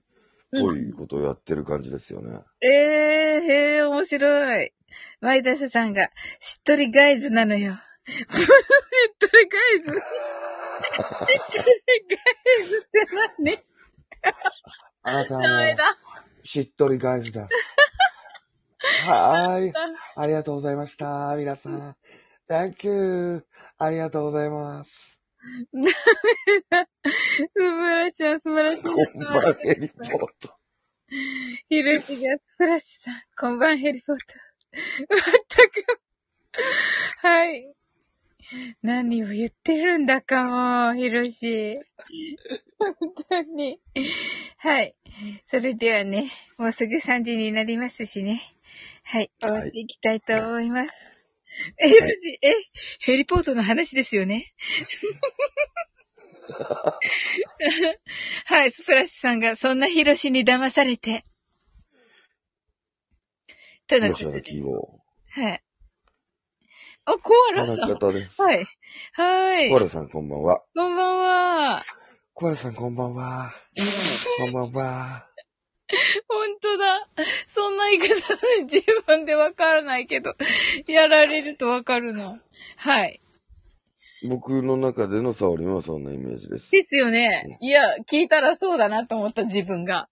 [0.50, 2.40] ぽいことをやってる感じですよね。
[2.60, 4.72] ええー、へえ、面白い。
[5.20, 7.74] ワイダスさんが、しっとりガイズなのよ。
[8.08, 8.16] しっ
[9.18, 9.90] とりガイズ。
[9.94, 11.38] しっとり
[12.08, 12.16] ガ
[12.60, 12.88] イズって
[13.38, 13.64] 何？
[15.04, 15.98] あなたダメもだ。
[16.44, 17.48] しっとりガイズです。
[19.06, 19.72] はーい。
[20.16, 21.34] ありがとうございました。
[21.36, 21.96] 皆さん。
[22.48, 23.44] Thank you.
[23.78, 25.22] ありがとうございます。
[25.72, 25.80] 素
[27.58, 28.82] 晴らしい、素晴らしい。
[28.82, 30.08] こんばんヘリポー
[30.40, 30.54] ト。
[31.68, 34.24] ひろしがスプラッシュさん、こんばんヘリポート。
[35.10, 35.84] まったく。
[37.22, 37.74] はい。
[38.82, 41.78] 何を言ってるんだかもう、ひろし。
[42.78, 42.94] 本
[43.28, 43.80] 当に。
[44.58, 44.94] はい。
[45.46, 48.42] それではね、もうすぐ3時になりますしね。
[49.04, 49.30] はい。
[49.40, 50.92] 終わっていきたいと思います。
[51.78, 52.54] え、ひろし、え、
[53.00, 54.54] ヘリポートの話ですよね。
[58.46, 61.24] はい、スプラッシュさんがそんなヒロシに騙されて。
[63.86, 64.42] との吉ことで。
[64.42, 65.00] 原キーボ
[65.30, 65.62] はい。
[67.04, 67.80] あ、コアラさん。
[67.80, 68.40] 中です。
[68.40, 68.64] はい。
[69.14, 69.70] はい。
[69.70, 70.62] コアラさんこんばんは。
[70.74, 71.82] こんばんは。
[72.32, 73.52] コアラさんこんばんは。
[74.38, 75.26] こんばんは。
[76.28, 77.08] 本当だ。
[77.48, 80.34] そんな言い方で自分でわからないけど、
[80.86, 82.38] やられるとわかるの。
[82.76, 83.20] はい。
[84.28, 86.70] 僕の中でのサオリンはそんなイメージです。
[86.70, 87.58] ですよね。
[87.60, 90.08] いや、聞いたらそうだなと思った自分が。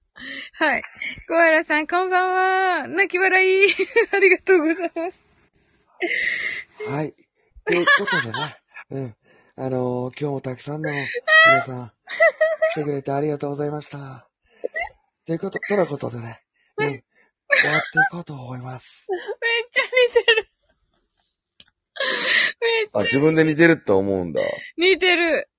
[0.55, 0.83] はい。
[1.29, 2.89] コアラさん、こんばんは。
[2.89, 3.69] 泣き笑い。
[4.13, 5.20] ありがとうございます。
[6.89, 7.15] はい。
[7.65, 8.57] ということでね、
[8.91, 9.17] うん。
[9.57, 11.93] あのー今日もたくさんの皆さん、
[12.73, 14.29] 来てくれてありがとうございました。
[15.27, 16.43] ということ、とのことでね、
[16.79, 16.87] うん。
[16.89, 19.07] 終わっていこうと思います。
[19.11, 19.21] めっ
[19.71, 20.51] ちゃ似てる。
[22.61, 24.41] めっちゃあ、自分で似てるって思うんだ。
[24.79, 25.51] 似てる。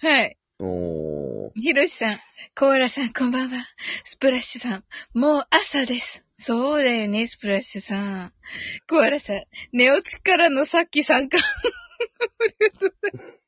[0.00, 0.36] はい。
[0.60, 1.52] おー。
[1.54, 2.20] ひろしさん、
[2.54, 3.66] コアラさん、こんばんは。
[4.04, 4.84] スプラッシュさん、
[5.14, 6.22] もう朝です。
[6.40, 8.32] そうだよね、スプラッシュさん。
[8.88, 9.42] コアラさん、
[9.72, 11.36] 寝落ちからのさっき参加。
[11.36, 11.40] あ
[12.60, 13.40] りがとうございます。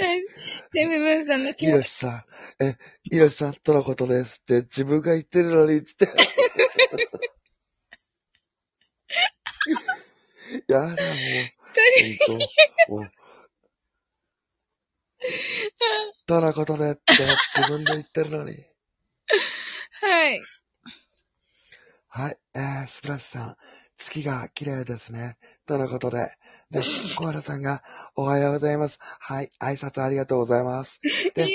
[0.00, 0.24] はい。
[0.72, 6.06] セムムーンさんのひろしさん、え、ひろしさんとのことですって自分が言ってるのに、つって。
[10.68, 10.96] やだ、もう。
[12.26, 12.46] ほんと。
[12.88, 13.12] も う。
[16.26, 17.02] とのことでって
[17.54, 18.54] 自分で言ってるのに。
[20.00, 20.40] はい。
[22.16, 22.38] はい。
[22.54, 23.56] えー、スプラッシュさん、
[23.94, 25.36] 月が綺麗ですね。
[25.66, 26.16] とのことで。
[26.70, 26.82] で、
[27.14, 27.82] コアラさんが、
[28.14, 28.98] おはようございます。
[29.00, 29.50] はい。
[29.60, 30.98] 挨拶ありがとうございます。
[31.34, 31.46] で、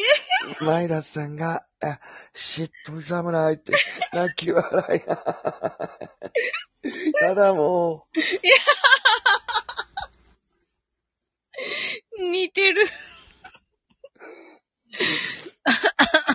[0.59, 1.97] マイダスさんが、え、
[2.35, 3.73] しっとり侍って、
[4.13, 5.01] 泣き笑い。
[7.25, 8.05] やだ、も
[12.19, 12.85] 似てる。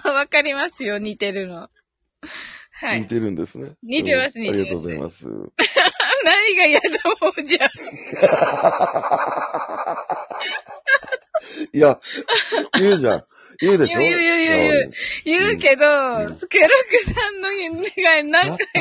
[0.02, 1.70] わかりますよ、似てるの。
[2.78, 3.06] はい。
[3.06, 3.70] てるんですね。
[3.82, 5.26] 似てます似てまありがとうございます。
[6.24, 6.88] 何が嫌だ
[7.20, 7.66] もんじゃ。
[11.72, 11.98] いや、
[12.78, 13.24] 言うじゃん。
[13.60, 13.98] 言うでしょ？
[14.00, 14.90] 言う言う言う
[15.24, 18.80] 言う言うけど、うんスケロクさんの願いなんかちょっと、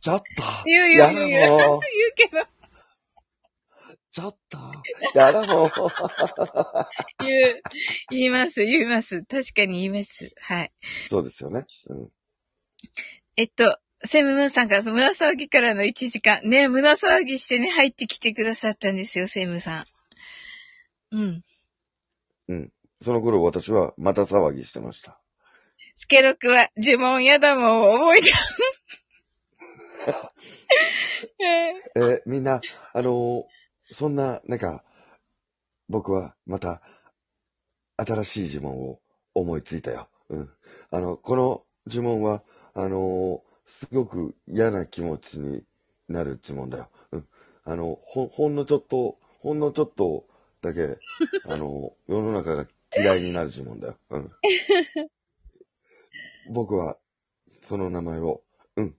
[0.00, 1.38] ちょっと、言う言うや言う言
[1.76, 1.80] う
[2.16, 2.46] けど、
[4.10, 4.58] ちょっと、
[5.18, 5.70] やだもう。
[7.24, 7.62] 言う、
[8.10, 9.22] 言います、言います。
[9.24, 10.30] 確かに言います。
[10.40, 10.72] はい。
[11.08, 11.66] そうですよね。
[11.88, 12.08] うん。
[13.38, 16.40] えっと、セムムーンさんから、その胸騒ぎからの1時間。
[16.42, 19.86] ね、胸騒ぎしてね、入ってきてくださったんですよ、セムさ
[21.12, 21.12] ん。
[21.12, 21.16] う
[22.56, 22.72] ん。
[23.00, 25.20] その頃私はまた騒ぎしてました。
[25.94, 28.26] スケロクは呪文やだもんを覚えた。
[31.94, 32.60] えーみんな、
[32.92, 33.44] あのー
[33.90, 34.82] そんな、なんか、
[35.88, 36.82] 僕はまた、
[37.96, 39.00] 新しい呪文を
[39.32, 40.08] 思いついたよ。
[40.28, 40.50] うん。
[40.90, 42.42] あの、この呪文は、
[42.78, 45.62] あのーすごく嫌な気持ちに
[46.08, 46.88] なる呪文だよ。
[47.12, 47.28] うん。
[47.64, 50.26] あの、ほん、ほんのちょっと、ほんのちょっと
[50.62, 50.96] だけ、
[51.44, 53.98] あのー世の中が嫌いになる呪文だよ。
[54.08, 54.30] うん。
[56.54, 56.96] 僕は、
[57.62, 58.42] その名前を、
[58.76, 58.96] うん、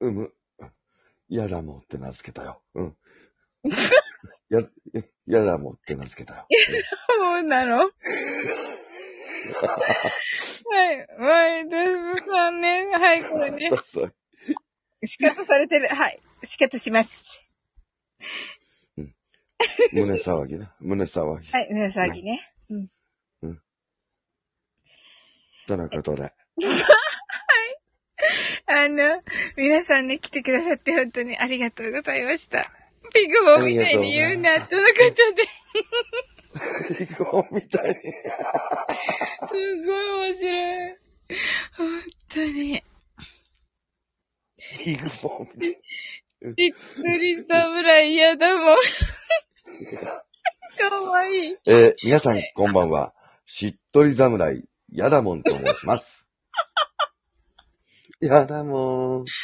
[0.00, 0.34] うむ、
[1.28, 2.60] やだもんって名付けたよ。
[2.74, 2.96] うん。
[4.50, 4.60] や、
[5.26, 6.46] やだもんって名付けたよ。
[7.08, 7.90] そうなの？
[9.52, 11.06] はい。
[11.18, 11.76] マイダ
[12.16, 12.86] スさんね。
[12.92, 13.68] はい、これね
[15.06, 15.88] 仕方されてる。
[15.88, 16.20] はい。
[16.44, 17.42] 仕方します。
[19.92, 20.68] 胸騒ぎね。
[20.80, 21.52] 胸騒ぎ。
[21.52, 22.52] はい、胸騒ぎね。
[25.66, 26.30] とのことで？
[28.66, 29.22] あの、
[29.56, 32.70] 皆さんね、来てくださって本当にありがとうございました。
[33.14, 35.48] ピグボみたいに言うな、とのことで。
[37.50, 37.96] みたいに。
[39.80, 39.96] すごい
[40.30, 40.52] 面白い。
[41.76, 42.82] 本当に。
[44.86, 45.76] リグボンみたいに。
[46.54, 46.78] びっく
[47.18, 48.76] りしたぐらい嫌だもん。
[50.78, 51.56] かわいい。
[51.66, 53.14] えー皆さんこんばんは。
[53.46, 56.26] しっとり侍、やだもんと申します。
[58.20, 59.24] やだもん。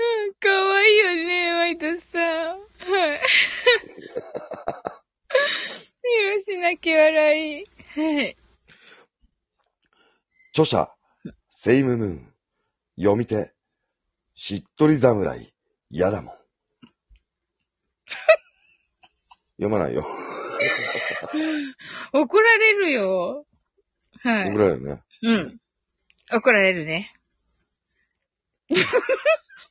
[0.00, 2.22] うんかわいいよね、ワイトさん。
[2.22, 2.56] は
[3.14, 3.20] い。
[6.46, 7.64] 許しなき笑い。
[7.94, 8.34] はい。
[10.52, 10.88] 著者、
[11.50, 12.32] セイムムーン。
[12.96, 13.52] 読み手、
[14.34, 15.52] しっとり侍、
[15.90, 16.36] やだもん。
[19.60, 20.02] 読まないよ。
[22.12, 23.46] 怒られるよ。
[24.22, 24.58] はい怒。
[24.58, 25.02] られるね。
[25.22, 25.60] うん。
[26.32, 27.12] 怒られるね。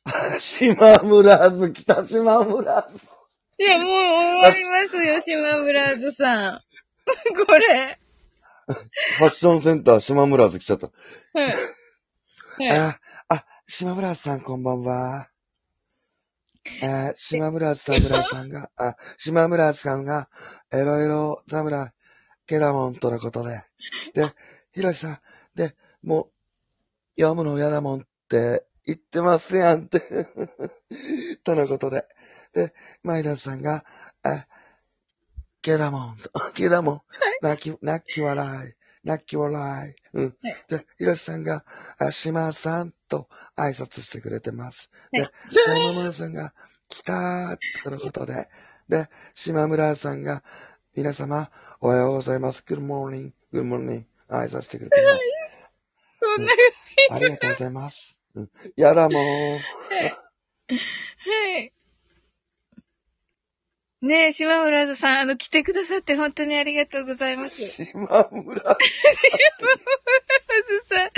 [0.40, 3.20] 島村津、北島村津。
[3.60, 6.62] いや、もう終わりますよ、島村ズさん。
[7.46, 8.00] これ。
[9.18, 10.88] ファッションセンター島村津来ちゃった。
[11.34, 11.46] はい。
[11.48, 12.78] はい。
[12.78, 13.00] あ、
[13.30, 15.30] あ、島村津さんこんばんは。
[16.82, 20.30] えー、島村津侍さんが、あ、島村津さんが、
[20.72, 21.92] エロエロ侍、
[22.46, 23.64] ケダモンとのことで。
[24.14, 24.32] で、
[24.72, 25.20] ひろしさん、
[25.56, 26.30] で、も
[27.18, 30.02] う、読むの嫌だもんって言ってますやんって。
[31.46, 32.06] とのことで。
[32.54, 33.86] で、マイダスさんが、
[34.24, 34.48] あ、
[35.62, 36.18] ケダ モン、
[36.56, 37.02] ケダモン、
[37.44, 39.96] 泣き、泣き笑い、泣き笑い。
[40.14, 40.38] うん。
[40.68, 41.64] で、ひろしさんが、
[42.00, 44.90] あ、島さんと挨拶してくれてます。
[45.12, 46.56] で、さいまむらさんが、
[46.88, 48.50] 来たーとのことで。
[48.88, 50.44] で、島村さんが、
[50.96, 52.64] 皆様、おはようございます。
[52.66, 54.06] Good morning, good morning.
[54.30, 55.26] 挨拶してくれてます。
[56.20, 56.54] そんな、
[57.12, 58.19] ありがとうございます。
[58.36, 59.54] うん、やだもん。
[59.54, 59.60] は
[61.58, 61.74] い。
[64.02, 67.84] ねえ、島村津さん、あの、来てくださって本当にありがとうございます。
[67.86, 68.22] 島村。
[68.22, 68.48] 島津
[70.86, 71.10] さん、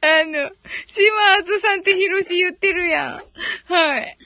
[0.00, 0.50] あの、
[0.88, 3.72] 島津さんってヒロシ言ってるやん。
[3.72, 4.18] はい。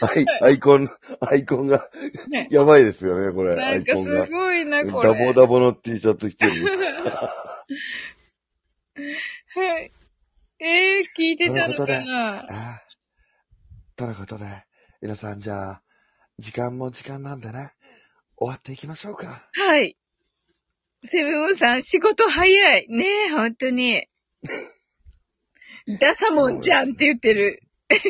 [0.00, 0.88] アイアイコン、
[1.28, 1.88] アイコンが
[2.28, 3.52] ね、やばいですよね、これ。
[3.54, 4.26] アなんかすイコンが。
[4.26, 5.08] ごいな、これ。
[5.08, 6.66] ダボダボの T シャツ着てる。
[9.54, 9.90] はい。
[10.58, 12.82] えー、聞いてたのかなああ。
[13.96, 14.44] とのことで、
[15.00, 15.82] 皆さんじゃあ、
[16.38, 17.72] 時間も時間なんでね、
[18.36, 19.48] 終わっていきましょうか。
[19.52, 19.96] はい。
[21.04, 22.86] セブンムーンさん、仕事早い。
[22.88, 24.08] ねえ、本当に。
[26.00, 27.62] ダサモンちゃんって言ってる。
[27.88, 28.02] ダス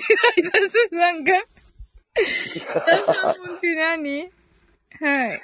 [0.91, 1.33] さんが。
[3.05, 4.31] ダサモンって何？
[5.01, 5.43] はい。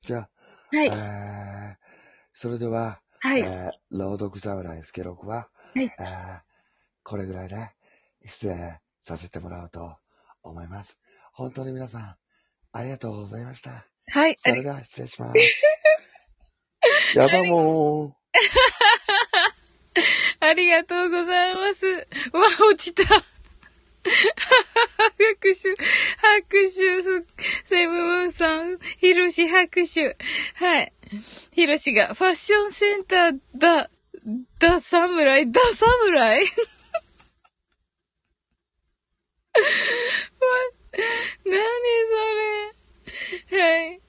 [0.00, 0.30] じゃあ、
[0.72, 0.86] はい。
[0.86, 1.76] えー、
[2.32, 3.40] それでは、はい。
[3.40, 6.40] えー、朗読侍スケロクは、はいえー、
[7.02, 7.56] これぐらいで
[8.26, 9.80] 失礼させてもらおうと
[10.42, 11.00] 思います。
[11.32, 12.16] 本当に皆さん、
[12.72, 13.86] ありがとうございました。
[14.08, 14.36] はい。
[14.38, 15.38] それでは失礼します。
[17.16, 18.14] やだもん。
[20.46, 21.86] ありがとうございます。
[21.86, 23.04] わ、落ちた。
[24.04, 25.74] 拍手、
[26.18, 27.24] 拍手、す
[27.70, 30.14] セブンさん、ヒロシ拍手。
[30.56, 30.92] はい。
[31.52, 33.90] ヒロシが、ファッションセンターだ、
[34.58, 36.46] だ侍、だ侍
[41.44, 41.60] 何
[43.50, 43.60] それ？
[43.60, 44.00] はい。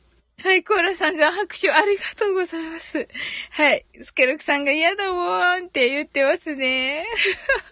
[0.44, 3.08] はい、コーラさんが拍手ありがとうございます。
[3.52, 3.86] はい。
[4.04, 7.06] スケルクさんが嫌だもんって言ってますね。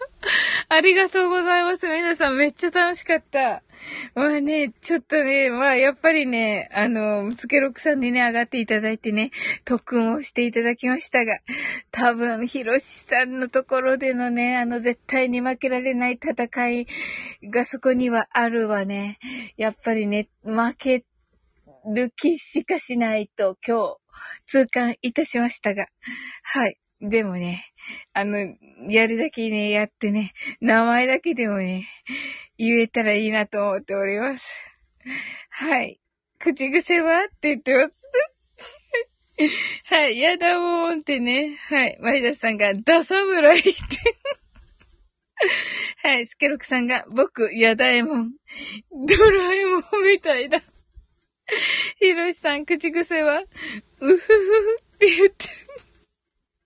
[0.68, 1.86] ありがとうございます。
[1.86, 3.62] 皆さんめっちゃ楽しかった。
[4.14, 9.30] まあね、ちょっとね、まあやっぱりね、あの、スケロクさんにね、上がっていただいてね、
[9.64, 11.38] 特訓をしていただきましたが、
[11.90, 16.86] 多分、ヒロシさんのところでのね、あの、絶対に負けられない戦い
[17.44, 19.18] がそこにはあるわね。
[19.56, 21.04] やっぱりね、負け
[21.86, 23.98] る気しかしないと今日
[24.46, 25.86] 痛感いたしましたが。
[26.42, 26.78] はい。
[27.00, 27.64] でもね、
[28.12, 28.38] あの、
[28.88, 31.88] やるだけね、やってね、名前だけでもね、
[32.56, 34.46] 言えたらいいなと思っております。
[35.50, 36.00] はい。
[36.38, 38.02] 口癖はって言ってます。
[39.84, 40.18] はい。
[40.18, 41.56] やだもんってね。
[41.68, 41.98] はい。
[42.00, 43.72] 前田さんが、ダサムライって。
[46.02, 46.26] はい。
[46.26, 48.32] スケロクさんが、僕、やだえもん。
[49.06, 50.62] ドラえもんみたいだ。
[51.98, 53.46] ひろしさん、口癖は、う
[54.00, 55.46] ふふふって言って。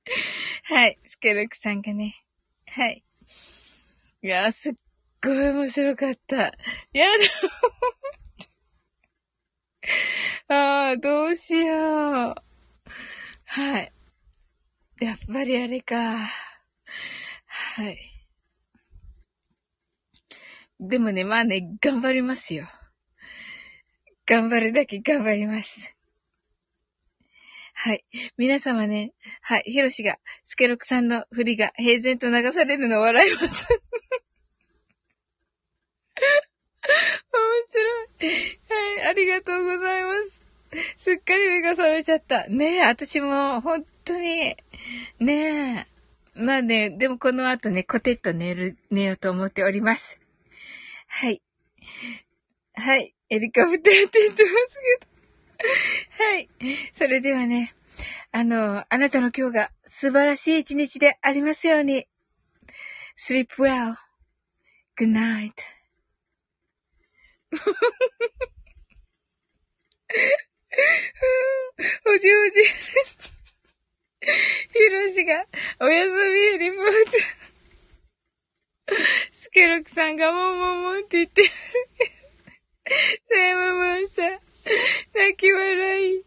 [0.64, 0.98] はい。
[1.04, 2.24] スケロクさんがね。
[2.66, 3.04] はい。
[4.22, 4.74] いやー、すっ
[5.22, 6.36] ごい面白かった。
[6.92, 7.06] や
[10.48, 10.48] だ。
[10.54, 12.34] ああ、どうしよう。
[13.44, 13.92] はい。
[15.00, 16.30] やっぱりあれか。
[17.46, 17.98] はい。
[20.80, 22.68] でもね、まあね、頑張りますよ。
[24.26, 25.97] 頑張るだけ頑張ります。
[27.80, 28.04] はい。
[28.36, 33.46] 皆様ね、はい、ヒロシが、スケロクさんの振りが平然と流されるのを笑います。
[33.48, 33.48] 面
[37.70, 38.58] 白い。
[38.68, 40.44] はい、ありがとうございます。
[40.96, 42.48] すっかり目が覚めちゃった。
[42.48, 44.56] ねえ、私も、本当に、
[45.20, 45.86] ね
[46.34, 46.42] え。
[46.42, 50.18] まあね、でもこの後ね、コテッと寝る、寝ようと思っております。
[51.06, 51.40] はい。
[52.74, 53.14] はい。
[53.30, 54.54] エリカブテって言ってます
[55.00, 55.07] けど。
[55.58, 56.48] はい。
[56.96, 57.74] それではね、
[58.30, 62.06] あの、あなたの今日が素晴らしい一日でありますように。
[63.16, 63.96] sleep well.
[64.96, 65.52] good night.
[72.06, 72.62] おじおじ。
[74.20, 75.46] ひろしが、
[75.80, 77.12] おやすみリポート。
[79.32, 81.48] スケロクさんがもんもんもんって言ってる。
[83.28, 84.40] セムムーンさん、
[85.14, 86.24] 泣き笑い。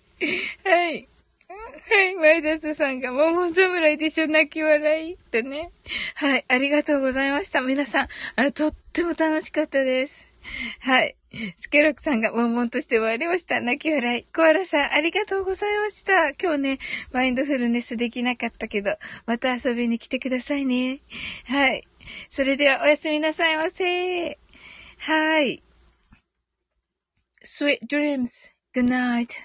[0.63, 1.07] はい。
[1.89, 2.15] はい。
[2.15, 5.17] 前田津さんが、ももん侍でしょ、泣き笑い。
[5.31, 5.71] とね。
[6.15, 6.45] はい。
[6.47, 7.61] ありがとうございました。
[7.61, 10.27] 皆さん、あの、とっても楽しかったです。
[10.79, 11.15] はい。
[11.55, 13.61] スケロクさんが、もんもんとして参りました。
[13.61, 14.23] 泣き笑い。
[14.33, 16.29] コアラさん、ありがとうございました。
[16.31, 16.79] 今日ね、
[17.11, 20.99] マインドフルネスできなかったけど、また遊びに来てくださいね。
[21.45, 21.87] はい。
[22.29, 24.37] それでは、おやすみなさいませ。
[24.99, 25.63] はい。
[27.43, 28.49] Sweet dreams.
[28.73, 29.39] Good night.